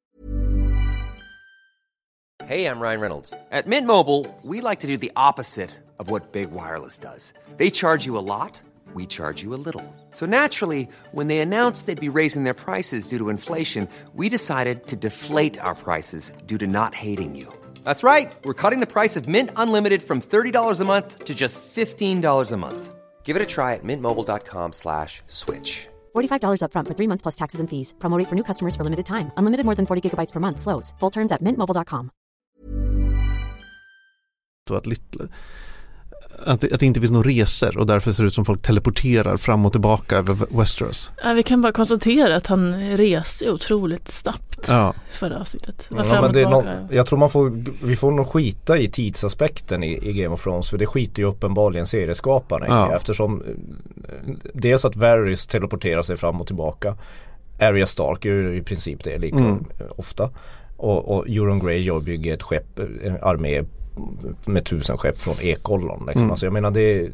Hej, 2.51 2.61
jag 2.61 2.81
Ryan 2.81 3.01
Reynolds. 3.01 3.33
At 3.51 3.65
Mint 3.65 3.87
Mobile, 3.87 4.25
we 4.43 4.69
like 4.69 4.81
to 4.81 4.87
do 4.87 4.97
the 4.97 5.11
opposite 5.15 5.69
of 5.99 6.11
what 6.11 6.31
Big 6.31 6.51
Wireless 6.51 6.97
does. 6.97 7.33
They 7.57 7.69
charge 7.69 8.07
you 8.07 8.17
a 8.17 8.25
lot, 8.41 8.61
we 8.93 9.05
charge 9.05 9.43
you 9.43 9.53
a 9.53 9.61
little. 9.65 9.83
So 10.11 10.25
naturally, 10.25 10.87
when 11.11 11.27
they 11.27 11.37
announced 11.37 11.85
they'd 11.85 12.11
be 12.11 12.19
raising 12.19 12.43
their 12.43 12.53
prices 12.53 13.07
due 13.07 13.17
to 13.19 13.29
inflation, 13.29 13.87
we 14.15 14.27
decided 14.29 14.87
to 14.87 14.95
deflate 14.95 15.59
our 15.59 15.75
prices 15.75 16.31
due 16.45 16.57
to 16.57 16.67
not 16.67 16.93
hating 16.93 17.35
you. 17.35 17.47
That's 17.85 18.03
right. 18.03 18.31
We're 18.43 18.61
cutting 18.61 18.79
the 18.81 18.91
price 18.91 19.15
of 19.15 19.27
Mint 19.27 19.51
Unlimited 19.55 20.03
from 20.03 20.21
$30 20.21 20.81
a 20.81 20.85
month 20.85 21.23
to 21.25 21.33
just 21.33 21.61
$15 21.75 22.51
a 22.51 22.57
month. 22.57 23.00
Give 23.23 23.37
it 23.37 23.41
a 23.41 23.45
try 23.45 23.75
at 23.75 23.83
mintmobile.com 23.83 24.73
slash 24.73 25.21
switch. 25.27 25.87
$45 26.13 26.61
upfront 26.65 26.87
for 26.87 26.95
three 26.95 27.07
months 27.07 27.21
plus 27.21 27.35
taxes 27.35 27.59
and 27.61 27.69
fees. 27.69 27.93
Promo 27.99 28.17
rate 28.17 28.27
for 28.27 28.35
new 28.35 28.43
customers 28.43 28.75
for 28.75 28.83
limited 28.83 29.05
time. 29.05 29.31
Unlimited 29.37 29.65
more 29.65 29.75
than 29.75 29.85
40 29.85 30.01
gigabytes 30.09 30.33
per 30.33 30.39
month. 30.39 30.59
Slows. 30.59 30.93
Full 30.99 31.11
terms 31.11 31.31
at 31.31 31.41
mintmobile.com. 31.41 32.11
Och 34.69 34.77
att, 34.77 34.85
lite, 34.85 35.27
att, 36.45 36.61
det, 36.61 36.73
att 36.73 36.79
det 36.79 36.85
inte 36.85 36.99
finns 36.99 37.11
några 37.11 37.29
resor 37.29 37.77
och 37.77 37.85
därför 37.85 38.11
ser 38.11 38.23
det 38.23 38.27
ut 38.27 38.33
som 38.33 38.45
folk 38.45 38.61
teleporterar 38.61 39.37
fram 39.37 39.65
och 39.65 39.71
tillbaka 39.71 40.17
över 40.17 40.37
Westeros. 40.57 41.11
Ja, 41.23 41.33
vi 41.33 41.43
kan 41.43 41.61
bara 41.61 41.71
konstatera 41.71 42.35
att 42.35 42.47
han 42.47 42.73
reser 42.97 43.51
otroligt 43.51 44.11
snabbt 44.11 44.65
Ja, 44.67 44.93
förra 45.09 45.39
avsnittet. 45.39 45.87
Var 45.91 45.97
Ja, 45.97 46.03
fram 46.03 46.15
men 46.15 46.25
och 46.25 46.33
det 46.33 46.39
är 46.39 46.45
tillbaka. 46.45 46.73
någon, 46.73 46.87
jag 46.91 47.05
tror 47.07 47.19
man 47.19 47.29
får, 47.29 47.63
vi 47.85 47.95
får 47.95 48.11
nog 48.11 48.27
skita 48.27 48.77
i 48.77 48.89
tidsaspekten 48.89 49.83
i, 49.83 50.09
i 50.09 50.13
Game 50.13 50.33
of 50.35 50.43
Thrones 50.43 50.69
för 50.69 50.77
det 50.77 50.85
skiter 50.85 51.21
ju 51.21 51.27
uppenbarligen 51.27 51.85
serieskaparna 51.87 52.65
Ja. 52.69 52.91
i 52.91 52.95
eftersom 52.95 53.41
eh, 53.41 54.33
dels 54.53 54.85
att 54.85 54.95
Varys 54.95 55.47
teleporterar 55.47 56.03
sig 56.03 56.17
fram 56.17 56.41
och 56.41 56.47
tillbaka 56.47 56.95
Arya 57.59 57.87
Stark 57.87 58.25
gör 58.25 58.33
ju 58.33 58.57
i 58.57 58.61
princip 58.61 59.03
det 59.03 59.17
lika 59.17 59.37
Mm. 59.37 59.65
ofta 59.97 60.29
och, 60.77 61.15
och 61.17 61.29
Euron 61.29 61.59
Greyjoy 61.59 62.01
bygger 62.03 62.33
ett 62.33 62.43
skepp, 62.43 62.79
en 63.03 63.17
armé 63.21 63.63
med 64.45 64.65
tusen 64.65 64.97
skepp 64.97 65.19
från 65.19 65.35
Ekollon 65.41 66.03
liksom. 66.05 66.21
Mm. 66.21 66.31
Alltså 66.31 66.45
jag 66.45 66.53
menar 66.53 66.71
det 66.71 67.09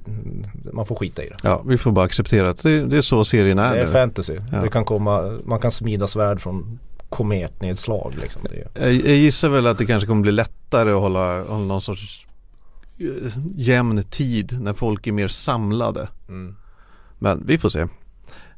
man 0.73 0.85
får 0.85 0.95
skita 0.95 1.23
i 1.23 1.29
det. 1.29 1.35
ja, 1.43 1.61
vi 1.67 1.77
får 1.77 1.91
bara 1.91 2.05
acceptera 2.05 2.49
att 2.49 2.63
det, 2.63 2.85
det 2.85 2.97
är 2.97 3.01
så 3.01 3.25
serien 3.25 3.59
är 3.59 3.73
Det 3.73 3.79
är 3.81 3.85
nu. 3.85 3.91
fantasy. 3.91 4.37
Ja. 4.51 4.61
Det 4.61 4.69
kan 4.69 4.85
komma, 4.85 5.39
man 5.45 5.59
kan 5.59 5.71
smida 5.71 6.07
svärd 6.07 6.41
från 6.41 6.79
kometnedslag 7.09 8.13
liksom. 8.21 8.41
Är, 8.45 8.67
Jag, 8.83 8.93
jag 8.93 9.15
gissar 9.17 9.49
väl 9.49 9.67
att 9.67 9.77
det 9.77 9.85
kanske 9.85 10.07
kommer 10.07 10.21
bli 10.21 10.31
lättare 10.31 10.91
att 10.91 10.99
hålla, 11.01 11.43
hålla 11.43 11.65
någon 11.65 11.81
sorts 11.81 12.27
eh, 12.99 13.37
jämn 13.55 14.03
tid 14.03 14.57
när 14.61 14.73
folk 14.73 15.07
är 15.07 15.11
mer 15.11 15.27
samlade. 15.27 16.07
mm. 16.29 16.55
Men 17.19 17.43
vi 17.47 17.57
får 17.57 17.69
se. 17.69 17.85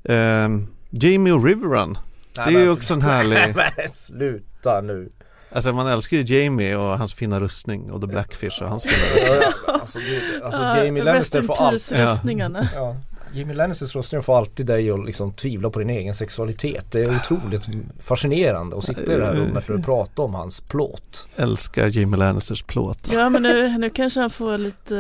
Ehm, 0.04 0.68
Jamie 0.90 1.34
och 1.34 1.46
Riverrun. 1.46 1.98
Det 2.36 2.42
är 2.42 2.50
ju 2.64 2.70
också 2.70 2.94
en 2.94 3.02
härlig, 3.02 3.36
Nej 3.36 3.54
men 3.56 3.90
sluta 3.92 4.82
nu. 4.82 5.10
Alltså 5.52 5.74
man 5.74 5.88
älskar 5.88 6.18
ju 6.18 6.24
Jamie 6.36 6.76
och 6.76 6.98
hans 6.98 7.14
fina 7.14 7.40
rustning 7.40 7.92
och 7.92 8.02
The 8.02 8.08
Blackfish 8.08 8.62
och 8.62 8.70
hans 8.70 8.84
fina 8.84 8.96
rustning. 8.96 9.54
alltså, 9.82 10.00
det, 10.00 10.46
alltså 10.46 10.62
Ja, 10.62 10.86
Jamie 10.86 11.04
Lannister 11.04 11.42
får 11.42 11.56
alltid 11.62 11.90
peace 11.90 12.04
röstningarna. 12.04 12.68
ja, 12.76 12.96
Jamie 13.34 13.56
Lannisters 13.56 13.96
röstning 13.96 14.22
får 14.22 14.38
alltid 14.38 14.66
dig 14.66 14.92
att 14.92 15.06
liksom 15.06 15.34
tvivla 15.34 15.70
på 15.70 15.80
din 15.80 15.90
egen 15.90 16.14
sexualitet. 16.14 16.86
Det 16.92 17.00
är 17.04 17.16
otroligt 17.16 17.62
fascinerande 18.00 18.78
att 18.78 18.84
sitta 18.84 19.02
i 19.14 19.18
det 19.18 19.26
här 19.26 19.34
rummet 19.34 19.70
och 19.70 19.86
prata 19.86 20.22
om 20.22 20.34
hans 20.34 20.62
plåt. 20.62 21.28
Älskar 21.36 21.88
Jamie 21.88 22.18
Lannisters 22.20 22.64
plåt. 22.64 23.12
Ja 23.14 23.30
men 23.30 23.42
nu, 23.42 23.78
nu 23.78 23.90
kanske 23.90 24.20
han 24.20 24.30
får 24.30 24.58
lite 24.58 24.98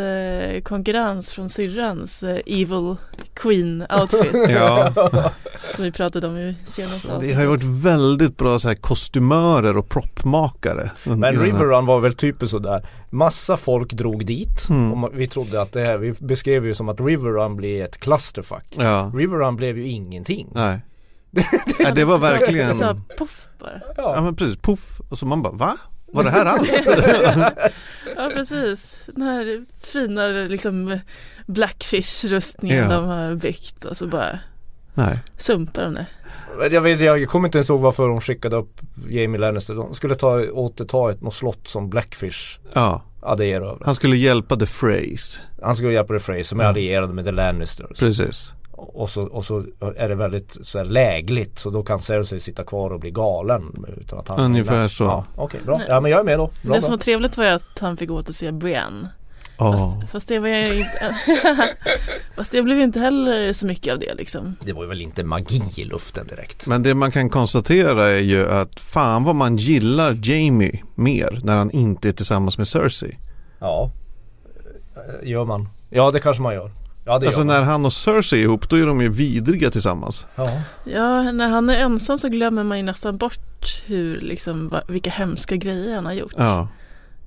eh, 0.53 0.61
konkurrens 0.61 1.31
från 1.31 1.49
syrrans 1.49 2.23
eh, 2.23 2.37
Evil 2.45 2.95
Queen 3.41 3.85
outfit 4.01 4.33
Ja, 4.49 4.93
som 5.75 5.83
vi 5.83 5.91
pratade 5.91 6.27
om 6.27 6.37
i 6.37 6.55
senaste 6.67 7.07
så 7.07 7.19
det 7.19 7.33
har 7.33 7.41
ju 7.41 7.47
varit 7.47 7.63
väldigt 7.63 8.37
bra 8.37 8.59
så 8.59 8.67
här, 8.67 8.75
kostymörer 8.75 9.77
och 9.77 9.89
proppmakare. 9.89 10.91
Men 11.03 11.19
den 11.21 11.35
här- 11.37 11.43
River 11.43 11.65
Run 11.65 11.85
var 11.85 11.99
väl 11.99 12.13
typiskt 12.13 12.51
sådär. 12.51 12.87
Massa 13.09 13.57
folk 13.57 13.93
drog 13.93 14.25
dit 14.25 14.69
Mm. 14.69 15.03
och 15.03 15.11
vi 15.13 15.27
trodde 15.27 15.61
att 15.61 15.71
det 15.71 15.81
här, 15.81 15.97
vi 15.97 16.11
beskrev 16.19 16.65
ju 16.65 16.73
som 16.75 16.89
att 16.89 16.99
River 17.01 17.29
Run 17.29 17.55
blir 17.55 17.83
ett 17.85 17.97
clusterfuck. 17.99 18.65
Ja, 18.77 19.11
River 19.15 19.37
Run 19.37 19.55
blev 19.55 19.77
ju 19.77 19.87
ingenting. 19.87 20.47
nej. 20.53 20.79
Nej, 21.79 21.91
det 21.95 22.05
var 22.05 22.17
verkligen, 22.17 22.75
Så 22.75 22.83
här, 22.83 23.01
poff 23.17 23.47
bara. 23.59 23.81
ja 24.15 24.21
men 24.21 24.35
precis, 24.35 24.57
poff. 24.61 25.01
Och 25.09 25.17
så 25.17 25.25
man 25.25 25.41
bara, 25.41 25.53
va? 25.53 25.77
Var 26.11 26.23
det 26.23 26.29
här 26.29 26.45
allt? 26.45 26.69
Ja 28.17 28.29
precis, 28.33 28.97
den 29.15 29.21
här 29.21 29.65
fina 29.81 30.27
liksom 30.27 30.99
Blackfish-rustningen 31.47 32.77
Ja. 32.77 32.95
de 32.95 33.05
har 33.07 33.35
byggt 33.35 33.85
och 33.85 33.97
så 33.97 34.07
bara 34.07 34.39
Nej. 34.93 35.19
sumpar 35.37 35.81
de 35.83 35.93
det. 35.93 36.05
Jag 36.71 36.81
vet 36.81 36.99
jag 36.99 37.27
kommer 37.29 37.47
inte 37.47 37.57
ens 37.57 37.69
ihåg 37.69 37.79
varför 37.79 38.07
de 38.07 38.21
skickade 38.21 38.55
upp 38.55 38.81
Jamie 39.09 39.39
Lannister. 39.39 39.73
De 39.75 39.93
skulle 39.93 40.15
ta, 40.15 40.41
återta 40.51 41.11
ett 41.11 41.21
något 41.21 41.33
slott 41.33 41.67
som 41.67 41.89
Blackfish 41.89 42.59
Ja, 42.73 43.03
hade 43.21 43.45
erövrat. 43.45 43.79
han 43.85 43.95
skulle 43.95 44.15
hjälpa 44.17 44.55
The 44.55 44.65
Phrase. 44.65 45.39
Han 45.61 45.75
skulle 45.75 45.93
hjälpa 45.93 46.13
The 46.13 46.19
Frey 46.19 46.43
som 46.43 46.59
är 46.59 46.63
allierade 46.63 47.13
med 47.13 47.25
The 47.25 47.31
Lannisters. 47.31 47.99
Precis. 47.99 48.53
Och 48.79 49.09
så, 49.09 49.23
och 49.23 49.45
så 49.45 49.65
är 49.95 50.09
det 50.09 50.15
väldigt 50.15 50.57
så 50.61 50.77
här, 50.77 50.85
lägligt 50.85 51.59
så 51.59 51.69
då 51.69 51.83
kan 51.83 51.99
Cersei 51.99 52.39
sitta 52.39 52.63
kvar 52.63 52.89
och 52.89 52.99
bli 52.99 53.11
galen 53.11 53.85
utan 53.97 54.19
att 54.19 54.27
han 54.27 54.39
Ungefär 54.39 54.87
så. 54.87 55.03
Ja, 55.03 55.25
Okej 55.35 55.59
bra, 55.65 55.81
ja 55.87 56.01
men 56.01 56.11
jag 56.11 56.19
är 56.19 56.23
med 56.23 56.39
då. 56.39 56.49
Bra, 56.61 56.75
det 56.75 56.81
som 56.81 56.89
bra. 56.89 56.95
var 56.95 57.01
trevligt 57.01 57.37
var 57.37 57.45
ju 57.45 57.51
att 57.51 57.79
han 57.79 57.97
fick 57.97 58.11
återse 58.11 58.51
Brienne. 58.51 59.09
Ja. 59.57 59.71
Fast, 59.71 60.11
fast 60.11 60.27
det 60.27 60.39
var 60.39 60.47
ju 60.47 60.83
Fast 62.35 62.51
det 62.51 62.61
blev 62.61 62.77
ju 62.77 62.83
inte 62.83 62.99
heller 62.99 63.53
så 63.53 63.67
mycket 63.67 63.93
av 63.93 63.99
det 63.99 64.13
liksom. 64.13 64.55
Det 64.61 64.73
var 64.73 64.83
ju 64.83 64.89
väl 64.89 65.01
inte 65.01 65.23
magi 65.23 65.61
i 65.77 65.85
luften 65.85 66.27
direkt. 66.27 66.67
Men 66.67 66.83
det 66.83 66.93
man 66.93 67.11
kan 67.11 67.29
konstatera 67.29 68.07
är 68.07 68.21
ju 68.21 68.49
att 68.49 68.79
fan 68.79 69.23
vad 69.23 69.35
man 69.35 69.57
gillar 69.57 70.17
Jamie 70.23 70.83
mer 70.95 71.39
när 71.43 71.57
han 71.57 71.71
inte 71.71 72.09
är 72.09 72.13
tillsammans 72.13 72.57
med 72.57 72.67
Cersei. 72.67 73.17
Ja, 73.59 73.91
gör 75.23 75.45
man. 75.45 75.69
Ja 75.89 76.11
det 76.11 76.19
kanske 76.19 76.43
man 76.43 76.53
gör. 76.53 76.71
Ja 77.09 77.19
det 77.19 77.27
Alltså 77.27 77.43
när 77.43 77.61
han 77.61 77.85
och 77.85 77.93
Cersei 77.93 78.39
är 78.39 78.43
ihop 78.43 78.69
då 78.69 78.75
är 78.75 78.85
de 78.85 79.01
ju 79.01 79.09
vidriga 79.09 79.71
tillsammans. 79.71 80.25
Ja. 80.35 80.61
Ja, 80.83 81.31
när 81.31 81.49
han 81.49 81.69
är 81.69 81.79
ensam 81.79 82.17
så 82.17 82.29
glömmer 82.29 82.63
man 82.63 82.77
ju 82.77 82.83
nästan 82.83 83.17
bort 83.17 83.81
hur 83.85 84.21
liksom, 84.21 84.73
vilka 84.87 85.09
hemska 85.09 85.55
grejer 85.55 85.95
han 85.95 86.05
har 86.05 86.13
gjort. 86.13 86.33
Ja. 86.37 86.67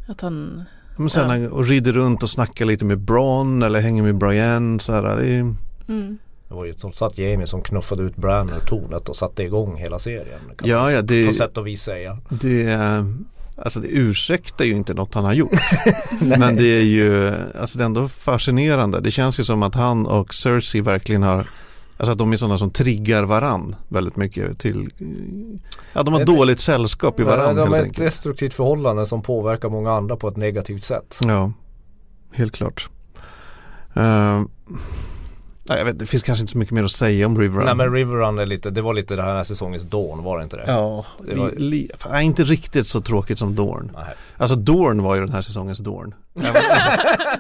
Att 0.09 0.21
han, 0.21 0.65
Men 0.97 1.11
sen 1.11 1.23
Ja. 1.23 1.29
han 1.29 1.49
och 1.53 1.65
rider 1.67 1.93
runt 1.93 2.23
och 2.23 2.31
snackar 2.31 2.65
lite 2.65 2.85
med 2.85 2.99
Bronn 2.99 3.63
eller 3.63 3.81
hänger 3.81 4.03
med 4.03 4.15
Brienne 4.19 4.81
så 4.81 4.93
här. 4.93 5.03
Det 5.03 5.27
är, 5.29 5.41
mm. 5.89 6.19
Det 6.49 6.55
var 6.55 6.65
ju 6.65 6.73
trots 6.75 7.03
allt 7.03 7.19
Jamie 7.19 7.47
som 7.47 7.63
knuffade 7.63 8.03
ut 8.03 8.17
Bran 8.17 8.49
ur 8.51 8.61
tornet 8.67 9.09
och 9.09 9.17
satte 9.17 9.43
igång 9.43 9.77
hela 9.77 9.99
serien. 9.99 10.41
Kan 10.59 10.69
Ja, 10.69 10.83
man 10.83 10.93
ja, 10.93 11.03
det- 11.03 11.27
på 11.27 11.33
sätt 11.33 11.59
och 11.59 11.67
vis 11.67 11.83
säga. 11.83 12.19
det 12.29 12.63
är 12.63 13.05
Alltså 13.57 13.81
det 13.81 13.89
ursäktar 13.89 14.65
ju 14.65 14.73
inte 14.73 14.95
något 14.95 15.15
han 15.15 15.25
har 15.25 15.33
gjort. 15.33 15.53
Men 16.21 16.57
det 16.57 16.79
är 16.81 16.85
ju, 16.85 17.33
alltså 17.61 17.79
det 17.79 17.85
är 17.85 17.87
ändå 17.87 18.09
fascinerande. 18.09 19.01
Det 19.01 19.11
känns 19.11 19.41
ju 19.41 19.45
som 19.45 19.63
att 19.63 19.75
han 19.75 20.07
och 20.07 20.35
Cersei 20.35 20.81
verkligen 20.81 21.23
har 21.23 21.47
Alltså 21.97 22.13
att 22.13 22.19
de 22.19 22.33
är 22.33 22.37
sådana 22.37 22.59
som 22.59 22.71
triggar 22.71 23.23
varann 23.23 23.77
väldigt 23.89 24.17
mycket 24.17 24.59
till 24.59 24.91
Ja 25.93 26.03
de 26.03 26.15
har 26.15 26.25
dåligt 26.25 26.61
sällskap 26.61 27.21
i 27.21 27.23
varann 27.23 27.57
de 27.57 27.73
är 27.73 27.77
ett 27.77 27.85
enkelt. 27.85 27.99
destruktivt 27.99 28.55
förhållande 28.55 29.07
som 29.07 29.23
påverkar 29.23 29.69
många 29.69 29.93
andra 29.93 30.17
på 30.17 30.29
ett 30.29 30.37
negativt 30.37 30.85
sätt. 30.85 31.19
Ja, 31.21 31.53
helt 32.33 32.53
klart. 32.53 32.89
Uh, 33.97 34.43
nej, 35.69 35.79
jag 35.79 35.85
vet, 35.85 35.99
det 35.99 36.07
finns 36.07 36.23
kanske 36.23 36.41
inte 36.41 36.53
så 36.53 36.59
mycket 36.59 36.75
mer 36.75 36.85
att 36.85 36.93
säga 36.93 37.27
om 37.27 37.39
River 37.39 37.57
Run. 37.59 37.65
Nej 37.67 37.75
men 37.75 37.93
River 37.93 38.15
Run 38.17 38.39
är 38.39 38.47
lite, 38.47 38.71
det 38.71 38.83
var 38.83 38.95
lite 38.95 39.17
det 39.17 39.23
här 39.23 39.45
säsongens 39.45 39.83
Dawn 39.83 40.23
var 40.25 40.39
det 40.39 40.45
inte 40.45 40.57
det? 40.57 40.65
Ja, 40.67 41.07
Det 41.29 41.35
var- 41.35 41.51
li, 41.51 41.59
li, 41.71 41.89
nej, 42.11 42.25
inte 42.25 42.45
riktigt 42.45 42.87
så 42.87 43.01
tråkigt 43.01 43.39
som 43.39 43.55
Dorn. 43.55 43.91
Nej. 43.95 44.05
Alltså 44.37 44.57
Dorn 44.57 45.03
var 45.03 45.15
ju 45.15 45.21
den 45.21 45.33
här 45.33 45.43
säsongens. 45.43 45.81
Även- 46.35 46.63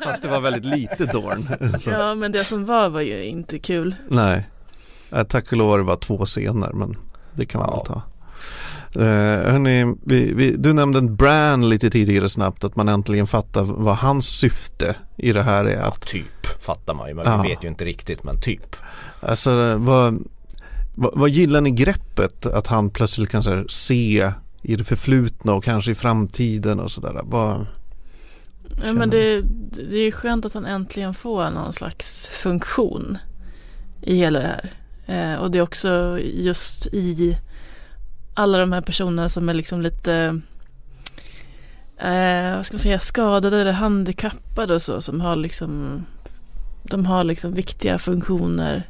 Fast 0.04 0.22
det 0.22 0.28
var 0.28 0.40
väldigt 0.40 0.64
lite. 0.64 1.06
Så, 1.80 1.90
ja 1.90 2.14
men 2.14 2.32
det 2.32 2.44
som 2.44 2.66
var 2.66 2.88
var 2.88 3.00
ju 3.00 3.24
inte 3.24 3.58
kul. 3.58 3.94
Nej, 4.08 4.48
äh, 5.10 5.22
tack 5.22 5.52
och 5.52 5.58
lov 5.58 5.68
var 5.68 5.78
det 5.78 5.84
bara 5.84 5.96
två 5.96 6.24
scener 6.24 6.72
men 6.72 6.96
det 7.34 7.46
kan 7.46 7.60
man 7.60 7.70
Ja. 7.70 7.76
väl 7.76 7.86
ta. 7.86 8.02
Uh, 8.96 9.02
hörni, 9.52 9.94
vi, 10.04 10.32
vi, 10.34 10.56
du 10.56 10.72
nämnde 10.72 11.02
Bran 11.02 11.68
lite 11.68 11.90
tidigare 11.90 12.28
snabbt 12.28 12.64
att 12.64 12.76
man 12.76 12.88
äntligen 12.88 13.26
fattar 13.26 13.64
vad 13.64 13.96
hans 13.96 14.26
syfte 14.26 14.96
i 15.16 15.32
det 15.32 15.42
här 15.42 15.64
är. 15.64 15.76
Ja, 15.76 15.86
Att, 15.86 16.00
typ 16.00 16.46
fattar 16.60 16.94
man 16.94 17.08
ju 17.08 17.14
men 17.14 17.24
Ja. 17.26 17.42
vi 17.42 17.48
vet 17.48 17.64
ju 17.64 17.68
inte 17.68 17.84
riktigt 17.84 18.24
men 18.24 18.40
typ. 18.40 18.76
alltså, 19.20 19.76
vad, 19.76 20.24
vad, 20.94 21.10
vad 21.14 21.30
gillar 21.30 21.60
ni 21.60 21.70
greppet 21.70 22.46
att 22.46 22.66
han 22.66 22.90
plötsligt 22.90 23.30
kan 23.30 23.42
här, 23.42 23.64
se 23.68 24.32
i 24.62 24.76
det 24.76 24.84
förflutna 24.84 25.54
och 25.54 25.64
kanske 25.64 25.90
i 25.90 25.94
framtiden 25.94 26.80
och 26.80 26.90
sådär. 26.90 27.20
Vad, 27.24 27.66
Ja, 28.84 28.92
men 28.92 29.10
det, 29.10 29.40
det 29.90 29.96
är 29.96 30.04
ju 30.04 30.12
skönt 30.12 30.44
att 30.44 30.54
han 30.54 30.64
äntligen 30.66 31.14
får 31.14 31.50
någon 31.50 31.72
slags 31.72 32.26
funktion 32.26 33.18
i 34.02 34.16
hela 34.16 34.38
det 34.40 34.46
här. 34.46 34.72
Eh, 35.06 35.38
och 35.40 35.50
det 35.50 35.58
är 35.58 35.62
också 35.62 36.18
just 36.20 36.86
i 36.86 37.38
alla 38.34 38.58
de 38.58 38.72
här 38.72 38.80
personerna 38.80 39.28
som 39.28 39.48
är 39.48 39.54
liksom 39.54 39.82
lite 39.82 40.40
eh, 41.98 42.56
vad 42.56 42.66
ska 42.66 42.74
man 42.74 42.78
säga, 42.78 42.98
skadade 42.98 43.60
eller 43.60 43.72
handikappade 43.72 44.74
och 44.74 44.82
så 44.82 45.00
som 45.00 45.20
har 45.20 45.36
liksom 45.36 46.02
de 46.82 47.06
har 47.06 47.24
liksom 47.24 47.52
viktiga 47.52 47.98
funktioner 47.98 48.88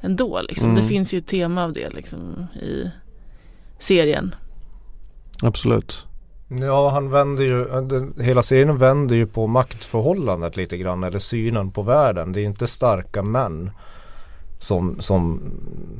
ändå 0.00 0.40
liksom. 0.48 0.70
Mm. 0.70 0.82
Det 0.82 0.88
finns 0.88 1.14
ju 1.14 1.18
ett 1.18 1.26
tema 1.26 1.64
av 1.64 1.72
det 1.72 1.90
liksom 1.90 2.46
i 2.62 2.90
serien. 3.78 4.34
absolut. 5.42 6.06
Ja 6.60 6.88
han 6.88 7.10
vänder 7.10 7.44
ju, 7.44 7.66
hela 8.22 8.42
serien 8.42 8.78
vänder 8.78 9.16
ju 9.16 9.26
på 9.26 9.46
maktförhållandet 9.46 10.56
lite 10.56 10.76
grann 10.76 11.04
eller 11.04 11.18
synen 11.18 11.70
på 11.70 11.82
världen. 11.82 12.32
Det 12.32 12.40
är 12.40 12.44
inte 12.44 12.66
starka 12.66 13.22
män 13.22 13.70
som, 14.60 15.00
som, 15.00 15.40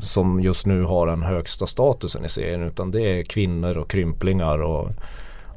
som 0.01 0.41
just 0.41 0.67
nu 0.67 0.83
har 0.83 1.07
den 1.07 1.23
högsta 1.23 1.67
statusen 1.67 2.25
i 2.25 2.29
serien 2.29 2.63
utan 2.63 2.91
det 2.91 3.01
är 3.01 3.25
kvinnor 3.25 3.77
och 3.77 3.91
krymplingar 3.91 4.59
och, 4.59 4.91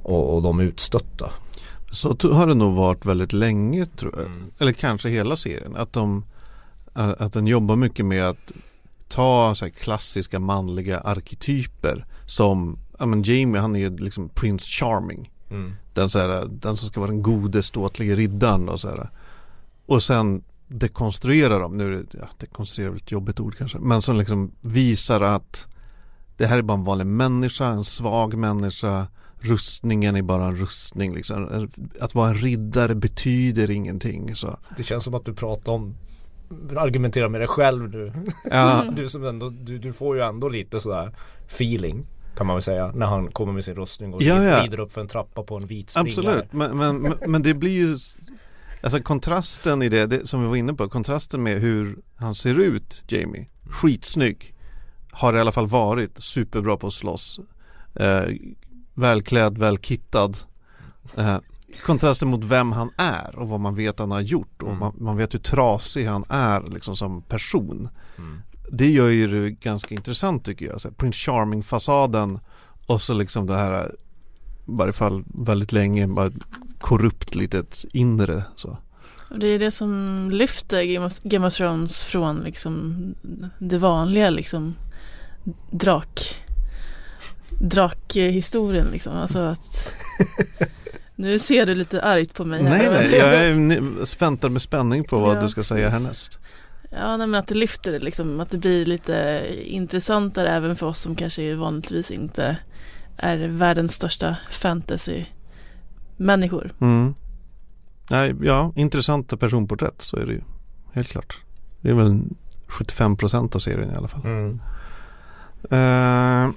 och, 0.04 0.36
och 0.36 0.42
de 0.42 0.60
utstötta. 0.60 1.32
Så 1.92 2.18
har 2.32 2.48
det 2.48 2.54
nog 2.54 2.76
varit 2.76 3.06
väldigt 3.06 3.34
länge 3.34 3.86
tror 3.86 4.14
jag. 4.16 4.26
Mm. 4.26 4.52
Eller 4.60 4.72
kanske 4.72 5.10
hela 5.10 5.36
serien. 5.36 5.76
Att, 5.76 5.94
de, 5.94 6.26
att 6.94 7.22
att 7.22 7.34
den 7.34 7.48
jobbar 7.48 7.76
mycket 7.76 8.06
med 8.06 8.30
att 8.30 8.52
ta 9.08 9.56
så 9.56 9.66
här 9.66 9.70
klassiska 9.70 10.40
manliga 10.40 11.00
arketyper. 11.00 12.06
Som, 12.26 12.80
ja 13.00 13.06
men 13.06 13.24
Jamie 13.24 13.62
han 13.62 13.76
är 13.76 13.80
ju 13.80 13.98
liksom 13.98 14.30
Prince 14.30 14.66
Charming. 14.66 15.32
Mm. 15.50 15.74
Den, 15.94 16.10
så 16.10 16.20
här, 16.20 16.46
den 16.50 16.78
som 16.78 16.90
ska 16.90 17.00
vara 17.00 17.12
den 17.12 17.22
gode 17.22 17.64
ståtlige 17.64 18.16
riddaren 18.16 18.70
och 18.70 18.82
så 18.82 18.88
här. 18.88 19.10
Och 19.86 20.04
sen 20.04 20.44
dekonstruera 20.80 21.60
dem. 21.60 21.78
Nu 21.78 21.88
är 21.88 21.92
det, 21.92 22.06
ja, 22.14 22.28
dekonstruera 22.38 22.92
är 22.92 22.96
ett 22.96 23.12
jobbigt 23.12 23.40
ord 23.40 23.56
kanske. 23.58 23.78
Men 23.80 24.02
som 24.02 24.18
liksom 24.18 24.52
visar 24.62 25.22
att 25.22 25.68
det 26.38 26.46
här 26.46 26.58
är 26.58 26.62
bara 26.62 26.78
en 26.78 26.84
vanlig 26.84 27.06
människa, 27.08 27.66
en 27.68 27.84
svag 27.84 28.34
människa. 28.34 29.08
Rustningen 29.40 30.16
är 30.16 30.22
bara 30.22 30.46
en 30.46 30.58
rustning 30.58 31.16
liksom. 31.16 31.70
Att 32.02 32.16
vara 32.16 32.30
en 32.30 32.36
riddare 32.36 32.96
betyder 32.96 33.72
ingenting. 33.72 34.36
Så. 34.36 34.58
Det 34.78 34.84
känns 34.84 35.04
som 35.04 35.14
att 35.14 35.26
du 35.26 35.34
pratar 35.34 35.72
om 35.72 35.96
argumenterar 36.78 37.30
med 37.30 37.42
dig 37.42 37.48
själv 37.48 37.90
nu. 37.90 38.14
Ja, 38.52 38.86
Du, 38.96 39.10
som 39.10 39.26
ändå, 39.26 39.50
du, 39.50 39.78
du 39.80 39.94
får 39.94 40.16
ju 40.16 40.22
ändå 40.24 40.50
lite 40.50 40.80
sådär 40.82 41.16
feeling 41.48 42.06
kan 42.38 42.48
man 42.48 42.56
väl 42.56 42.64
säga 42.64 42.92
när 42.96 43.06
han 43.06 43.32
kommer 43.32 43.54
med 43.54 43.64
sin 43.66 43.76
rustning 43.76 44.14
och 44.14 44.22
Ja, 44.22 44.44
ja. 44.44 44.64
rider 44.64 44.80
upp 44.80 44.92
för 44.94 45.02
en 45.02 45.08
trappa 45.08 45.44
på 45.44 45.58
en 45.58 45.66
vit 45.66 45.90
springare. 45.90 46.10
absolut. 46.44 46.54
Men, 46.54 46.78
men- 47.02 47.16
men 47.32 47.42
det 47.44 47.54
blir 47.54 47.72
ju 47.72 47.98
Alltså 48.84 49.02
kontrasten 49.02 49.82
i 49.82 49.90
det, 49.90 50.06
det, 50.06 50.28
som 50.28 50.42
vi 50.42 50.48
var 50.48 50.56
inne 50.56 50.74
på, 50.74 50.90
kontrasten 50.90 51.44
med 51.44 51.62
hur 51.62 51.98
han 52.16 52.36
ser 52.36 52.60
ut, 52.60 53.04
Jamie, 53.08 53.50
skitsnygg, 53.70 54.56
har 55.12 55.34
i 55.34 55.40
alla 55.40 55.52
fall 55.52 55.68
varit 55.68 56.24
superbra 56.24 56.78
på 56.78 56.88
att 56.88 56.94
slåss. 56.94 57.40
Eh, 57.96 58.24
välklädd, 58.94 59.58
välkittad. 59.58 60.38
Eh, 61.18 61.38
kontrasten 61.86 62.28
mot 62.28 62.44
vem 62.44 62.72
han 62.72 62.90
är 62.98 63.36
och 63.36 63.50
vad 63.50 63.60
man 63.60 63.76
vet 63.76 64.00
han 64.00 64.12
har 64.12 64.22
gjort 64.22 64.62
och 64.62 64.68
Mm. 64.68 64.80
man, 64.80 64.94
man 65.00 65.18
vet 65.18 65.34
hur 65.34 65.40
trasig 65.40 66.06
han 66.06 66.26
är 66.30 66.62
liksom 66.62 66.96
som 66.96 67.22
person. 67.22 67.90
Mm. 68.18 68.42
Det 68.72 68.90
gör 68.90 69.10
ju 69.10 69.28
det 69.28 69.52
ganska 69.52 69.96
intressant 69.96 70.46
tycker 70.46 70.66
jag. 70.66 70.82
Så 70.82 70.92
Prince 70.92 71.32
Charming-fasaden 71.32 72.40
och 72.88 73.02
så 73.02 73.14
liksom 73.14 73.48
det 73.48 73.54
här, 73.56 73.86
i 73.88 73.92
varje 74.66 74.94
fall 74.94 75.24
väldigt 75.28 75.72
länge, 75.72 76.08
bara 76.08 76.32
korrupt 76.84 77.36
litet 77.36 77.86
inre 77.92 78.44
så. 78.56 78.78
Och 79.30 79.40
det 79.40 79.48
är 79.48 79.60
det 79.60 79.72
som 79.72 80.30
lyfter 80.32 80.84
Game 80.84 81.06
of, 81.06 81.20
Game 81.24 81.48
of 81.48 81.54
Thrones 81.54 82.04
från 82.04 82.40
liksom 82.40 82.96
det 83.60 83.78
vanliga 83.78 84.30
liksom 84.30 84.76
drak 85.72 86.36
drakhistorien 87.50 88.88
liksom. 88.92 89.14
Alltså 89.14 89.40
att 89.40 89.96
nu 91.16 91.40
ser 91.40 91.66
du 91.66 91.76
lite 91.76 92.02
argt 92.02 92.34
på 92.34 92.46
mig 92.46 92.64
här. 92.64 92.78
Nej, 92.78 92.90
nej, 92.90 93.20
jag 93.20 93.34
är, 93.36 94.20
väntar 94.20 94.50
med 94.50 94.62
spänning 94.62 95.04
på 95.04 95.20
vad 95.20 95.38
Ja, 95.38 95.42
du 95.42 95.50
ska 95.50 95.64
säga 95.64 95.90
härnäst. 95.90 96.40
Ja, 96.92 97.18
nej, 97.18 97.28
men 97.28 97.40
att 97.40 97.48
det 97.48 97.56
lyfter 97.56 97.92
det 97.92 98.00
liksom. 98.00 98.40
Att 98.40 98.50
det 98.50 98.58
blir 98.58 98.86
lite 98.86 99.46
intressantare 99.64 100.50
även 100.50 100.76
för 100.76 100.86
oss 100.86 101.00
som 101.00 101.16
kanske 101.16 101.56
vanligtvis 101.56 102.12
inte 102.12 102.58
är 103.18 103.38
världens 103.38 103.94
största 103.94 104.36
fantasy-människor. 106.18 106.72
Mm. 106.82 107.16
Nej, 108.10 108.36
ja, 108.42 108.72
intressanta 108.76 109.38
personporträtt, 109.38 110.02
så 110.02 110.18
är 110.18 110.26
det 110.26 110.34
ju. 110.34 110.42
Helt 110.94 111.08
klart. 111.08 111.38
Det 111.82 111.90
är 111.90 111.94
väl 111.94 112.22
75% 112.68 113.56
av 113.56 113.60
serien 113.60 113.92
i 113.92 113.96
alla 113.96 114.08
fall. 114.08 114.22
Mm. 114.26 114.60
Eh, 115.72 116.52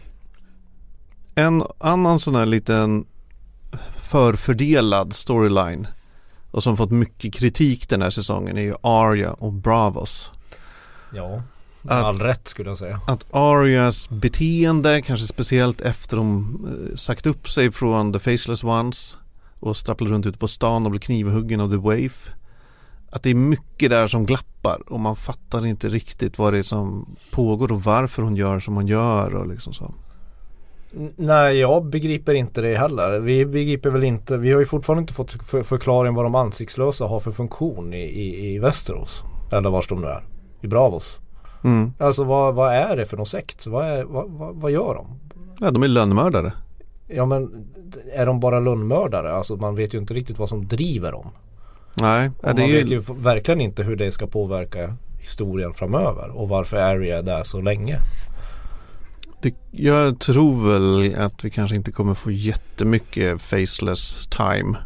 en 1.35 1.63
annan 1.79 2.21
sån 2.21 2.35
här 2.35 2.47
liten 2.47 3.05
förfördelad 3.97 5.15
storyline 5.15 5.87
och 6.51 6.63
som 6.63 6.77
fått 6.77 6.91
mycket 6.91 7.35
kritik 7.35 7.89
den 7.89 8.03
här 8.03 8.11
säsongen 8.11 8.57
är 8.59 8.63
ju 8.63 8.75
Arya 8.83 9.33
och 9.33 9.53
Bravos. 9.53 10.33
Ja, 11.15 11.43
med 11.83 11.99
Att- 11.99 12.05
all 12.05 12.19
rätt 12.21 12.49
skulle 12.49 12.71
jag 12.71 12.79
säga. 12.79 13.01
Att 13.07 13.35
Arias 13.35 14.09
beteende, 14.09 15.03
kanske 15.03 15.27
speciellt 15.27 15.81
efter 15.81 16.17
de 16.17 16.57
eh, 16.91 16.97
sagt 16.97 17.27
upp 17.27 17.49
sig 17.51 17.73
från 17.73 18.13
The 18.13 18.19
Faceless 18.19 18.65
Ones 18.65 19.17
och 19.61 19.77
strapplar 19.77 20.09
runt 20.09 20.27
ute 20.27 20.39
på 20.39 20.49
stan 20.49 20.85
och 20.85 20.91
blir 20.91 21.01
knivhuggen 21.01 21.61
av 21.61 21.71
The 21.71 21.77
Waif. 21.77 22.31
Att 23.11 23.23
det 23.23 23.31
är 23.31 23.35
mycket 23.35 23.91
där 23.91 24.09
som 24.09 24.27
glappar 24.27 24.93
och 24.93 25.01
man 25.01 25.17
fattar 25.17 25.67
inte 25.67 25.89
riktigt 25.89 26.39
vad 26.39 26.53
det 26.53 26.59
är 26.59 26.63
som 26.63 27.17
pågår 27.31 27.73
och 27.73 27.83
varför 27.83 28.23
hon 28.23 28.37
gör 28.37 28.61
som 28.61 28.75
hon 28.75 28.87
gör 28.87 29.35
och 29.35 29.47
liksom 29.47 29.73
så. 29.73 29.95
Nej, 31.17 31.57
jag 31.57 31.85
begriper 31.85 32.35
inte 32.35 32.61
det 32.61 32.79
heller. 32.79 33.21
Vi 33.21 33.47
begriper 33.47 33.91
väl 33.91 34.05
inte, 34.05 34.37
vi 34.37 34.53
har 34.53 34.61
ju 34.61 34.67
fortfarande 34.67 35.01
inte 35.01 35.15
fått 35.15 35.33
för, 35.33 35.63
förklaring 35.63 36.15
vad 36.15 36.25
de 36.25 36.35
ansiktslösa 36.35 37.05
har 37.05 37.21
för 37.21 37.33
funktion 37.33 37.95
i, 37.95 38.03
i, 38.03 38.55
i 38.55 38.59
Västerås. 38.59 39.23
Eller 39.53 39.71
vars 39.71 39.89
de 39.89 40.01
nu 40.01 40.07
är. 40.07 40.25
I 40.61 40.67
Bravos. 40.67 41.21
Mm. 41.65 41.93
Alltså 41.99 42.25
vad, 42.25 42.55
vad 42.55 42.75
är 42.75 42.97
det 42.97 43.07
för 43.07 43.17
någon 43.17 43.27
sekt? 43.27 43.67
Vad, 43.67 43.85
är, 43.85 44.05
vad, 44.05 44.31
vad, 44.31 44.57
vad 44.57 44.71
gör 44.71 44.95
de? 44.95 45.07
Ja, 45.61 45.71
de 45.71 45.83
är 45.83 45.89
lönnmördare. 45.89 46.53
Ja 47.07 47.27
men 47.27 47.67
är 48.15 48.27
de 48.27 48.41
bara 48.41 48.61
lönnmördare? 48.61 49.33
Alltså 49.33 49.57
man 49.57 49.75
vet 49.75 49.95
ju 49.95 49.99
inte 49.99 50.15
riktigt 50.15 50.39
vad 50.39 50.49
som 50.49 50.69
driver 50.69 51.13
dem. 51.13 51.31
Nej, 51.95 52.31
Och 52.39 52.45
man 52.45 52.59
är 52.59 52.73
vet 52.73 52.91
ju, 52.91 52.95
ju 52.95 53.03
verkligen 53.09 53.61
inte 53.61 53.83
hur 53.83 53.97
det 53.97 54.13
ska 54.13 54.27
påverka 54.27 54.95
historien 55.19 55.75
framöver 55.75 56.29
och 56.31 56.49
varför 56.49 56.77
Arya 56.77 57.19
är 57.19 57.23
där 57.23 57.45
så 57.45 57.61
länge. 57.61 57.97
det, 59.43 59.55
jag 59.71 60.19
tror 60.19 60.73
väl 60.73 61.15
att 61.25 61.45
vi 61.45 61.51
kanske 61.51 61.77
inte 61.77 61.93
kommer 61.93 62.15
få 62.15 62.31
jättemycket 62.31 63.43
faceless 63.43 64.27
time 64.27 64.79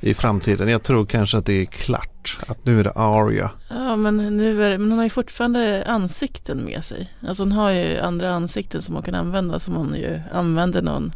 i 0.00 0.14
framtiden. 0.14 0.68
Jag 0.68 0.82
tror 0.82 1.06
kanske 1.06 1.38
att 1.38 1.46
det 1.46 1.60
är 1.60 1.64
klart. 1.64 2.13
Att 2.48 2.64
nu 2.64 2.80
är 2.80 2.84
det 2.84 2.90
Arya. 2.94 3.50
Ja 3.70 3.96
men 3.96 4.36
nu 4.36 4.64
är 4.64 4.70
det, 4.70 4.78
men 4.78 4.90
hon 4.90 4.98
har 4.98 5.04
ju 5.04 5.10
fortfarande 5.10 5.84
ansikten 5.86 6.64
med 6.64 6.84
sig. 6.84 7.12
Alltså 7.28 7.42
hon 7.42 7.52
har 7.52 7.70
ju 7.70 7.98
andra 7.98 8.30
ansikten 8.34 8.82
som 8.82 8.94
hon 8.94 9.04
kan 9.04 9.14
använda 9.14 9.58
som 9.60 9.74
hon 9.74 9.94
ju 9.94 10.20
använde 10.32 10.82
när 10.82 10.92
hon 10.92 11.12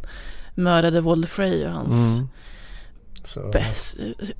mördade 0.55 1.01
Walder 1.01 1.27
Frey 1.27 1.65
och 1.65 1.71
hans 1.71 2.17
Mm. 2.17 2.29
Bäst, 3.51 3.97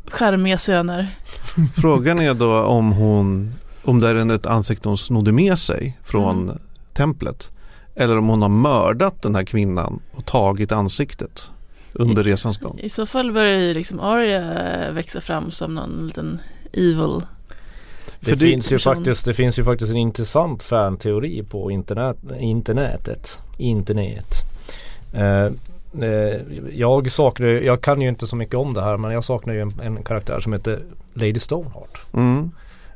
charmiga 0.07 0.57
söner. 0.57 1.07
Frågan 1.81 2.19
är 2.19 2.33
då 2.33 2.61
om 2.63 2.91
hon, 2.91 3.53
om 3.83 3.99
det 3.99 4.09
är 4.09 4.31
ett 4.35 4.45
ansikte 4.45 4.89
hon 4.89 4.97
snodde 4.97 5.31
med 5.31 5.59
sig 5.59 5.99
från 6.03 6.43
Mm. 6.43 6.57
templet. 6.93 7.49
Eller 7.95 8.17
om 8.17 8.27
hon 8.27 8.41
har 8.41 8.49
mördat 8.49 9.21
den 9.21 9.35
här 9.35 9.43
kvinnan 9.43 9.99
och 10.11 10.25
tagit 10.25 10.71
ansiktet 10.71 11.51
under 11.93 12.23
resans 12.23 12.57
gång. 12.57 12.79
I 12.79 12.89
så 12.89 13.05
fall 13.05 13.31
börjar 13.31 13.59
ju 13.59 13.73
liksom 13.73 13.99
Arya 13.99 14.91
växa 14.91 15.21
fram 15.21 15.51
som 15.51 15.75
någon 15.75 16.07
liten 16.07 16.39
evil. 16.73 17.21
det, 18.19 18.31
det- 18.31 18.37
finns 18.37 18.71
ju 18.71 18.79
faktiskt, 18.79 19.25
det 19.25 19.33
finns 19.33 19.59
ju 19.59 19.63
faktiskt 19.63 19.91
en 19.91 19.97
intressant 19.97 20.63
fanteori 20.63 21.43
på 21.43 21.71
internet, 21.71 22.17
internetet. 22.39 23.39
Internet. 23.57 24.43
Eh, 25.13 25.45
eh, 26.03 26.41
jag 26.73 27.11
saknar, 27.11 27.47
jag 27.47 27.81
kan 27.81 28.01
ju 28.01 28.09
inte 28.09 28.27
så 28.27 28.35
mycket 28.35 28.55
om 28.55 28.73
det 28.73 28.81
här 28.81 28.97
men 28.97 29.11
jag 29.11 29.23
saknar 29.23 29.53
ju 29.53 29.61
en, 29.61 29.71
en 29.83 30.03
karaktär 30.03 30.39
som 30.39 30.53
heter 30.53 30.79
Lady 31.13 31.39
Stoneheart. 31.39 31.99
Mm. 32.13 32.51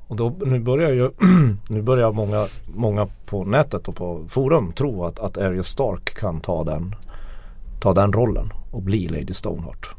Och 0.08 0.16
då, 0.16 0.36
nu 0.46 0.60
börjar 0.60 0.92
ju 0.92 1.10
nu 1.68 1.82
börjar 1.82 2.12
många, 2.12 2.48
många 2.66 3.08
på 3.26 3.44
nätet 3.44 3.88
och 3.88 3.96
på 3.96 4.26
forum 4.30 4.72
tro 4.72 5.04
att, 5.06 5.20
att 5.20 5.38
Arya 5.38 5.64
Stark 5.64 6.18
kan 6.20 6.40
ta 6.40 6.64
den, 6.64 6.96
ta 7.80 7.94
den 7.94 8.14
rollen 8.14 8.50
och 8.72 8.82
bli 8.82 9.08
Lady 9.08 9.34
Stoneheart. 9.34 9.90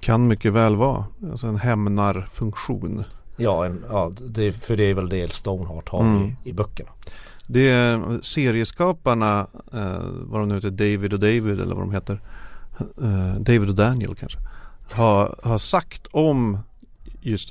Kan 0.00 0.28
mycket 0.28 0.52
väl 0.52 0.76
vara. 0.76 1.04
Alltså 1.30 1.46
en 1.46 1.56
hämnarfunktion. 1.56 3.04
Ja, 3.36 3.66
en, 3.66 3.84
ja 3.90 4.12
det, 4.28 4.52
för 4.52 4.76
det 4.76 4.84
är 4.84 4.94
väl 4.94 5.08
det 5.08 5.32
Stoneheart 5.32 5.88
har 5.88 6.00
Mm. 6.00 6.22
i, 6.44 6.50
i 6.50 6.52
böckerna. 6.52 6.90
Det 7.46 7.68
är 7.70 8.22
serieskaparna, 8.22 9.46
eh, 9.72 10.02
vad 10.12 10.40
de 10.40 10.48
nu 10.48 10.54
heter, 10.54 10.70
David 10.70 11.12
och 11.12 11.20
David 11.20 11.60
eller 11.60 11.74
vad 11.74 11.84
de 11.84 11.92
heter. 11.92 12.20
Eh, 13.02 13.34
David 13.40 13.68
och 13.68 13.74
Daniel 13.74 14.14
kanske. 14.14 14.38
Har, 14.92 15.34
har 15.42 15.58
sagt 15.58 16.06
om 16.12 16.58
just 17.20 17.50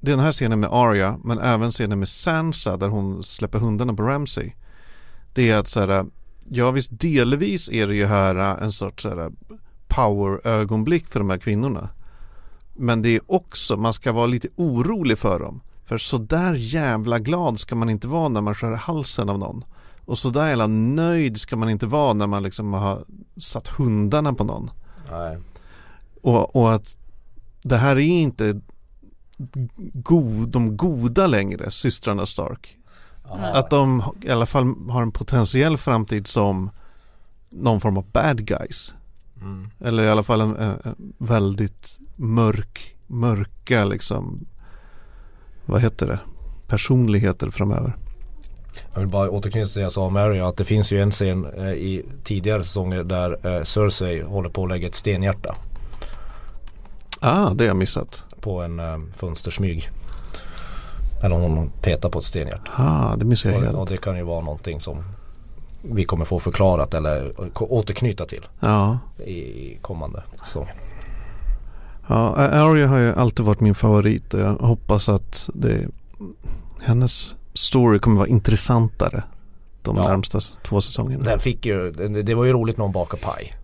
den 0.00 0.18
här 0.18 0.32
scenen 0.32 0.60
med 0.60 0.70
Arya 0.72 1.18
men 1.24 1.38
även 1.38 1.70
scenen 1.70 1.98
med 1.98 2.08
Sansa 2.08 2.76
där 2.76 2.88
hon 2.88 3.24
släpper 3.24 3.58
hundarna 3.58 3.94
på 3.94 4.02
Ramsay. 4.02 4.52
Det 5.34 5.50
är 5.50 5.58
att 5.58 5.68
så 5.68 5.80
här, 5.80 6.06
ja 6.48 6.70
visst 6.70 6.90
delvis 7.00 7.68
är 7.68 7.86
det 7.86 7.94
ju 7.94 8.06
här 8.06 8.36
eh, 8.36 8.62
en 8.62 8.72
sorts 8.72 9.02
så 9.02 9.08
här, 9.08 9.30
power-ögonblick 9.88 11.06
för 11.06 11.20
de 11.20 11.30
här 11.30 11.38
kvinnorna. 11.38 11.88
Men 12.82 13.02
det 13.02 13.16
är 13.16 13.20
också, 13.26 13.76
man 13.76 13.94
ska 13.94 14.12
vara 14.12 14.26
lite 14.26 14.48
orolig 14.56 15.18
för 15.18 15.38
dem. 15.40 15.60
För 15.84 15.98
så 15.98 16.18
där 16.18 16.54
jävla 16.54 17.18
glad 17.18 17.60
ska 17.60 17.74
man 17.74 17.90
inte 17.90 18.08
vara 18.08 18.28
när 18.28 18.40
man 18.40 18.54
skär 18.54 18.72
halsen 18.72 19.28
av 19.28 19.38
någon. 19.38 19.64
Och 20.04 20.18
så 20.18 20.30
där 20.30 20.48
jävla 20.48 20.66
nöjd 20.66 21.40
ska 21.40 21.56
man 21.56 21.70
inte 21.70 21.86
vara 21.86 22.12
när 22.12 22.26
man 22.26 22.42
liksom 22.42 22.72
har 22.72 23.04
satt 23.36 23.68
hundarna 23.68 24.32
på 24.32 24.44
någon. 24.44 24.70
Nej. 25.10 25.38
Och, 26.22 26.56
och 26.56 26.74
att 26.74 26.96
det 27.62 27.76
här 27.76 27.96
är 27.96 28.00
inte 28.00 28.60
god, 29.92 30.48
de 30.48 30.76
goda 30.76 31.26
längre, 31.26 31.70
systrarna 31.70 32.26
Stark. 32.26 32.78
Att 33.54 33.70
de 33.70 34.02
i 34.22 34.30
alla 34.30 34.46
fall 34.46 34.74
har 34.88 35.02
en 35.02 35.12
potentiell 35.12 35.76
framtid 35.76 36.26
som 36.26 36.70
någon 37.50 37.80
form 37.80 37.96
av 37.96 38.04
bad 38.12 38.44
guys. 38.44 38.94
Mm. 39.40 39.70
Eller 39.80 40.02
i 40.02 40.08
alla 40.08 40.22
fall 40.22 40.40
en, 40.40 40.56
en, 40.56 40.78
en 40.84 41.12
väldigt 41.18 41.98
mörk, 42.22 42.96
mörka 43.06 43.84
liksom, 43.84 44.46
vad 45.66 45.80
heter 45.80 46.06
det, 46.06 46.18
personligheter 46.66 47.50
framöver. 47.50 47.96
Jag 48.92 49.00
vill 49.00 49.08
bara 49.08 49.30
återknyta 49.30 49.66
till 49.68 49.74
det 49.78 49.82
jag 49.82 49.92
sa 49.92 50.02
om 50.06 50.16
Arya 50.16 50.46
att 50.48 50.56
det 50.56 50.64
finns 50.64 50.92
ju 50.92 51.02
en 51.02 51.10
scen 51.10 51.46
eh, 51.58 51.70
i 51.72 52.04
tidigare 52.24 52.64
säsonger 52.64 53.04
där 53.04 53.46
eh, 53.56 53.62
Cersei 53.64 54.22
håller 54.22 54.48
på 54.48 54.62
att 54.64 54.68
lägga 54.68 54.88
ett 54.88 54.94
stenhjärta 54.94 55.54
Ah, 57.20 57.50
det 57.54 57.64
har 57.64 57.68
jag 57.68 57.76
missat. 57.76 58.24
på 58.40 58.62
en 58.62 58.80
eh, 58.80 58.98
fönstersmyg. 59.16 59.88
Eller 61.24 61.36
hon 61.36 61.70
petar 61.82 62.08
på 62.10 62.18
ett 62.18 62.24
stenhjärta. 62.24 62.70
Ah, 62.76 63.16
det 63.16 63.24
missar 63.24 63.48
jag 63.50 63.58
Och, 63.58 63.64
helt. 63.64 63.76
och 63.78 63.86
det 63.88 63.96
kan 63.96 64.16
ju 64.16 64.22
vara 64.22 64.40
någonting 64.40 64.80
som 64.80 65.04
vi 65.82 66.04
kommer 66.04 66.24
få 66.24 66.38
förklarat 66.40 66.94
eller 66.94 67.32
återknyta 67.62 68.26
till 68.26 68.46
Ja. 68.60 68.98
i 69.26 69.78
kommande 69.82 70.22
säsonger. 70.40 70.74
Ja, 72.08 72.34
Arya 72.36 72.86
har 72.86 72.98
ju 72.98 73.12
alltid 73.14 73.44
varit 73.46 73.60
min 73.60 73.74
favorit 73.74 74.34
och 74.34 74.40
jag 74.40 74.54
hoppas 74.54 75.08
att 75.08 75.50
det, 75.54 75.86
hennes 76.82 77.34
story 77.54 77.98
kommer 77.98 78.16
vara 78.16 78.28
intressantare 78.28 79.22
de 79.82 79.96
Ja. 79.96 80.08
närmsta 80.08 80.38
två 80.64 80.80
säsongerna. 80.80 81.24
Den 81.24 81.38
fick 81.38 81.66
ju, 81.66 81.90
det, 81.90 82.22
det 82.22 82.34
var 82.34 82.44
ju 82.44 82.52
roligt 82.52 82.76
när 82.76 82.82
hon 82.84 82.92
bakade 82.92 83.22
paj 83.22 83.54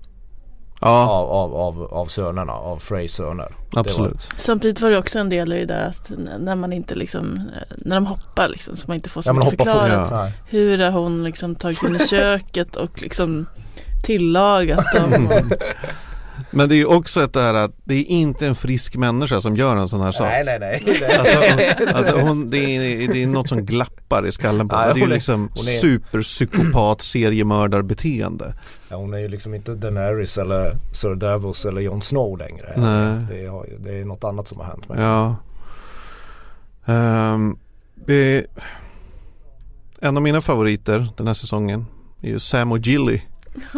Ja, 0.80 1.09
av, 1.09 1.30
av, 1.30 1.55
av, 1.55 1.82
av 1.95 2.07
sönerna, 2.07 2.53
av 2.53 2.78
Freys 2.78 3.12
söner. 3.14 3.55
absolut. 3.76 4.28
Samtidigt 4.36 4.80
var 4.80 4.91
det 4.91 4.99
också 4.99 5.18
en 5.18 5.28
del 5.28 5.53
i 5.53 5.57
det 5.59 5.66
där 5.66 5.86
att 5.86 6.11
när 6.39 6.55
man 6.57 6.72
inte 6.72 6.95
liksom, 6.95 7.51
när 7.76 7.97
de 7.97 8.07
hoppar 8.07 8.49
liksom 8.49 8.76
så 8.76 8.84
man 8.89 8.95
inte 8.95 9.09
får 9.09 9.22
så 9.22 9.28
Ja 9.28 9.32
mycket 9.32 9.51
förklarat. 9.51 10.09
Ja. 10.11 10.30
Hur 10.47 10.78
har 10.91 11.01
hon 11.01 11.24
liksom 11.24 11.55
tagit 11.55 11.78
sig 11.78 11.89
in 11.89 11.97
i 11.97 11.99
köket 12.11 12.76
och 12.76 13.03
liksom 13.03 13.47
tillagat 14.05 14.84
dem. 14.95 15.26
Och, 15.26 15.53
Men 16.51 16.68
det 16.68 16.74
är 16.74 16.76
ju 16.76 16.84
också 16.84 17.22
ett 17.24 17.32
det 17.32 17.41
här 17.43 17.55
att 17.55 17.72
det 17.84 17.95
är 17.95 18.05
inte 18.05 18.47
en 18.47 18.55
frisk 18.55 18.97
människa 18.97 19.41
som 19.41 19.57
gör 19.57 19.76
en 19.76 19.89
sån 19.89 20.01
här 20.01 20.12
sak. 20.12 20.26
nej 20.26 20.45
nej 20.45 20.59
nej. 20.61 21.16
Alltså, 21.18 21.39
alltså 21.95 22.20
hon, 22.20 22.51
det, 22.51 22.59
är, 22.59 23.12
det 23.12 23.22
är 23.22 23.26
något 23.26 23.49
som 23.49 23.66
glappar 23.66 24.26
i 24.26 24.32
skallen 24.32 24.68
på 24.68 24.76
henne. 24.76 24.86
Det 24.89 24.93
är 24.93 24.97
ju 24.97 25.01
hon 25.03 25.11
är- 25.11 25.14
liksom 25.14 25.41
hon 25.55 25.68
är- 25.68 25.78
superpsykopat 25.80 27.03
seriemördarbeteende. 27.03 28.55
Ja, 28.89 28.97
hon 28.97 29.14
är 29.14 29.18
ju 29.18 29.28
liksom 29.28 29.55
inte 29.55 29.74
Daenerys 29.74 30.39
eller 30.39 30.76
Sir 30.93 31.14
Davos 31.14 31.64
eller 31.64 31.80
Jon 31.80 32.03
Snow 32.03 32.39
längre. 32.39 32.72
Nej. 32.76 33.24
Det, 33.28 33.41
ju- 33.43 33.78
det 33.78 34.01
är 34.01 34.05
något 34.05 34.24
annat 34.24 34.49
som 34.49 34.59
har 34.61 34.66
hänt 34.66 34.89
med 34.89 34.99
Ja. 35.03 35.36
Ehm, 36.86 37.57
vi, 38.07 38.45
en 40.01 40.16
av 40.16 40.22
mina 40.22 40.41
favoriter 40.41 41.09
den 41.16 41.26
här 41.26 41.34
säsongen 41.34 41.86
är 42.22 42.28
ju 42.28 42.39
Sam 42.39 42.72
och 42.72 42.78
Gilly. 42.78 43.20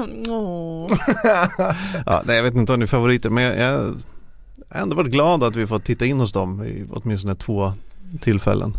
Ja, 2.06 2.22
nej, 2.24 2.36
jag 2.36 2.42
vet 2.42 2.54
inte 2.54 2.72
om 2.72 2.78
ni 2.78 2.82
är 2.82 2.86
favoriter 2.86 3.30
men 3.30 3.44
jag, 3.44 3.58
jag 3.58 3.94
har 4.68 4.80
ändå 4.80 4.96
varit 4.96 5.12
glad 5.12 5.44
att 5.44 5.56
vi 5.56 5.66
fått 5.66 5.84
titta 5.84 6.06
in 6.06 6.20
hos 6.20 6.32
dem 6.32 6.64
i 6.64 6.86
åtminstone 6.90 7.34
två 7.34 7.72
tillfällen. 8.20 8.76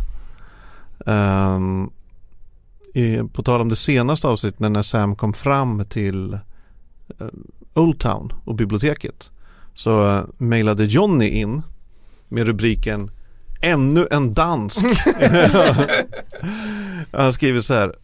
Ehm, 1.06 1.90
i, 2.94 3.18
på 3.32 3.42
tal 3.42 3.60
om 3.60 3.68
det 3.68 3.76
senaste 3.76 4.28
avsnittet 4.28 4.60
när 4.60 4.82
Sam 4.82 5.16
kom 5.16 5.32
fram 5.32 5.84
till 5.84 6.32
eh, 7.18 7.26
Old 7.74 8.00
Town 8.00 8.32
och 8.44 8.54
biblioteket 8.54 9.30
så 9.74 10.18
uh, 10.18 10.24
mejlade 10.38 10.84
Johnny 10.84 11.28
in 11.28 11.62
med 12.28 12.46
rubriken 12.46 13.10
Ännu 13.62 14.06
en 14.10 14.32
dansk. 14.32 14.84
Han 17.12 17.32
skriver 17.32 17.60
så 17.60 17.74
här 17.74 17.94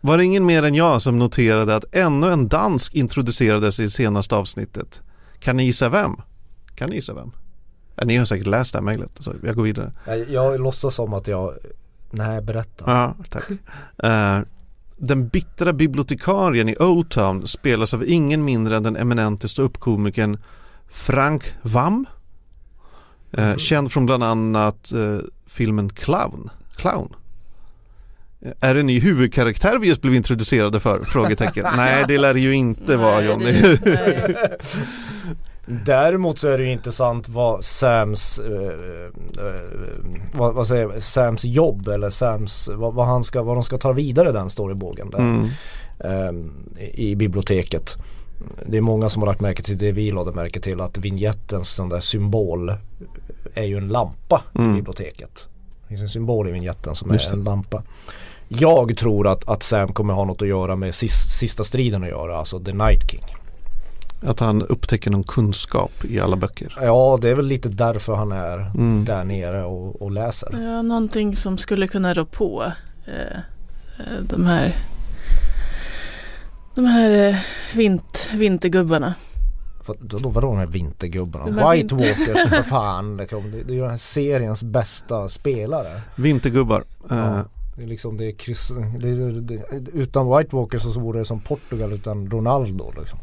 Var 0.00 0.18
det 0.18 0.24
ingen 0.24 0.46
mer 0.46 0.62
än 0.62 0.74
jag 0.74 1.02
som 1.02 1.18
noterade 1.18 1.76
att 1.76 1.84
ännu 1.92 2.32
en 2.32 2.48
dansk 2.48 2.94
introducerades 2.94 3.80
i 3.80 3.90
senaste 3.90 4.36
avsnittet? 4.36 5.00
Kan 5.38 5.56
ni 5.56 5.64
gissa 5.64 5.88
vem? 5.88 6.16
Kan 6.74 6.90
ni 6.90 6.94
gissa 6.96 7.14
vem? 7.14 7.32
Ja, 7.96 8.04
ni 8.04 8.16
har 8.16 8.24
säkert 8.24 8.46
läst 8.46 8.72
det 8.72 8.78
här 8.78 8.84
mejlet, 8.84 9.10
så 9.20 9.32
jag 9.42 9.54
går 9.56 9.62
vidare. 9.62 9.92
Jag, 10.06 10.30
jag 10.30 10.60
låtsas 10.60 10.94
som 10.94 11.14
att 11.14 11.28
jag, 11.28 11.54
nej 12.10 12.40
berätta. 12.42 12.84
Ja, 12.86 13.14
tack. 13.30 13.44
Eh, 14.02 14.40
den 14.96 15.28
bittra 15.28 15.72
bibliotekarien 15.72 16.68
i 16.68 16.76
Old 16.76 17.10
Town 17.10 17.46
spelas 17.46 17.94
av 17.94 18.04
ingen 18.08 18.44
mindre 18.44 18.76
än 18.76 18.82
den 18.82 18.96
eminente 18.96 19.48
ståuppkomikern 19.48 20.38
Frank 20.88 21.54
Vam. 21.62 22.06
Eh, 23.32 23.56
Känd 23.56 23.92
från 23.92 24.06
bland 24.06 24.24
annat 24.24 24.92
eh, 24.92 25.18
filmen 25.46 25.88
Clown. 25.92 26.50
Clown. 26.76 27.14
Eh, 28.46 28.52
Är 28.70 28.74
det 28.74 28.80
en 28.80 28.86
ny 28.86 29.00
huvudkaraktär 29.00 29.78
vi 29.78 29.88
just 29.88 30.02
blev 30.02 30.14
introducerade 30.14 30.80
för? 30.80 31.00
Frågetecken. 31.04 31.66
Nej 31.76 32.04
det 32.08 32.18
lär 32.18 32.34
det 32.34 32.40
ju 32.40 32.52
inte 32.52 32.96
vara 32.96 33.22
Johnny. 33.24 33.52
det-. 33.52 34.58
Däremot 35.68 36.38
så 36.38 36.48
är 36.48 36.58
det 36.58 36.64
ju 36.64 36.72
intressant 36.72 37.28
vad 37.28 37.64
Sams, 37.64 38.38
eh, 38.38 38.62
eh, 39.46 39.60
vad, 40.34 40.54
vad 40.54 40.66
säger 40.68 40.82
jag, 40.82 41.02
Sams 41.02 41.44
jobb 41.44 41.88
eller 41.88 42.10
Sams, 42.10 42.68
vad, 42.74 42.94
vad, 42.94 43.06
han 43.06 43.24
ska, 43.24 43.42
vad 43.42 43.56
de 43.56 43.62
ska 43.62 43.78
ta 43.78 43.92
vidare 43.92 44.32
den 44.32 44.50
storybågen 44.50 45.10
där, 45.10 45.18
Mm. 45.18 45.48
ehm, 46.04 46.52
i, 46.78 47.10
i 47.10 47.16
biblioteket. 47.16 47.96
Det 48.66 48.76
är 48.76 48.80
många 48.80 49.08
som 49.08 49.22
har 49.22 49.26
lagt 49.26 49.40
märke 49.40 49.62
till 49.62 49.78
det 49.78 49.92
vi 49.92 50.10
lade 50.10 50.32
märke 50.32 50.60
till 50.60 50.80
att 50.80 50.98
vignettens 50.98 51.68
sån 51.70 51.88
där 51.88 52.00
symbol 52.00 52.74
är 53.54 53.64
ju 53.64 53.76
en 53.78 53.88
lampa 53.88 54.42
Mm. 54.54 54.70
i 54.72 54.74
biblioteket. 54.74 55.48
Det 55.82 55.88
finns 55.88 56.02
en 56.02 56.08
symbol 56.08 56.48
i 56.48 56.52
vignetten 56.52 56.94
som 56.94 57.12
Just 57.12 57.26
är 57.26 57.30
det. 57.32 57.38
en 57.38 57.44
lampa. 57.44 57.82
Jag 58.48 58.96
tror 58.96 59.26
att, 59.26 59.48
att 59.48 59.62
Sam 59.62 59.92
kommer 59.92 60.14
ha 60.14 60.24
något 60.24 60.42
att 60.42 60.48
göra 60.48 60.76
med 60.76 60.94
sis, 60.94 61.12
sista 61.12 61.64
striden 61.64 62.02
att 62.02 62.08
göra, 62.08 62.36
alltså 62.38 62.60
The 62.60 62.72
Night 62.72 63.10
King. 63.10 63.20
Att 64.22 64.40
han 64.40 64.62
upptäcker 64.62 65.10
någon 65.10 65.24
kunskap 65.24 65.90
i 66.04 66.20
alla 66.20 66.36
böcker. 66.36 66.78
Ja, 66.82 67.18
det 67.22 67.30
är 67.30 67.34
väl 67.34 67.46
lite 67.46 67.68
därför 67.68 68.14
han 68.14 68.32
är 68.32 68.58
Mm. 68.58 69.04
där 69.04 69.24
nere 69.24 69.64
och, 69.64 70.02
och 70.02 70.10
läser. 70.10 70.48
Ja, 70.62 70.82
någonting 70.82 71.36
som 71.36 71.58
skulle 71.58 71.88
kunna 71.88 72.14
rå 72.14 72.24
på 72.24 72.72
eh, 73.06 73.36
eh, 73.98 74.16
de 74.22 74.46
här 74.46 74.74
de 76.74 76.84
här 76.84 77.28
eh, 77.28 77.36
vint, 77.76 78.28
vintergubbarna. 78.34 79.14
För, 79.86 79.96
då, 80.00 80.18
då, 80.18 80.28
vadå 80.28 80.46
de 80.46 80.58
här 80.58 80.66
vintergubbarna? 80.66 81.44
De 81.46 81.58
här 81.58 81.72
White 81.74 81.94
vinter- 81.94 82.16
Walkers 82.28 82.48
för 82.48 82.62
fan. 82.70 83.16
Liksom. 83.16 83.50
Det, 83.50 83.62
det 83.62 83.72
är 83.72 83.74
ju 83.74 83.80
den 83.80 83.90
här 83.90 83.96
seriens 83.96 84.62
bästa 84.62 85.28
spelare. 85.28 86.00
Vintergubbar. 86.16 86.84
Eh, 87.10 87.16
Ja. 87.16 87.44
Det 87.76 87.82
är 87.82 87.86
liksom 87.86 88.16
det 88.16 88.24
är 88.24 88.32
Chris, 88.32 88.72
det 88.98 89.08
är, 89.08 89.40
det, 89.40 89.90
utan 89.92 90.36
White 90.36 90.56
Walkers 90.56 90.82
så 90.82 91.00
vore 91.00 91.18
det 91.18 91.24
som 91.24 91.40
Portugal 91.40 91.92
utan 91.92 92.30
Ronaldo 92.30 92.92
liksom. 92.98 93.18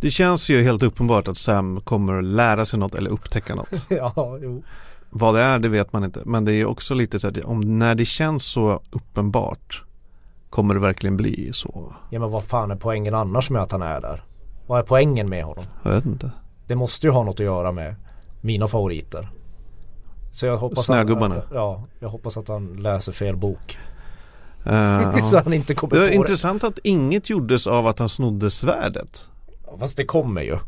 Det 0.00 0.10
känns 0.10 0.48
ju 0.48 0.62
helt 0.62 0.82
uppenbart 0.82 1.28
att 1.28 1.38
Sam 1.38 1.80
kommer 1.80 2.22
lära 2.22 2.64
sig 2.64 2.78
något 2.78 2.94
eller 2.94 3.10
upptäcka 3.10 3.54
något. 3.54 3.72
ja, 3.88 4.38
jo. 4.42 4.62
Vad 5.10 5.34
det 5.34 5.40
är 5.40 5.58
det 5.58 5.68
vet 5.68 5.92
man 5.92 6.04
inte. 6.04 6.20
Men 6.24 6.44
det 6.44 6.52
är 6.52 6.64
också 6.64 6.94
lite 6.94 7.20
så 7.20 7.28
att 7.28 7.38
om 7.38 7.78
när 7.78 7.94
det 7.94 8.04
känns 8.04 8.44
så 8.44 8.80
uppenbart 8.90 9.82
kommer 10.50 10.74
det 10.74 10.80
verkligen 10.80 11.16
bli 11.16 11.50
så. 11.52 11.94
Ja 12.10 12.20
men 12.20 12.30
vad 12.30 12.42
fan 12.44 12.70
är 12.70 12.76
poängen 12.76 13.14
annars 13.14 13.50
med 13.50 13.62
att 13.62 13.72
han 13.72 13.82
är 13.82 14.00
där? 14.00 14.24
Vad 14.66 14.78
är 14.78 14.82
poängen 14.82 15.28
med 15.28 15.44
honom? 15.44 15.64
Jag 15.82 15.90
vet 15.90 16.06
inte. 16.06 16.30
Det 16.66 16.74
måste 16.74 17.06
ju 17.06 17.10
ha 17.10 17.22
något 17.22 17.40
att 17.40 17.46
göra 17.46 17.72
med 17.72 17.94
mina 18.40 18.68
favoriter. 18.68 19.28
Så 20.34 20.46
jag 20.46 20.56
hoppas 20.56 20.84
Snögubbarna. 20.84 21.34
Att, 21.34 21.44
ja, 21.52 21.84
jag 22.00 22.08
hoppas 22.08 22.36
att 22.36 22.48
han 22.48 22.76
läser 22.76 23.12
fel 23.12 23.36
bok. 23.36 23.78
Eh, 24.66 25.16
så 25.30 25.36
ja. 25.36 25.40
han 25.44 25.52
inte 25.52 25.74
kommer 25.74 25.94
Det 25.94 26.00
var 26.00 26.08
på 26.08 26.14
intressant 26.14 26.64
att 26.64 26.78
inget 26.82 27.30
gjordes 27.30 27.66
av 27.66 27.86
att 27.86 27.98
han 27.98 28.08
snodde 28.08 28.50
svärdet. 28.50 29.28
det. 29.72 29.78
Fast 29.78 29.96
det 29.96 30.04
kommer 30.04 30.42
ju. 30.42 30.58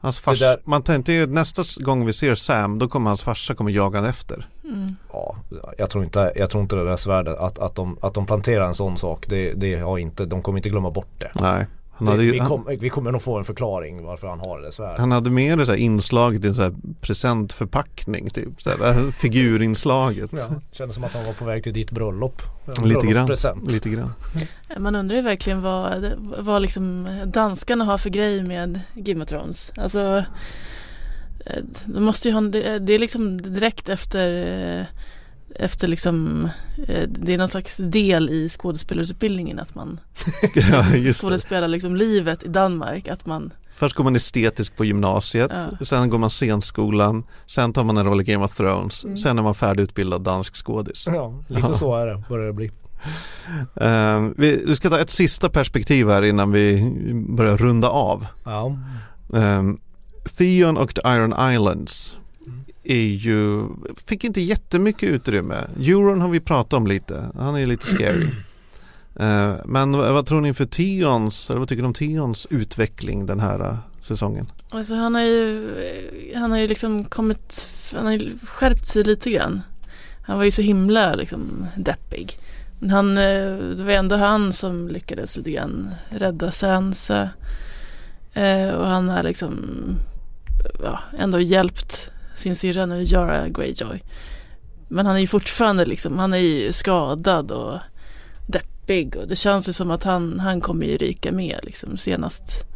Hans 0.00 0.18
fars, 0.20 0.38
Det 0.38 0.46
där- 0.46 0.60
Man 0.64 0.82
tänkte 0.82 1.12
ju 1.12 1.26
nästa 1.26 1.62
gång 1.84 2.06
vi 2.06 2.12
ser 2.12 2.34
Sam 2.34 2.78
då 2.78 2.88
kommer 2.88 3.10
hans 3.10 3.22
farsa 3.22 3.54
kommer 3.54 3.70
jaga 3.70 4.00
han 4.00 4.08
efter. 4.08 4.48
Mm. 4.64 4.96
Ja, 5.12 5.36
jag 5.78 5.90
tror 5.90 6.04
inte, 6.04 6.32
jag 6.36 6.50
tror 6.50 6.62
inte 6.62 6.76
det 6.76 6.84
där 6.84 6.96
svärdet, 6.96 7.38
att, 7.38 7.58
att, 7.58 7.74
de, 7.74 7.98
att 8.00 8.14
de 8.14 8.26
planterar 8.26 8.66
en 8.66 8.74
sån 8.74 8.98
sak, 8.98 9.26
det, 9.28 9.52
det 9.52 9.76
har 9.80 9.98
inte, 9.98 10.24
de 10.26 10.42
kommer 10.42 10.58
inte 10.58 10.68
glömma 10.68 10.90
bort 10.90 11.12
det. 11.18 11.30
Nej. 11.34 11.66
Hade, 12.10 12.22
vi, 12.22 12.38
kom, 12.38 12.66
vi 12.80 12.88
kommer 12.90 13.12
nog 13.12 13.22
få 13.22 13.38
en 13.38 13.44
förklaring 13.44 14.02
varför 14.04 14.26
han 14.26 14.40
har 14.40 14.60
det 14.60 14.72
svärdet. 14.72 14.98
han 15.00 15.10
hade 15.12 15.30
med 15.30 15.58
det 15.58 15.66
så 15.66 15.72
här 15.72 15.78
inslaget 15.78 16.44
i 16.44 16.48
en 16.48 16.54
så 16.54 16.62
här 16.62 16.74
presentförpackning 17.00 18.30
typ. 18.30 18.62
Så 18.62 18.70
här, 18.70 19.10
figurinslaget. 19.10 20.30
Ja, 20.32 20.48
kändes 20.72 20.94
som 20.94 21.04
att 21.04 21.12
han 21.12 21.24
var 21.26 21.32
på 21.32 21.44
väg 21.44 21.62
till 21.62 21.72
ditt 21.72 21.90
bröllop. 21.90 22.42
Lite 22.84 23.06
grann. 23.06 23.28
Lite 23.66 23.88
grann. 23.88 24.12
Man 24.78 24.94
undrar 24.94 25.16
ju 25.16 25.22
verkligen 25.22 25.62
vad, 25.62 26.12
vad 26.38 26.62
liksom 26.62 27.08
danskarna 27.26 27.84
har 27.84 27.98
för 27.98 28.10
grej 28.10 28.42
med 28.42 28.80
Game 28.94 29.22
of 29.22 29.28
Thrones. 29.28 29.72
Alltså 29.76 30.24
eh, 31.46 31.62
de 31.86 32.00
måste 32.04 32.28
ju 32.28 32.34
ha, 32.34 32.38
en- 32.38 32.50
det 32.50 32.78
det 32.78 32.92
är 32.92 32.98
liksom 32.98 33.42
direkt 33.42 33.88
efter 33.88 34.28
eh, 34.80 34.86
efter 35.56 35.88
liksom 35.88 36.48
eh, 36.88 37.08
det 37.08 37.34
är 37.34 37.38
någon 37.38 37.48
slags 37.48 37.76
del 37.76 38.30
i 38.30 38.48
skådespelarutbildningen 38.48 39.58
att 39.58 39.74
man 39.74 40.00
ja, 40.54 40.84
skådespelar 41.12 41.68
liksom 41.68 41.96
livet 41.96 42.42
i 42.42 42.48
Danmark 42.48 43.08
att 43.08 43.26
man 43.26 43.50
Först 43.74 43.94
går 43.94 44.04
man 44.04 44.16
estetisk 44.16 44.76
på 44.76 44.84
gymnasiet, 44.84 45.50
Ja. 45.78 45.84
sen 45.84 46.10
går 46.10 46.18
man 46.18 46.30
scenskolan, 46.30 47.24
sen 47.46 47.72
tar 47.72 47.84
man 47.84 47.96
en 47.96 48.06
roll 48.06 48.20
i 48.20 48.24
Game 48.24 48.44
of 48.44 48.56
Thrones, 48.56 49.04
Mm. 49.04 49.16
sen 49.16 49.38
är 49.38 49.42
man 49.42 49.54
färdigutbildad 49.54 50.20
dansk 50.22 50.54
skådis. 50.56 51.06
Ja, 51.06 51.34
lite 51.48 51.60
Ja. 51.68 51.74
så 51.74 51.96
är 51.96 52.06
det, 52.06 52.22
börjar 52.28 52.46
det 52.46 52.52
bli. 52.52 52.70
Uh, 53.82 54.30
vi, 54.36 54.62
vi 54.66 54.76
ska 54.76 54.90
ta 54.90 54.98
ett 55.00 55.10
sista 55.10 55.48
perspektiv 55.48 56.08
här 56.08 56.22
innan 56.22 56.52
vi 56.52 56.92
börjar 57.28 57.56
runda 57.56 57.88
av. 57.88 58.26
Ja, 58.44 58.76
Um, 59.28 59.78
Theon 60.36 60.76
och 60.76 60.94
The 60.94 61.00
Iron 61.04 61.52
Islands 61.54 62.16
är 62.84 63.04
ju, 63.04 63.68
fick 64.06 64.24
inte 64.24 64.40
jättemycket 64.40 65.08
utrymme. 65.08 65.56
Euron 65.76 66.20
har 66.20 66.28
vi 66.28 66.40
pratat 66.40 66.72
om 66.72 66.86
lite, 66.86 67.30
han 67.38 67.56
är 67.56 67.66
lite 67.66 67.86
scary. 67.86 68.28
Eh, 69.16 69.54
men 69.64 69.92
vad, 69.92 70.26
tror 70.26 70.40
ni 70.40 70.54
för 70.54 70.66
Tions, 70.66 71.50
eller 71.50 71.58
vad 71.58 71.68
tycker 71.68 71.82
ni 71.82 71.88
om 71.88 71.94
Tions 71.94 72.46
utveckling 72.50 73.26
den 73.26 73.40
här 73.40 73.60
eh, 73.60 73.76
säsongen? 74.00 74.46
Alltså 74.70 74.94
han 74.94 75.14
har 75.14 75.22
ju, 75.22 75.74
han 76.34 76.50
har 76.50 76.58
ju 76.58 76.68
liksom 76.68 77.04
kommit, 77.04 77.68
han 77.94 78.06
har 78.06 78.12
ju 78.12 78.38
skärpt 78.44 78.88
sig 78.88 79.04
lite 79.04 79.30
grann. 79.30 79.62
Han 80.22 80.36
var 80.36 80.44
ju 80.44 80.50
så 80.50 80.62
himla 80.62 81.14
liksom 81.14 81.66
deppig. 81.76 82.38
Men 82.78 82.90
han, 82.90 83.18
eh, 83.18 83.56
det 83.76 83.82
var 83.82 83.92
ändå 83.92 84.16
han 84.16 84.52
som 84.52 84.88
lyckades 84.88 85.36
lite 85.36 85.50
grann 85.50 85.90
rädda 86.08 86.50
Sansa. 86.50 87.30
Och 88.76 88.86
han 88.86 89.08
har 89.08 89.22
liksom, 89.22 89.58
ja, 90.82 91.00
ändå 91.18 91.40
hjälpt 91.40 92.12
sin 92.36 92.56
syrra 92.56 92.86
nu, 92.86 93.04
Yara 93.04 93.48
Greyjoy. 93.48 94.02
Men 94.88 95.06
han 95.06 95.16
är 95.16 95.20
ju 95.20 95.26
fortfarande 95.26 95.84
liksom, 95.84 96.18
han 96.18 96.32
är 96.32 96.38
ju 96.38 96.72
skadad 96.72 97.50
och 97.50 97.78
deppig 98.46 99.16
och 99.16 99.28
det 99.28 99.36
känns 99.36 99.68
ju 99.68 99.72
som 99.72 99.90
att 99.90 100.04
han, 100.04 100.40
han 100.40 100.60
kommer 100.60 100.86
ju 100.86 100.96
ryka 100.96 101.32
med 101.32 101.60
liksom 101.62 101.96
senast 101.96 102.66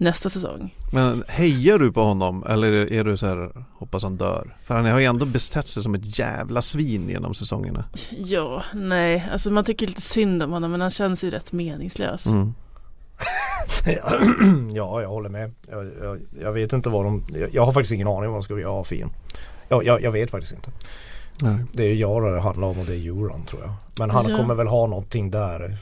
nästa 0.00 0.30
säsong. 0.30 0.74
Men 0.92 1.24
hejar 1.28 1.78
du 1.78 1.92
på 1.92 2.02
honom 2.02 2.44
eller 2.48 2.92
är 2.92 3.04
du 3.04 3.16
så 3.16 3.26
här, 3.26 3.50
hoppas 3.78 4.02
han 4.02 4.16
dör? 4.16 4.56
För 4.64 4.74
han 4.74 4.86
har 4.86 5.00
ju 5.00 5.04
ändå 5.04 5.26
bestett 5.26 5.68
sig 5.68 5.82
som 5.82 5.94
ett 5.94 6.18
jävla 6.18 6.62
svin 6.62 7.08
genom 7.08 7.34
säsongerna. 7.34 7.84
Ja, 8.10 8.62
nej, 8.74 9.28
alltså 9.32 9.50
man 9.50 9.64
tycker 9.64 9.86
lite 9.86 10.00
synd 10.00 10.42
om 10.42 10.52
honom 10.52 10.70
men 10.70 10.80
han 10.80 10.90
känns 10.90 11.24
ju 11.24 11.30
rätt 11.30 11.52
meningslös. 11.52 12.26
Mm. 12.26 12.54
ja 14.74 15.02
jag 15.02 15.08
håller 15.08 15.28
med. 15.28 15.54
Jag, 15.70 15.90
jag, 16.02 16.20
jag 16.42 16.52
vet 16.52 16.72
inte 16.72 16.88
vad 16.88 17.04
de, 17.04 17.24
jag, 17.34 17.54
jag 17.54 17.64
har 17.64 17.72
faktiskt 17.72 17.92
ingen 17.92 18.08
aning 18.08 18.30
vad 18.30 18.34
de 18.38 18.42
ska 18.42 18.58
göra 18.58 18.72
av 18.72 18.84
Fion. 18.84 19.12
Jag, 19.68 19.84
jag, 19.84 20.02
jag 20.02 20.12
vet 20.12 20.30
faktiskt 20.30 20.52
inte. 20.52 20.70
Nej. 21.42 21.64
Det 21.72 21.82
är 21.82 21.86
ju 21.86 21.94
Jara 21.94 22.34
det 22.34 22.40
handlar 22.40 22.68
om 22.68 22.78
och 22.78 22.86
det 22.86 22.94
är 22.94 23.06
Euron 23.06 23.44
tror 23.44 23.62
jag. 23.62 23.72
Men 23.98 24.10
han 24.10 24.28
Ja. 24.30 24.36
kommer 24.36 24.54
väl 24.54 24.66
ha 24.66 24.86
någonting 24.86 25.30
där. 25.30 25.78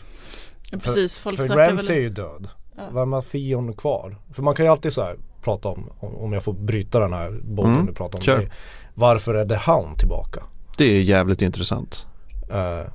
Ja, 0.71 0.79
precis, 0.79 1.19
folk 1.19 1.37
För 1.37 1.49
Ramsay 1.57 1.97
är 1.97 2.01
väl... 2.01 2.03
ju 2.03 2.11
död. 2.11 2.49
Ja. 2.77 2.83
Vem 2.93 3.13
har 3.13 3.23
Fion 3.23 3.73
kvar? 3.73 4.17
För 4.33 4.43
man 4.43 4.55
kan 4.55 4.67
ju 4.67 4.73
alltid 4.73 4.93
så 4.93 5.03
här 5.03 5.17
prata 5.43 5.69
om, 5.69 5.91
om 6.01 6.33
jag 6.33 6.43
får 6.43 6.53
bryta 6.53 7.01
den 7.01 7.13
här 7.13 7.41
bollen 7.43 7.73
Mm, 7.75 7.87
du 7.87 7.93
pratar 7.93 8.19
om. 8.19 8.41
Det, 8.41 8.51
varför 8.95 9.35
är 9.35 9.47
The 9.49 9.71
Hound 9.71 9.99
tillbaka? 9.99 10.43
Det 10.77 10.85
är 10.85 11.03
jävligt 11.03 11.43
intressant. 11.43 12.07
Uh, 12.51 12.91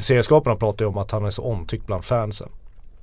serieskaparna 0.00 0.56
pratar 0.56 0.84
ju 0.84 0.88
om 0.88 0.98
att 0.98 1.10
han 1.10 1.24
är 1.24 1.30
så 1.30 1.42
omtyckt 1.42 1.86
bland 1.86 2.04
fansen. 2.04 2.48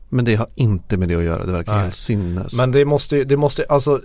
Men 0.10 0.26
det 0.26 0.36
har 0.36 0.48
inte 0.56 0.98
med 0.98 1.10
det 1.10 1.16
att 1.16 1.24
göra, 1.24 1.46
det 1.46 1.52
verkar 1.52 1.74
Nej. 1.74 1.82
helt 1.82 1.96
sinnes. 1.96 2.54
Men 2.54 2.72
det 2.72 2.86
måste 2.86 3.24
det 3.24 3.38
måste, 3.38 3.66
alltså 3.70 4.02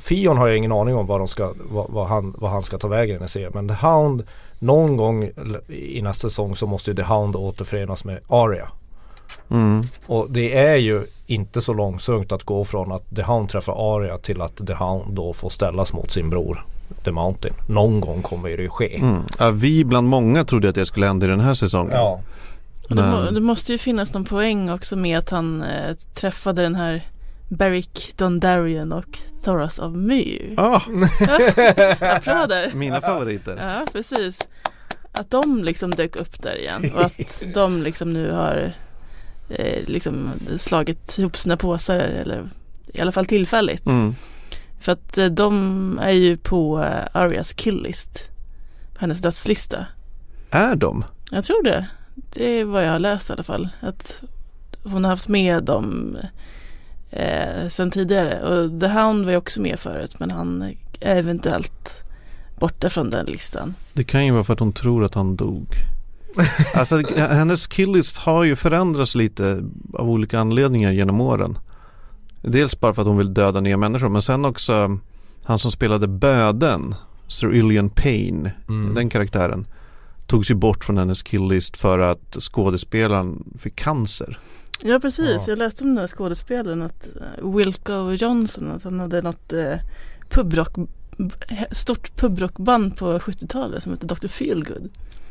Fion 0.00 0.36
har 0.36 0.48
jag 0.48 0.56
ingen 0.56 0.72
aning 0.72 0.94
om 0.94 1.06
vad 1.06 1.20
de 1.20 1.28
ska, 1.28 1.52
vad, 1.70 1.86
vad, 1.90 2.06
han, 2.06 2.34
vad 2.38 2.50
han 2.50 2.62
ska 2.62 2.78
ta 2.78 2.88
vägen 2.88 3.24
i 3.24 3.28
serien. 3.28 3.52
Men 3.54 3.68
The 3.68 3.74
Hound, 3.86 4.22
någon 4.58 4.96
gång 4.96 5.30
i 5.68 6.02
nästa 6.02 6.28
säsong 6.28 6.56
så 6.56 6.66
måste 6.66 6.90
ju 6.90 6.96
The 6.96 7.02
Hound 7.02 7.36
återförenas 7.36 8.04
med 8.04 8.18
Arya. 8.28 8.68
mm. 9.50 9.82
Och 10.06 10.30
det 10.30 10.56
är 10.56 10.76
ju 10.76 11.04
inte 11.26 11.60
så 11.60 11.72
långsökt 11.72 12.32
att 12.32 12.42
gå 12.42 12.64
från 12.64 12.92
att 12.92 13.16
The 13.16 13.22
Hound 13.22 13.48
träffar 13.48 13.96
Arya 13.96 14.18
till 14.18 14.40
att 14.40 14.66
The 14.66 14.74
Hound 14.74 15.14
då 15.14 15.32
får 15.32 15.50
ställas 15.50 15.92
mot 15.92 16.12
sin 16.12 16.30
bror 16.30 16.64
The 17.04 17.12
Mountain. 17.12 17.54
Någon 17.68 18.00
gång 18.00 18.22
kommer 18.22 18.56
det 18.56 18.62
ju 18.62 18.68
ske. 18.68 18.96
Mm. 18.96 19.22
Ja, 19.38 19.50
vi 19.50 19.84
bland 19.84 20.08
många 20.08 20.44
trodde 20.44 20.68
att 20.68 20.74
det 20.74 20.86
skulle 20.86 21.06
hända 21.06 21.26
i 21.26 21.28
den 21.28 21.40
här 21.40 21.54
säsongen. 21.54 21.92
Ja. 21.92 22.20
Och 22.88 22.96
det, 22.96 23.02
må, 23.02 23.20
Men- 23.24 23.34
det 23.34 23.40
måste 23.40 23.72
ju 23.72 23.78
finnas 23.78 24.14
någon 24.14 24.24
poäng 24.24 24.70
också 24.70 24.96
med 24.96 25.18
att 25.18 25.30
han 25.30 25.62
eh, 25.62 25.96
träffade 26.14 26.62
den 26.62 26.74
här 26.74 27.08
Beric 27.48 28.12
Dondarrion 28.16 28.92
och 28.92 29.18
Thoros 29.44 29.78
of 29.78 29.94
Myr. 29.94 30.54
Ah, 30.56 30.76
Applåder! 32.00 32.72
mina 32.74 33.00
favoriter. 33.00 33.56
Ja, 33.56 33.86
precis. 33.92 34.48
Att 35.12 35.30
de 35.30 35.64
liksom 35.64 35.90
dök 35.90 36.16
upp 36.16 36.42
där 36.42 36.58
igen 36.58 36.90
och 36.94 37.04
att 37.04 37.42
de 37.54 37.82
liksom 37.82 38.12
nu 38.12 38.30
har 38.30 38.72
eh, 39.48 39.82
liksom 39.86 40.30
slagit 40.56 41.18
ihop 41.18 41.36
sina 41.36 41.56
påsar 41.56 41.98
eller 41.98 42.48
i 42.94 43.00
alla 43.00 43.12
fall 43.12 43.26
tillfälligt. 43.26 43.86
Mm. 43.86 44.14
För 44.80 44.92
att 44.92 45.18
eh, 45.18 45.26
de 45.26 45.98
är 46.02 46.10
ju 46.10 46.36
på 46.36 46.82
eh, 46.84 47.06
Arias 47.12 47.52
killlist. 47.52 48.28
På 48.94 49.00
hennes 49.00 49.20
dödslista. 49.20 49.86
Är 50.50 50.74
de? 50.76 51.04
Jag 51.30 51.44
tror 51.44 51.62
det. 51.62 51.86
Det 52.30 52.44
är 52.44 52.64
vad 52.64 52.84
jag 52.86 52.92
har 52.92 52.98
läst 52.98 53.30
i 53.30 53.32
alla 53.32 53.42
fall. 53.42 53.68
Att 53.80 54.20
hon 54.82 55.04
har 55.04 55.10
haft 55.10 55.28
med 55.28 55.64
dem 55.64 56.16
eh, 57.10 57.68
sen 57.68 57.90
tidigare. 57.90 58.40
Och 58.42 58.80
The 58.80 58.86
Hound 58.88 59.24
var 59.24 59.32
ju 59.32 59.38
också 59.38 59.60
med 59.60 59.78
förut 59.80 60.14
men 60.20 60.30
han 60.30 60.62
är 61.00 61.16
eventuellt 61.16 62.02
borta 62.60 62.90
från 62.90 63.10
den 63.10 63.26
listan. 63.26 63.74
Det 63.92 64.04
kan 64.04 64.26
ju 64.26 64.32
vara 64.32 64.44
för 64.44 64.52
att 64.52 64.60
hon 64.60 64.72
tror 64.72 65.04
att 65.04 65.14
han 65.14 65.36
dog. 65.36 65.66
Alltså 66.74 67.02
hennes 67.16 67.66
killlist 67.66 68.16
har 68.16 68.44
ju 68.44 68.56
förändrats 68.56 69.14
lite 69.14 69.64
av 69.92 70.10
olika 70.10 70.38
anledningar 70.40 70.92
genom 70.92 71.20
åren. 71.20 71.58
Dels 72.42 72.80
bara 72.80 72.94
för 72.94 73.02
att 73.02 73.08
hon 73.08 73.16
vill 73.18 73.34
döda 73.34 73.60
nya 73.60 73.76
människor 73.76 74.08
men 74.08 74.22
sen 74.22 74.44
också 74.44 74.98
han 75.44 75.58
som 75.58 75.70
spelade 75.70 76.08
böden, 76.08 76.94
Sir 77.28 77.54
Ilian 77.54 77.90
Payne, 77.90 78.52
Mm. 78.68 78.94
den 78.94 79.08
karaktären 79.08 79.66
togs 80.28 80.50
ju 80.50 80.54
bort 80.54 80.84
från 80.84 80.98
hennes 80.98 81.22
killlist 81.22 81.76
för 81.76 81.98
att 81.98 82.36
skådespelaren 82.40 83.44
fick 83.58 83.76
cancer. 83.76 84.38
Ja 84.82 84.98
precis, 85.00 85.26
Ja. 85.36 85.44
jag 85.46 85.58
läste 85.58 85.84
om 85.84 85.88
den 85.90 85.98
här 85.98 86.06
skådespelaren 86.06 86.82
att 86.82 87.08
eh, 87.40 87.50
Wilco 87.56 88.12
Johnson 88.12 88.70
att 88.70 88.84
han 88.84 89.00
hade 89.00 89.22
något 89.22 89.52
eh, 89.52 89.74
pubrock, 90.30 90.74
stort 91.70 92.16
pubrockband 92.16 92.96
på 92.96 93.18
70-talet 93.18 93.82
som 93.82 93.92
hette 93.92 94.06
Dr. 94.06 94.28
Feelgood. 94.28 94.90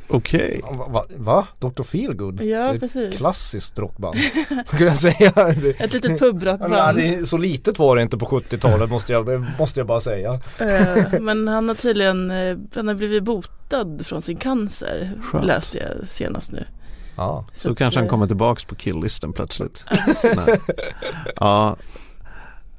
Okej. 0.09 0.61
Va, 0.77 0.87
va, 0.87 1.05
va? 1.17 1.47
Dr. 1.59 1.83
Feelgood? 1.83 2.41
Ja, 2.41 2.57
Det 2.57 2.63
är 2.69 2.73
ett 2.73 2.79
precis. 2.79 3.17
Klassiskt 3.17 3.79
rockband. 3.79 4.17
Skulle 4.65 4.85
jag 4.85 4.97
säga. 4.97 5.31
Ett 5.79 5.93
litet 5.93 6.19
pubrockband. 6.19 7.27
så 7.27 7.37
litet 7.37 7.79
var 7.79 7.95
det 7.95 8.01
inte 8.01 8.17
på 8.17 8.25
70-talet 8.25 8.89
måste 8.89 9.13
jag, 9.13 9.45
måste 9.59 9.79
jag 9.79 9.87
bara 9.87 9.99
säga. 9.99 10.31
Eh, 10.59 11.19
Men 11.19 11.47
han 11.47 11.67
har 11.67 11.75
tydligen 11.75 12.31
eh, 12.31 12.57
han 12.75 12.87
har 12.87 12.95
blivit 12.95 13.23
botad 13.23 14.05
från 14.05 14.21
sin 14.21 14.37
cancer 14.37 15.11
Skönt. 15.23 15.45
läste 15.45 15.77
jag 15.77 16.07
senast 16.07 16.51
nu. 16.51 16.65
Ja. 17.17 17.45
Så 17.53 17.71
att, 17.71 17.77
kanske 17.77 17.99
han 17.99 18.05
eh, 18.07 18.09
kommer 18.09 18.27
tillbaks 18.27 18.65
på 18.65 18.75
killlisten 18.75 19.33
plötsligt. 19.33 19.83
ja, 21.35 21.75
precis. 21.79 21.93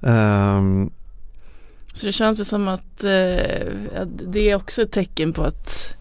Ehm, 0.03 0.91
Så 1.93 2.07
det 2.07 2.13
känns 2.13 2.41
ju 2.41 2.45
som 2.45 2.69
att 2.69 3.05
eh, 3.05 3.73
att 4.03 4.09
det 4.33 4.51
är 4.51 4.55
också 4.55 4.83
ett 4.83 4.93
tecken 4.93 5.33
på 5.33 5.43
att 5.43 5.97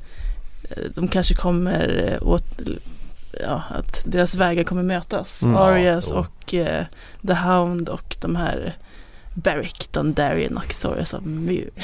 de 0.95 1.07
kanske 1.07 1.35
kommer 1.35 2.11
eh, 2.11 2.27
åt, 2.27 2.45
ja, 3.41 3.63
att 3.69 4.01
deras 4.05 4.35
vägar 4.35 4.63
kommer 4.63 4.83
mötas. 4.83 5.43
Mm. 5.43 5.55
Arias 5.55 6.09
Ja, 6.09 6.19
och 6.19 6.53
eh, 6.53 6.85
The 7.27 7.33
Hound 7.33 7.89
och 7.89 8.17
de 8.21 8.35
här 8.35 8.75
Beric, 9.33 9.87
Dondarrion 9.91 10.57
och 10.57 10.75
Thoris 10.81 11.13
of 11.13 11.23
Myr. 11.23 11.69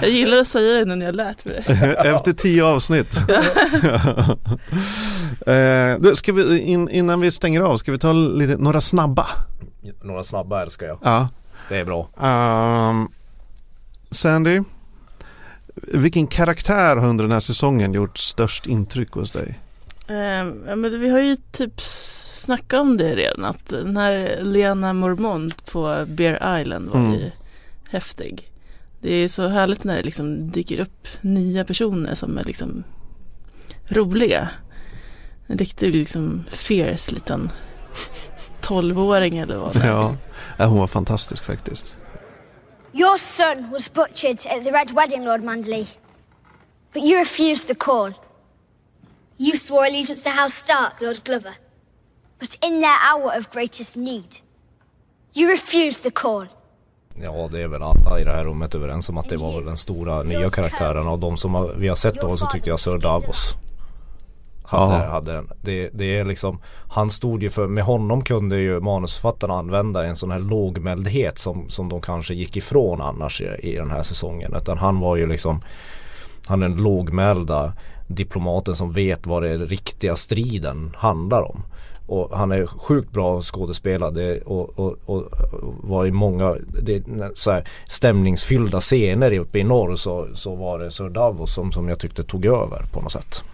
jag 0.00 0.10
gillar 0.10 0.38
att 0.38 0.48
säga 0.48 0.74
det 0.74 0.84
nu 0.84 0.94
när 0.94 1.06
jag 1.06 1.14
lärt 1.14 1.44
mig 1.44 1.64
det. 1.66 1.72
Efter 2.14 2.32
tio 2.32 2.64
avsnitt. 2.64 3.16
eh, 5.46 6.00
du, 6.00 6.16
ska 6.16 6.32
vi, 6.32 6.58
in, 6.58 6.88
innan 6.88 7.20
vi 7.20 7.30
stänger 7.30 7.60
av, 7.60 7.76
ska 7.76 7.92
vi 7.92 7.98
ta 7.98 8.12
lite, 8.12 8.56
några 8.56 8.80
snabba? 8.80 9.26
Några 10.02 10.24
snabba 10.24 10.62
älskar 10.62 10.86
jag. 10.86 10.98
Ja. 11.02 11.28
Det 11.68 11.76
är 11.76 11.84
bra. 11.84 12.08
Ehm, 12.20 13.08
Sandy, 14.10 14.60
vilken 15.88 16.26
karaktär 16.26 16.96
har 16.96 17.08
under 17.08 17.24
den 17.24 17.32
här 17.32 17.40
säsongen 17.40 17.92
gjort 17.92 18.18
störst 18.18 18.66
intryck 18.66 19.10
hos 19.12 19.30
dig? 19.30 19.58
Ja, 20.06 20.44
men 20.76 21.00
vi 21.00 21.10
har 21.10 21.20
ju 21.20 21.36
typ 21.52 21.80
snackat 21.80 22.80
om 22.80 22.96
det 22.96 23.14
redan 23.16 23.44
att 23.44 23.66
den 23.68 23.96
här 23.96 24.38
Lena 24.42 24.92
Mormont 24.92 25.66
på 25.66 26.04
Bear 26.08 26.60
Island 26.60 26.88
var 26.88 27.00
Mm. 27.00 27.12
ju 27.14 27.30
häftig. 27.90 28.48
Det 29.00 29.14
är 29.14 29.28
så 29.28 29.48
härligt 29.48 29.84
när 29.84 29.96
det 29.96 30.02
liksom 30.02 30.50
dyker 30.50 30.80
upp 30.80 31.08
nya 31.20 31.64
personer 31.64 32.14
som 32.14 32.38
är 32.38 32.44
liksom 32.44 32.84
roliga. 33.88 34.48
En 35.46 35.58
riktig 35.58 35.94
liksom 35.94 36.44
fierce 36.50 37.14
liten 37.14 37.50
tolvåring 38.60 39.38
eller 39.38 39.56
vad 39.56 39.72
det 39.72 39.78
är. 39.80 40.16
Ja 40.56 40.66
hon 40.66 40.78
var 40.78 40.86
fantastisk 40.86 41.44
faktiskt. 41.44 41.96
Your 42.94 43.16
son 43.16 43.70
was 43.70 43.88
butchered 43.88 44.46
at 44.46 44.64
the 44.64 44.72
Red 44.72 44.90
Wedding, 44.92 45.24
Lord 45.24 45.42
Manderley. 45.42 45.86
But 46.92 47.02
you 47.02 47.18
refused 47.18 47.68
the 47.68 47.74
call. 47.74 48.10
You 49.38 49.56
swore 49.56 49.86
allegiance 49.86 50.22
to 50.22 50.30
House 50.30 50.54
Stark, 50.54 51.00
Lord 51.00 51.24
Glover. 51.24 51.54
But 52.38 52.56
in 52.62 52.80
their 52.80 52.98
hour 53.00 53.32
of 53.32 53.50
greatest 53.50 53.96
need, 53.96 54.40
you 55.32 55.48
refused 55.48 56.02
the 56.02 56.10
call. 56.10 56.46
Ja 57.14 57.48
det 57.50 57.62
är 57.62 57.68
väl 57.68 57.82
alla 57.82 58.20
i 58.20 58.24
det 58.24 58.32
här 58.32 58.44
rummet 58.44 58.74
överens 58.74 59.08
om 59.08 59.18
att 59.18 59.28
det 59.28 59.36
var 59.36 59.54
väl 59.54 59.64
den 59.64 59.76
stora 59.76 60.22
nya 60.22 60.50
karaktären 60.50 61.08
och 61.08 61.18
de 61.18 61.36
som 61.36 61.72
vi 61.76 61.88
har 61.88 61.96
sett 61.96 62.14
då 62.14 62.36
så 62.36 62.46
tycker 62.46 62.68
jag 62.70 62.80
Sir 62.80 62.98
Davos 62.98 63.56
hade, 64.72 65.04
Ja. 65.04 65.10
hade 65.10 65.36
en, 65.38 65.48
det, 65.60 65.90
det 65.92 66.18
är 66.18 66.24
liksom 66.24 66.58
Han 66.88 67.10
stod 67.10 67.42
ju 67.42 67.50
för, 67.50 67.66
med 67.66 67.84
honom 67.84 68.24
kunde 68.24 68.58
ju 68.58 68.80
manusförfattarna 68.80 69.54
använda 69.54 70.06
en 70.06 70.16
sån 70.16 70.30
här 70.30 70.38
lågmäldhet 70.38 71.38
som, 71.38 71.70
som 71.70 71.88
de 71.88 72.00
kanske 72.00 72.34
gick 72.34 72.56
ifrån 72.56 73.00
annars 73.00 73.40
i, 73.40 73.44
i 73.62 73.76
den 73.76 73.90
här 73.90 74.02
säsongen 74.02 74.54
utan 74.56 74.78
han 74.78 75.00
var 75.00 75.16
ju 75.16 75.26
liksom 75.26 75.60
Han 76.46 76.62
är 76.62 76.68
den 76.68 76.82
lågmälda 76.82 77.72
diplomaten 78.06 78.76
som 78.76 78.92
vet 78.92 79.26
vad 79.26 79.42
det 79.42 79.58
riktiga 79.58 80.16
striden 80.16 80.90
handlar 80.96 81.42
om 81.42 81.62
och 82.06 82.38
han 82.38 82.52
är 82.52 82.66
sjukt 82.66 83.12
bra 83.12 83.42
skådespelare 83.42 84.40
och, 84.40 84.78
och, 84.78 84.96
och, 85.06 85.22
och 85.52 85.74
var 85.82 86.06
i 86.06 86.10
många 86.10 86.56
det, 86.82 87.04
så 87.34 87.50
här, 87.50 87.68
stämningsfyllda 87.88 88.80
scener 88.80 89.38
uppe 89.38 89.58
i 89.58 89.64
norr 89.64 89.96
så, 89.96 90.28
så 90.34 90.54
var 90.54 90.78
det 90.78 90.90
Sir 90.90 91.08
Davos 91.08 91.54
som, 91.54 91.72
som 91.72 91.88
jag 91.88 91.98
tyckte 91.98 92.22
tog 92.22 92.46
över 92.46 92.82
på 92.92 93.00
något 93.00 93.12
sätt. 93.12 93.44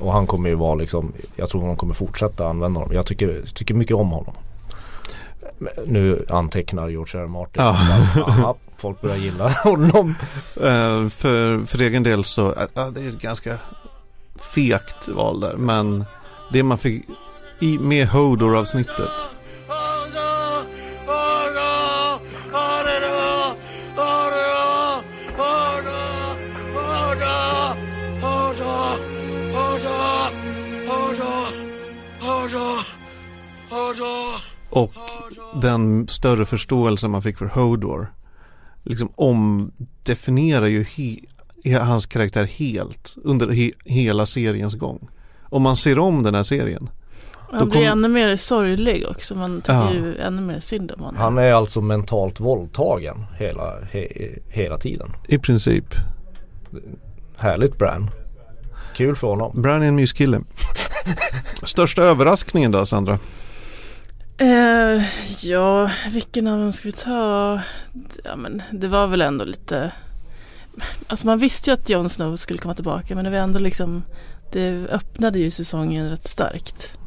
Och 0.00 0.12
han 0.12 0.26
kommer 0.26 0.48
ju 0.48 0.54
vara 0.54 0.74
liksom, 0.74 1.12
jag 1.36 1.48
tror 1.48 1.66
de 1.66 1.76
kommer 1.76 1.94
fortsätta 1.94 2.48
använda 2.48 2.80
honom. 2.80 2.94
Jag 2.94 3.06
tycker, 3.06 3.42
tycker 3.54 3.74
mycket 3.74 3.96
om 3.96 4.10
honom. 4.10 4.34
Nu 5.86 6.26
antecknar 6.28 6.88
George 6.88 7.20
R. 7.22 7.26
Martin. 7.26 7.62
Ja. 7.62 7.68
Aha, 8.26 8.56
folk 8.76 9.00
börjar 9.00 9.16
gilla 9.16 9.48
honom. 9.64 10.14
Eh, 10.56 11.08
för, 11.08 11.66
för 11.66 11.80
egen 11.80 12.02
del 12.02 12.24
så, 12.24 12.54
ja, 12.74 12.90
det 12.90 13.00
är 13.00 13.08
ett 13.08 13.20
ganska 13.20 13.58
fegt 14.54 15.08
val 15.08 15.40
där. 15.40 15.56
Men 15.56 16.04
det 16.52 16.62
man 16.62 16.78
fick 16.78 17.04
i, 17.60 17.78
med 17.78 18.08
Hodor-avsnittet. 18.08 19.35
Och 34.82 34.92
den 35.54 36.08
större 36.08 36.44
förståelse 36.44 37.08
man 37.08 37.22
fick 37.22 37.38
för 37.38 37.46
Hodor. 37.46 38.12
Liksom 38.82 39.08
omdefinierar 39.14 40.66
ju 40.66 40.82
he, 41.64 41.78
hans 41.78 42.06
karaktär 42.06 42.44
helt 42.44 43.16
under 43.24 43.48
he, 43.48 43.70
hela 43.84 44.26
seriens 44.26 44.74
gång. 44.74 45.08
Om 45.42 45.62
man 45.62 45.76
ser 45.76 45.98
om 45.98 46.22
den 46.22 46.34
här 46.34 46.42
serien. 46.42 46.88
Han 47.52 47.68
blir 47.68 47.80
kom- 47.80 47.98
ännu 47.98 48.08
mer 48.08 48.36
sorglig 48.36 49.06
också. 49.08 49.34
Man 49.34 49.60
tycker 49.60 49.72
Ja. 49.74 49.92
ju 49.92 50.16
ännu 50.16 50.42
mer 50.42 50.60
synd 50.60 50.92
om 50.92 51.00
honom. 51.00 51.20
Han 51.20 51.38
är 51.38 51.52
alltså 51.52 51.80
mentalt 51.80 52.40
våldtagen 52.40 53.24
hela, 53.38 53.80
he, 53.90 54.08
hela 54.48 54.78
tiden. 54.78 55.08
I 55.28 55.38
princip. 55.38 55.84
Härligt 57.36 57.78
Bran. 57.78 58.10
Kul 58.96 59.16
för 59.16 59.26
honom. 59.28 59.62
Bran 59.62 59.82
är 59.82 59.86
en 59.88 59.94
myskille. 59.96 60.40
Största 61.62 62.02
överraskningen 62.02 62.70
då 62.70 62.86
Sandra? 62.86 63.18
Eh, 64.38 65.02
ja, 65.42 65.90
vilken 66.10 66.46
av 66.46 66.58
dem 66.58 66.72
ska 66.72 66.88
vi 66.88 66.92
ta? 66.92 67.60
Ja, 68.24 68.36
men 68.36 68.62
det 68.72 68.88
var 68.88 69.06
väl 69.06 69.20
ändå 69.20 69.44
lite... 69.44 69.92
Alltså 71.06 71.26
man 71.26 71.38
visste 71.38 71.70
ju 71.70 71.74
att 71.74 71.90
Jon 71.90 72.08
Snow 72.08 72.36
skulle 72.36 72.58
komma 72.58 72.74
tillbaka 72.74 73.14
men 73.14 73.24
det 73.24 73.30
var 73.30 73.38
ändå 73.38 73.58
liksom... 73.58 74.02
Det 74.52 74.86
öppnade 74.88 75.38
ju 75.38 75.50
säsongen 75.50 76.10
rätt 76.10 76.24
starkt. 76.24 76.98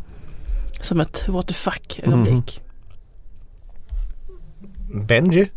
Som 0.82 1.00
ett 1.00 1.28
what 1.28 1.48
the 1.48 1.54
fuck 1.54 2.00
ögonblick. 2.04 2.62
Benji. 4.94 5.52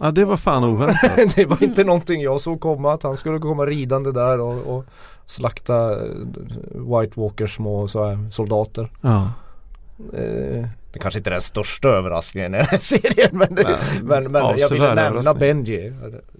Ja 0.00 0.10
det 0.10 0.24
var 0.24 0.36
fan 0.36 0.64
oväntat. 0.64 1.10
det 1.34 1.44
var 1.46 1.62
inte 1.62 1.84
någonting 1.84 2.22
jag 2.22 2.40
såg 2.40 2.60
komma 2.60 2.92
att 2.92 3.02
han 3.02 3.16
skulle 3.16 3.38
komma 3.38 3.66
ridande 3.66 4.12
där 4.12 4.40
och, 4.40 4.76
och 4.76 4.84
slakta 5.26 5.92
eh, 5.92 6.12
White 6.70 7.20
Walkers 7.20 7.56
små 7.56 7.88
så 7.88 8.04
här, 8.04 8.30
soldater. 8.30 8.90
Ja. 9.00 9.30
Det 10.92 10.98
kanske 11.00 11.18
inte 11.18 11.30
är 11.30 11.32
den 11.32 11.42
största 11.42 11.88
överraskningen 11.88 12.54
i 12.54 12.58
den 12.58 12.66
här 12.66 12.78
serien 12.78 13.30
men, 13.32 13.54
det, 13.54 13.78
men, 14.02 14.32
men 14.32 14.58
jag 14.58 14.68
ville 14.68 14.94
nämna. 14.94 15.34
Benji 15.34 15.92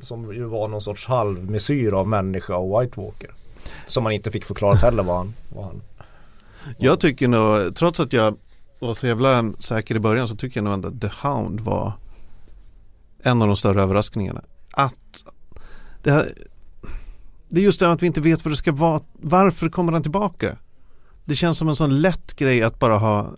som 0.02 0.34
ju 0.34 0.44
var 0.44 0.68
någon 0.68 0.82
sorts 0.82 1.06
halvmesyr 1.06 1.92
av 1.92 2.08
människa 2.08 2.56
och 2.56 2.82
White 2.82 3.00
Walker. 3.00 3.30
Som 3.86 4.04
man 4.04 4.12
inte 4.12 4.30
fick 4.30 4.44
förklarat 4.44 4.82
heller 4.82 5.02
vad 5.02 5.16
han, 5.16 5.34
vad 5.48 5.64
han 5.64 5.82
Jag 6.78 7.00
tycker 7.00 7.28
nog, 7.28 7.76
trots 7.76 8.00
att 8.00 8.12
jag 8.12 8.36
var 8.78 8.94
så 8.94 9.06
jävla 9.06 9.52
säker 9.58 9.94
i 9.94 9.98
början 9.98 10.28
så 10.28 10.36
tycker 10.36 10.60
jag 10.60 10.64
nog 10.64 10.74
ändå 10.74 10.88
att 10.88 11.00
The 11.00 11.28
Hound 11.28 11.60
var 11.60 11.92
en 13.22 13.42
av 13.42 13.48
de 13.48 13.56
större 13.56 13.82
överraskningarna. 13.82 14.42
Att 14.70 15.24
det, 16.02 16.10
här, 16.10 16.32
det 17.48 17.60
är 17.60 17.64
just 17.64 17.80
det 17.80 17.90
att 17.90 18.02
vi 18.02 18.06
inte 18.06 18.20
vet 18.20 18.44
vad 18.44 18.52
det 18.52 18.56
ska 18.56 18.72
vara. 18.72 19.00
Varför 19.12 19.68
kommer 19.68 19.92
han 19.92 20.02
tillbaka? 20.02 20.56
Det 21.24 21.36
känns 21.36 21.58
som 21.58 21.68
en 21.68 21.76
sån 21.76 22.00
lätt 22.00 22.36
grej 22.36 22.62
att 22.62 22.78
bara 22.78 22.96
ha 22.96 23.30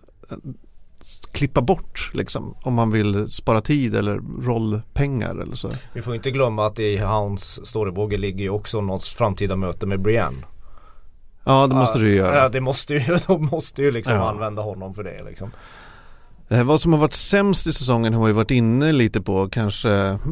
klippa 1.31 1.61
bort 1.61 2.11
liksom 2.13 2.55
om 2.61 2.73
man 2.73 2.91
vill 2.91 3.31
spara 3.31 3.61
tid 3.61 3.95
eller 3.95 4.19
rollpengar 4.41 5.35
eller 5.35 5.55
så. 5.55 5.69
Vi 5.93 6.01
får 6.01 6.15
inte 6.15 6.31
glömma 6.31 6.65
att 6.65 6.79
i 6.79 6.97
Hounds 6.97 7.59
storybåge 7.63 8.17
ligger 8.17 8.43
ju 8.43 8.49
också 8.49 8.81
något 8.81 9.03
framtida 9.03 9.55
möte 9.55 9.85
med 9.85 9.99
Brienne. 10.01 10.37
Ja 11.43 11.67
det 11.67 11.75
måste 11.75 11.99
du 11.99 12.09
ju 12.09 12.15
göra. 12.15 12.35
Ja 12.37 12.49
det 12.49 12.61
måste 12.61 12.93
ju, 12.93 13.17
de 13.27 13.45
måste 13.45 13.81
ju 13.81 13.91
liksom 13.91 14.15
Ja. 14.15 14.29
använda 14.29 14.61
honom 14.61 14.93
för 14.93 15.03
det 15.03 15.23
liksom. 15.23 15.51
Eh, 16.49 16.63
vad 16.63 16.81
som 16.81 16.93
har 16.93 16.99
varit 16.99 17.13
sämst 17.13 17.67
i 17.67 17.73
säsongen 17.73 18.13
har 18.13 18.25
vi 18.27 18.33
varit 18.33 18.51
inne 18.51 18.91
lite 18.91 19.21
på. 19.21 19.49
Kanske 19.49 19.91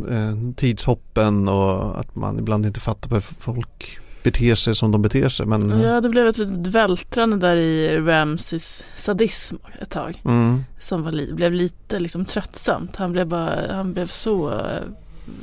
eh, 0.10 0.34
tidshoppen 0.56 1.50
och 1.50 2.00
att 2.00 2.16
man 2.16 2.39
ibland 2.39 2.66
inte 2.66 2.80
fattar 2.80 3.10
varför 3.10 3.36
folk 3.36 4.00
beter 4.26 4.56
sig 4.56 4.76
som 4.76 4.92
de 4.92 5.02
beter 5.02 5.30
sig. 5.30 5.46
Men, 5.46 5.80
Ja, 5.82 6.02
det 6.02 6.10
blev 6.10 6.28
ett 6.28 6.38
litet 6.38 6.68
vältrande 6.68 7.38
där 7.38 7.56
i 7.56 8.00
Ramses 8.00 8.84
sadism 8.98 9.56
ett 9.82 9.90
tag. 9.90 10.22
mm, 10.26 10.64
Som 10.80 11.04
var 11.04 11.12
li- 11.12 11.34
blev 11.34 11.52
lite 11.54 12.00
liksom 12.00 12.26
tröttsamt. 12.26 12.96
Han 12.96 13.12
blev 13.12 13.28
bara, 13.28 13.74
han 13.76 13.94
blev 13.94 14.08
så 14.08 14.50
eh, 14.52 14.82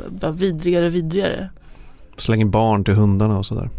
bara 0.09 0.30
vidrigare 0.33 0.87
och 0.87 0.95
vidrigare. 0.95 1.51
slänger 2.16 2.47
barn 2.47 2.85
till 2.85 2.95
hundarna 2.95 3.39
och 3.39 3.47
sådär. 3.47 3.70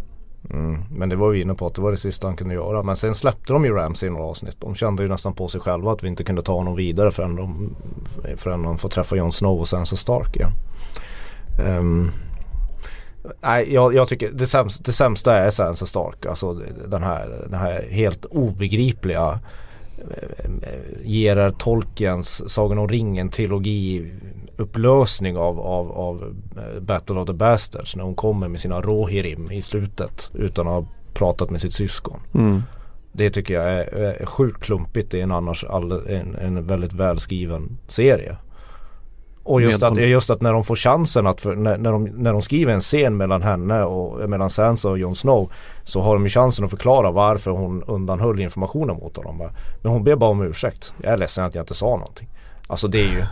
Mm. 0.49 0.83
Men 0.97 1.09
det 1.09 1.15
var 1.15 1.29
vi 1.29 1.41
inne 1.41 1.53
på 1.53 1.67
att 1.67 1.75
det 1.75 1.81
var 1.81 1.91
det 1.91 1.97
sista 1.97 2.27
han 2.27 2.35
kunde 2.35 2.53
göra. 2.53 2.83
Men 2.83 2.95
sen 2.97 3.15
släppte 3.15 3.53
de 3.53 3.65
ju 3.65 3.71
Ramsey 3.73 4.07
i 4.07 4.11
några 4.11 4.25
avsnitt. 4.25 4.55
De 4.59 4.75
kände 4.75 5.03
ju 5.03 5.09
nästan 5.09 5.33
på 5.33 5.47
sig 5.47 5.61
själva 5.61 5.91
att 5.91 6.03
vi 6.03 6.07
inte 6.07 6.23
kunde 6.23 6.41
ta 6.41 6.53
honom 6.53 6.75
vidare 6.75 7.11
förrän 7.11 7.35
de, 7.35 7.75
förrän 8.37 8.63
de 8.63 8.77
får 8.77 8.89
träffa 8.89 9.15
Jon 9.15 9.31
Snow 9.31 9.59
och 9.59 9.67
Sansa 9.67 9.95
Stark 9.95 10.35
igen. 10.35 10.51
Ehm, 11.59 12.11
nej, 13.41 13.73
jag, 13.73 13.95
jag 13.95 14.07
tycker 14.07 14.31
det 14.31 14.47
sämsta, 14.47 14.83
det 14.85 14.91
sämsta 14.91 15.35
är 15.35 15.49
Sansa 15.49 15.85
Stark. 15.85 16.25
Alltså 16.25 16.53
den 16.87 17.03
här, 17.03 17.45
den 17.49 17.59
här 17.59 17.87
helt 17.89 18.25
obegripliga 18.25 19.39
eh, 19.97 20.49
ger 21.03 21.49
Tolkiens 21.49 22.53
Sagan 22.53 22.77
om 22.77 22.87
ringen 22.87 23.29
trilogi 23.29 24.11
upplösning 24.57 25.37
av, 25.37 25.59
av, 25.59 25.91
av 25.91 26.35
eh, 26.57 26.81
Battle 26.81 27.15
of 27.15 27.27
the 27.27 27.33
Bastards 27.33 27.95
när 27.95 28.03
hon 28.03 28.15
kommer 28.15 28.47
med 28.47 28.59
sina 28.59 28.81
Rohirrim 28.81 29.51
i 29.51 29.61
slutet 29.61 30.31
utan 30.33 30.67
att 30.67 30.73
ha 30.73 30.85
pratat 31.13 31.49
med 31.49 31.61
sitt 31.61 31.73
syskon. 31.73 32.19
Mm. 32.33 32.61
Det 33.11 33.29
tycker 33.29 33.53
jag 33.53 33.73
är, 33.73 33.93
är 34.21 34.25
sjukt 34.25 34.63
klumpigt 34.63 35.13
i 35.13 35.21
en 35.21 35.31
annars 35.31 35.63
all, 35.63 35.91
en, 35.91 36.35
en 36.35 36.65
väldigt 36.65 36.93
välskriven 36.93 37.77
serie. 37.87 38.37
Och 39.43 39.61
just 39.61 39.83
att, 39.83 39.97
just 39.97 40.29
att 40.29 40.41
när 40.41 40.53
de 40.53 40.63
får 40.63 40.75
chansen 40.75 41.27
att, 41.27 41.41
för, 41.41 41.55
när, 41.55 41.77
när, 41.77 41.91
de, 41.91 42.03
när 42.03 42.31
de 42.31 42.41
skriver 42.41 42.73
en 42.73 42.81
scen 42.81 43.17
mellan 43.17 43.41
henne 43.41 43.83
och 43.83 44.29
mellan 44.29 44.49
Sansa 44.49 44.89
och 44.89 44.99
Jon 44.99 45.15
Snow 45.15 45.51
så 45.83 46.01
har 46.01 46.13
de 46.13 46.23
ju 46.23 46.29
chansen 46.29 46.65
att 46.65 46.71
förklara 46.71 47.11
varför 47.11 47.51
hon 47.51 47.83
undanhöll 47.83 48.39
informationen 48.39 48.95
mot 48.95 49.17
honom. 49.17 49.49
Men 49.81 49.91
hon 49.91 50.03
ber 50.03 50.15
bara 50.15 50.29
om 50.29 50.41
ursäkt. 50.41 50.93
Jag 51.01 51.13
är 51.13 51.17
ledsen 51.17 51.45
att 51.45 51.55
jag 51.55 51.61
inte 51.61 51.73
sa 51.73 51.85
någonting. 51.85 52.29
Alltså 52.67 52.87
det 52.87 52.99
är 52.99 53.11
ju 53.11 53.23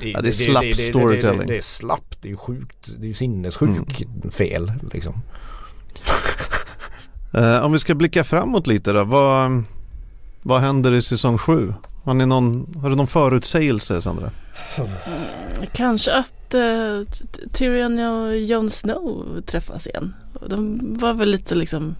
det, 0.00 0.10
Ja, 0.10 0.20
det 0.20 0.28
är 0.28 0.32
slapp 0.32 0.74
storytelling. 0.74 1.38
Det, 1.38 1.44
det, 1.44 1.52
det 1.52 1.56
är 1.56 1.60
slappt, 1.60 2.18
det 2.20 2.28
är 2.28 2.30
ju 2.30 2.36
sjukt, 2.36 2.90
det 2.98 3.06
är 3.06 3.08
ju 3.08 3.14
sinnessjukt 3.14 4.02
fel 4.34 4.72
liksom. 4.92 5.14
Eh, 7.34 7.64
om 7.64 7.72
vi 7.72 7.78
ska 7.78 7.94
blicka 7.94 8.24
framåt 8.24 8.66
lite 8.66 8.92
då. 8.92 9.04
Vad, 9.04 9.64
vad 10.42 10.60
händer 10.60 10.92
i 10.92 11.02
säsong 11.02 11.38
7? 11.38 11.74
Har, 12.02 12.14
ni 12.14 12.26
någon, 12.26 12.78
har 12.82 12.90
du 12.90 12.96
någon 12.96 13.06
förutsägelse 13.06 14.00
Sandra? 14.00 14.30
Mm, 14.78 14.88
kanske 15.72 16.14
att 16.14 16.54
eh, 16.54 17.02
Tyrion 17.52 17.98
och 17.98 18.36
Jon 18.36 18.70
Snow 18.70 19.40
träffas 19.46 19.86
igen. 19.86 20.14
De 20.48 20.78
var 20.98 21.14
väl 21.14 21.30
lite 21.30 21.54
liksom 21.54 21.94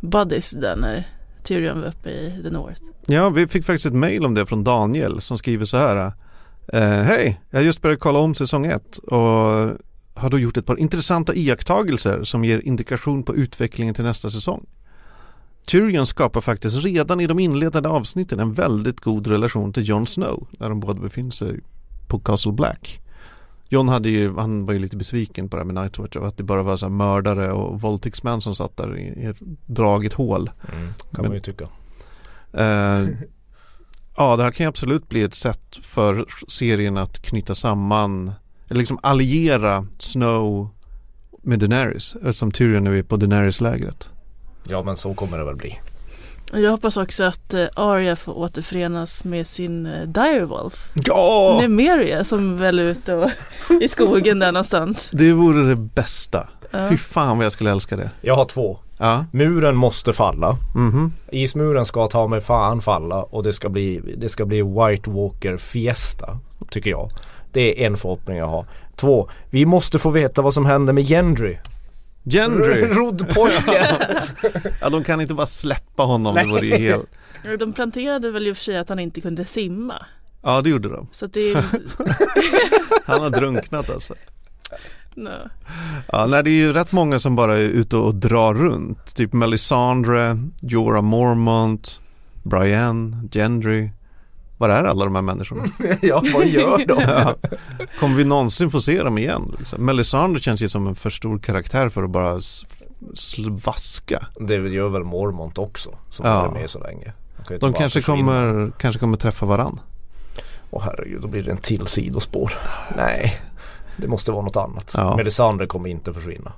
buddies 0.00 0.50
där 0.50 0.76
när 0.76 1.08
Tyrion 1.42 1.80
var 1.80 1.88
uppe 1.88 2.10
i 2.10 2.40
The 2.42 2.50
North. 2.50 2.82
Ja, 3.06 3.30
vi 3.30 3.46
fick 3.46 3.64
faktiskt 3.64 3.86
ett 3.86 3.94
mail 3.94 4.24
om 4.24 4.34
det 4.34 4.46
från 4.46 4.64
Daniel 4.64 5.20
som 5.20 5.38
skriver 5.38 5.64
så 5.64 5.76
här. 5.76 6.12
Eh, 6.68 6.80
Hej, 6.82 7.40
jag 7.50 7.58
har 7.58 7.64
just 7.64 7.82
börjat 7.82 8.00
kolla 8.00 8.18
om 8.18 8.34
säsong 8.34 8.66
1 8.66 8.98
och 8.98 9.18
har 10.14 10.30
då 10.30 10.38
gjort 10.38 10.56
ett 10.56 10.66
par 10.66 10.80
intressanta 10.80 11.34
iakttagelser 11.34 12.24
som 12.24 12.44
ger 12.44 12.58
indikation 12.58 13.22
på 13.22 13.36
utvecklingen 13.36 13.94
till 13.94 14.04
nästa 14.04 14.30
säsong. 14.30 14.66
Tyrion 15.66 16.06
skapar 16.06 16.40
faktiskt 16.40 16.76
redan 16.84 17.20
i 17.20 17.26
de 17.26 17.38
inledande 17.38 17.88
avsnitten 17.88 18.40
en 18.40 18.52
väldigt 18.54 19.00
god 19.00 19.26
relation 19.26 19.72
till 19.72 19.88
Jon 19.88 20.06
Snow 20.06 20.46
när 20.50 20.68
de 20.68 20.80
båda 20.80 21.00
befinner 21.00 21.30
sig 21.30 21.60
på 22.08 22.18
Castle 22.18 22.52
Black. 22.52 22.98
Jon 23.68 23.88
hade 23.88 24.08
ju, 24.10 24.36
han 24.36 24.66
var 24.66 24.72
ju 24.72 24.78
lite 24.78 24.96
besviken 24.96 25.48
på 25.48 25.56
det 25.56 25.60
här 25.62 25.72
med 25.72 25.82
Nightwatch 25.82 26.16
och 26.16 26.28
att 26.28 26.36
det 26.36 26.42
bara 26.42 26.62
var 26.62 26.76
så 26.76 26.84
här 26.86 26.90
mördare 26.90 27.52
och 27.52 27.80
våldtäktsmän 27.80 28.40
som 28.40 28.54
satt 28.54 28.76
där 28.76 28.96
i 28.98 29.02
i 29.02 29.24
ett 29.24 29.42
dragigt 29.66 30.14
hål. 30.14 30.50
Mm, 30.72 30.86
kan 30.94 30.94
Men- 31.10 31.24
man 31.26 31.34
ju 31.34 31.40
tycka. 31.40 31.64
Eh, 32.52 33.08
ja, 34.16 34.36
det 34.36 34.42
här 34.42 34.50
kan 34.50 34.64
ju 34.64 34.68
absolut 34.68 35.08
bli 35.08 35.22
ett 35.22 35.34
sätt 35.34 35.76
för 35.82 36.24
serien 36.48 36.96
att 36.96 37.22
knyta 37.22 37.54
samman, 37.54 38.32
eller 38.68 38.78
liksom 38.78 38.98
alliera 39.02 39.86
Snow 39.98 40.68
med 41.42 41.58
Daenerys, 41.58 42.14
eftersom 42.22 42.50
Tyrion 42.52 42.84
nu 42.84 42.98
är 42.98 43.02
på 43.02 43.16
Daenerys-lägret. 43.16 44.08
Ja 44.68 44.82
men 44.82 44.96
så 44.96 45.14
kommer 45.14 45.38
det 45.38 45.44
väl 45.44 45.56
bli. 45.56 45.78
Jag 46.54 46.70
hoppas 46.70 46.96
också 46.96 47.24
att 47.24 47.54
eh, 47.54 47.66
Arya 47.74 48.16
får 48.16 48.38
återförenas 48.38 49.24
med 49.24 49.46
sin 49.46 49.86
eh, 49.86 50.02
direwolf. 50.02 50.90
Ja! 51.06 51.58
Nymeria 51.60 52.24
som 52.24 52.58
väl 52.58 52.78
är 52.78 52.84
ute 52.84 53.14
och, 53.14 53.30
i 53.80 53.88
skogen 53.88 54.38
där 54.38 54.52
någonstans. 54.52 55.10
Det 55.12 55.32
vore 55.32 55.68
det 55.68 55.76
bästa. 55.76 56.48
Ja. 56.70 56.88
Fy 56.90 56.96
fan 56.96 57.36
vad 57.36 57.44
jag 57.44 57.52
skulle 57.52 57.70
älska 57.70 57.96
det. 57.96 58.10
Jag 58.20 58.36
har 58.36 58.44
två. 58.44 58.78
Ja, 58.98 59.24
Muren 59.32 59.76
måste 59.76 60.12
falla. 60.12 60.56
mhm. 60.74 61.12
Ismuren 61.30 61.86
ska 61.86 62.06
ta 62.08 62.26
mig 62.26 62.40
fan 62.40 62.82
falla 62.82 63.22
och 63.22 63.42
det 63.42 63.52
ska 63.52 63.68
bli, 63.68 64.00
det 64.18 64.28
ska 64.28 64.44
bli 64.44 64.62
White 64.62 65.10
Walker 65.10 65.56
Fiesta. 65.56 66.38
Tycker 66.70 66.90
jag. 66.90 67.10
Det 67.52 67.82
är 67.82 67.86
en 67.86 67.96
förhoppning 67.96 68.36
jag 68.36 68.46
har. 68.46 68.66
Två, 68.96 69.28
vi 69.50 69.66
måste 69.66 69.98
få 69.98 70.10
veta 70.10 70.42
vad 70.42 70.54
som 70.54 70.66
händer 70.66 70.92
med 70.92 71.04
Gendry. 71.04 71.56
Gendry! 72.24 72.86
Roddpojken. 72.86 73.84
Ja, 74.80 74.90
de 74.90 75.04
kan 75.04 75.20
inte 75.20 75.34
bara 75.34 75.46
släppa 75.46 76.02
honom, 76.02 76.34
det 76.34 76.46
vore 76.46 76.66
ju 76.66 76.76
helt... 76.76 77.06
De 77.58 77.72
planterade 77.72 78.30
väl 78.30 78.46
i 78.48 78.52
och 78.52 78.56
för 78.56 78.64
sig 78.64 78.78
att 78.78 78.88
han 78.88 78.98
inte 78.98 79.20
kunde 79.20 79.44
simma. 79.44 80.06
Ja, 80.42 80.62
det 80.62 80.70
gjorde 80.70 80.88
de. 80.88 81.08
Så 81.12 81.26
det 81.26 81.50
är 81.50 81.64
Han 83.06 83.20
har 83.20 83.30
drunknat 83.30 83.90
alltså. 83.90 84.14
no. 85.14 85.30
Ja, 86.12 86.26
nej, 86.26 86.44
det 86.44 86.50
är 86.50 86.54
ju 86.54 86.72
rätt 86.72 86.92
många 86.92 87.18
som 87.20 87.36
bara 87.36 87.56
är 87.56 87.62
ute 87.62 87.96
och 87.96 88.14
drar 88.14 88.54
runt. 88.54 89.14
Typ 89.14 89.32
Melisandre, 89.32 90.38
Jorah 90.60 91.02
Mormont, 91.02 92.00
Brienne, 92.42 93.28
Gendry. 93.32 93.90
Var 94.62 94.68
är 94.68 94.84
alla 94.84 95.04
de 95.04 95.14
här 95.14 95.22
människorna? 95.22 95.64
ja, 96.02 96.22
vad 96.34 96.46
gör 96.46 96.86
de? 96.86 97.00
Ja. 97.08 97.34
Kommer 98.00 98.16
vi 98.16 98.24
någonsin 98.24 98.70
få 98.70 98.80
se 98.80 99.02
dem 99.02 99.18
igen? 99.18 99.54
Liksom? 99.58 99.84
Melisandre 99.86 100.40
känns 100.40 100.62
ju 100.62 100.68
som 100.68 100.86
en 100.86 100.94
för 100.94 101.10
stor 101.10 101.38
karaktär 101.38 101.88
för 101.88 102.02
att 102.02 102.10
bara 102.10 102.40
vaska. 103.64 104.26
Det 104.40 104.54
gör 104.54 104.88
väl 104.88 105.04
Mormont 105.04 105.58
också. 105.58 105.90
Som 106.10 106.26
Ja. 106.26 106.42
varit 106.42 106.52
med 106.52 106.70
så 106.70 106.78
länge. 106.78 107.12
De 107.48 107.58
bara 107.58 107.72
kanske 107.72 108.00
försvinna. 108.00 108.18
kommer, 108.18 108.72
kanske 108.78 109.00
kommer 109.00 109.16
träffa 109.16 109.46
varann. 109.46 109.80
Åh 110.70 110.82
herregud, 110.84 111.22
då 111.22 111.28
blir 111.28 111.42
det 111.42 111.50
en 111.50 111.56
till 111.56 111.86
sidospår. 111.86 112.52
Nej, 112.96 113.40
det 113.96 114.08
måste 114.08 114.32
vara 114.32 114.42
något 114.42 114.56
annat. 114.56 114.94
Ja. 114.96 115.16
Melisandre 115.16 115.66
kommer 115.66 115.88
inte 115.88 116.12
försvinna. 116.12 116.52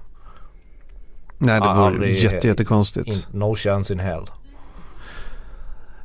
Nej, 1.38 1.60
det 1.60 1.74
vore 1.74 2.12
jätte, 2.12 2.46
jättekonstigt. 2.46 3.08
In, 3.08 3.22
no 3.40 3.54
chance 3.54 3.92
in 3.92 3.98
hell. 4.00 4.30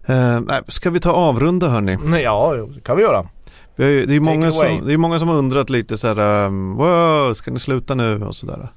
Eh, 0.09 0.41
ska 0.67 0.89
vi 0.89 0.99
ta 0.99 1.11
avrunda 1.11 1.67
hörni? 1.67 1.97
Nej, 2.03 2.23
ja, 2.23 2.53
det 2.53 2.81
kan 2.81 2.97
vi 2.97 3.03
göra. 3.03 3.27
Vi 3.75 3.83
har 3.83 3.91
ju, 3.91 4.05
det, 4.05 4.15
är 4.15 4.19
många 4.19 4.51
som, 4.51 4.81
det 4.85 4.93
är 4.93 4.97
många 4.97 5.19
som 5.19 5.27
har 5.27 5.35
undrat 5.35 5.69
lite 5.69 5.97
så 5.97 6.07
här, 6.07 6.45
um, 6.45 6.75
wow, 6.75 7.33
ska 7.33 7.51
ni 7.51 7.59
sluta 7.59 7.95
nu 7.95 8.23
och 8.23 8.35
sådär. 8.35 8.69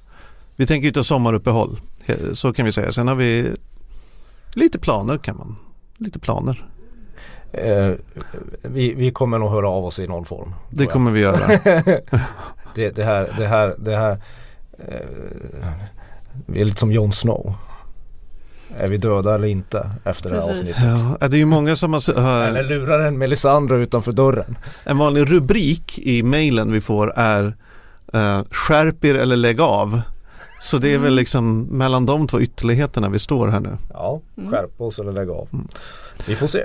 Vi 0.57 0.67
tänker 0.67 0.87
ju 0.87 0.93
ta 0.93 1.03
sommaruppehåll, 1.03 1.81
så 2.33 2.53
kan 2.53 2.67
vi 2.67 2.73
säga. 2.73 2.93
Sen 2.93 3.09
har 3.09 3.15
vi 3.15 3.51
lite 4.53 4.79
planer 4.79 5.19
kan 5.19 5.37
man, 5.37 5.57
lite 5.97 6.19
planer. 6.19 6.67
Eh, 7.53 7.91
vi, 8.63 8.95
vi 8.95 9.11
kommer 9.11 9.39
nog 9.39 9.51
höra 9.51 9.69
av 9.69 9.85
oss 9.85 9.99
i 9.99 10.07
någon 10.07 10.25
form. 10.25 10.55
Det 10.71 10.87
kommer 10.87 11.11
vi 11.11 11.21
göra. 11.21 11.47
det, 12.75 12.91
det 12.91 13.05
här, 13.05 13.35
det 13.39 13.47
här, 13.47 13.75
det 13.79 13.97
här 13.97 14.19
eh, 14.79 15.69
Vi 16.47 16.61
är 16.61 16.65
lite 16.65 16.81
som 16.81 16.93
Jon 16.93 17.13
Snow. 17.13 17.55
Är 18.79 18.87
vi 18.89 18.97
döda 18.99 19.35
eller 19.35 19.49
inte 19.49 19.91
efter 20.05 20.31
det 20.31 20.41
här 20.41 20.47
Precis. 20.49 20.61
avsnittet? 20.77 21.17
Ja, 21.21 21.29
det 21.29 21.37
är 21.37 21.39
ju 21.39 21.45
många 21.45 21.77
som 21.77 21.93
har, 21.93 22.45
Eller 22.47 22.65
lurar 22.65 22.99
en 23.01 23.19
Melisandre 23.19 23.79
utanför 23.83 24.13
dörren? 24.13 24.57
en 24.85 24.99
vanlig 24.99 25.31
rubrik 25.33 25.99
i 25.99 26.23
mejlen 26.23 26.73
vi 26.73 26.81
får 26.81 27.13
är 27.17 27.57
eh, 28.13 28.43
skärp 28.51 29.05
er 29.05 29.15
eller 29.15 29.37
lägg 29.37 29.61
av. 29.61 30.01
Så 30.61 30.79
det 30.79 30.95
är 30.95 30.99
väl 30.99 31.15
liksom 31.15 31.63
mellan 31.63 32.07
de 32.07 32.29
två 32.29 32.41
ytterligheterna 32.41 33.09
vi 33.09 33.19
står 33.19 33.49
här 33.49 33.61
nu. 33.61 33.77
Ja, 33.93 34.21
Mm. 34.39 34.51
skärpa 34.51 34.85
oss 34.85 34.99
eller 34.99 35.13
lägga 35.13 35.33
av. 35.33 35.49
Vi 36.27 36.35
får 36.35 36.47
se. 36.47 36.65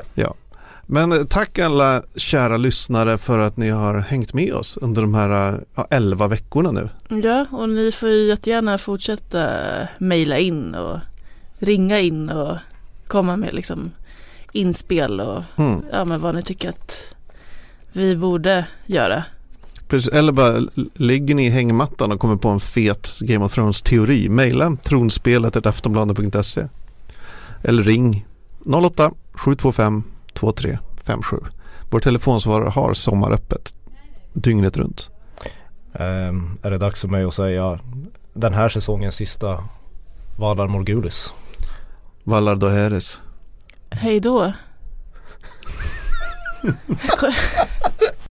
Men 0.89 1.11
eh, 1.11 1.23
tack 1.29 1.59
alla 1.59 2.01
kära 2.15 2.57
lyssnare 2.57 3.17
för 3.17 3.39
att 3.39 3.57
ni 3.57 3.69
har 3.69 3.93
hängt 3.99 4.33
med 4.33 4.53
oss 4.53 4.77
under 4.81 5.01
de 5.01 5.13
här 5.13 5.49
eh, 5.53 5.59
ja, 5.75 5.87
11 5.89 6.27
veckorna 6.27 6.71
nu. 6.71 6.89
Ja, 7.23 7.45
och 7.51 7.69
ni 7.69 7.91
får 7.91 8.09
ju 8.09 8.23
jättegärna 8.27 8.77
fortsätta 8.77 9.49
mejla 9.97 10.37
in 10.37 10.75
och 10.75 10.99
ringa 11.59 11.99
in 11.99 12.29
och 12.29 12.57
komma 13.07 13.35
med 13.37 13.53
liksom 13.53 13.91
inspel 14.51 15.21
och 15.21 15.43
Mm. 15.55 15.81
ja, 15.91 16.05
men 16.05 16.21
vad 16.21 16.35
ni 16.35 16.43
tycker 16.43 16.69
att 16.69 17.15
vi 17.91 18.15
borde 18.15 18.65
göra. 18.85 19.23
Precis, 19.87 20.13
eller 20.13 20.31
bara 20.31 20.61
ligger 20.93 21.35
ni 21.35 21.45
i 21.45 21.49
hängmattan 21.49 22.11
och 22.11 22.19
kommer 22.19 22.35
på 22.35 22.49
en 22.49 22.59
fet 22.59 23.19
Game 23.21 23.45
of 23.45 23.53
Thrones 23.53 23.81
teori. 23.81 24.29
Mejla 24.29 24.75
tronspelet 24.83 25.65
aftonbladet.se 25.65 26.67
eller 27.63 27.83
ring 27.83 28.25
08 28.65 29.11
725 29.33 30.03
2357. 30.33 31.37
Vår 31.89 31.99
telefonsvarare 31.99 32.69
har 32.69 32.93
sommaröppet 32.93 33.75
dygnet 34.33 34.77
runt. 34.77 35.09
Ehm, 35.93 36.57
är 36.61 36.71
det 36.71 36.77
dags 36.77 37.01
för 37.01 37.07
mig 37.07 37.23
att 37.23 37.33
säga 37.33 37.79
den 38.33 38.53
här 38.53 38.69
säsongens 38.69 39.15
sista 39.15 39.63
Valar 40.35 40.67
Morgulis? 40.67 41.33
Vallar 42.27 42.55
do 42.55 42.67
Heres. 42.67 43.19
Hej 43.89 44.19
då. 44.19 44.53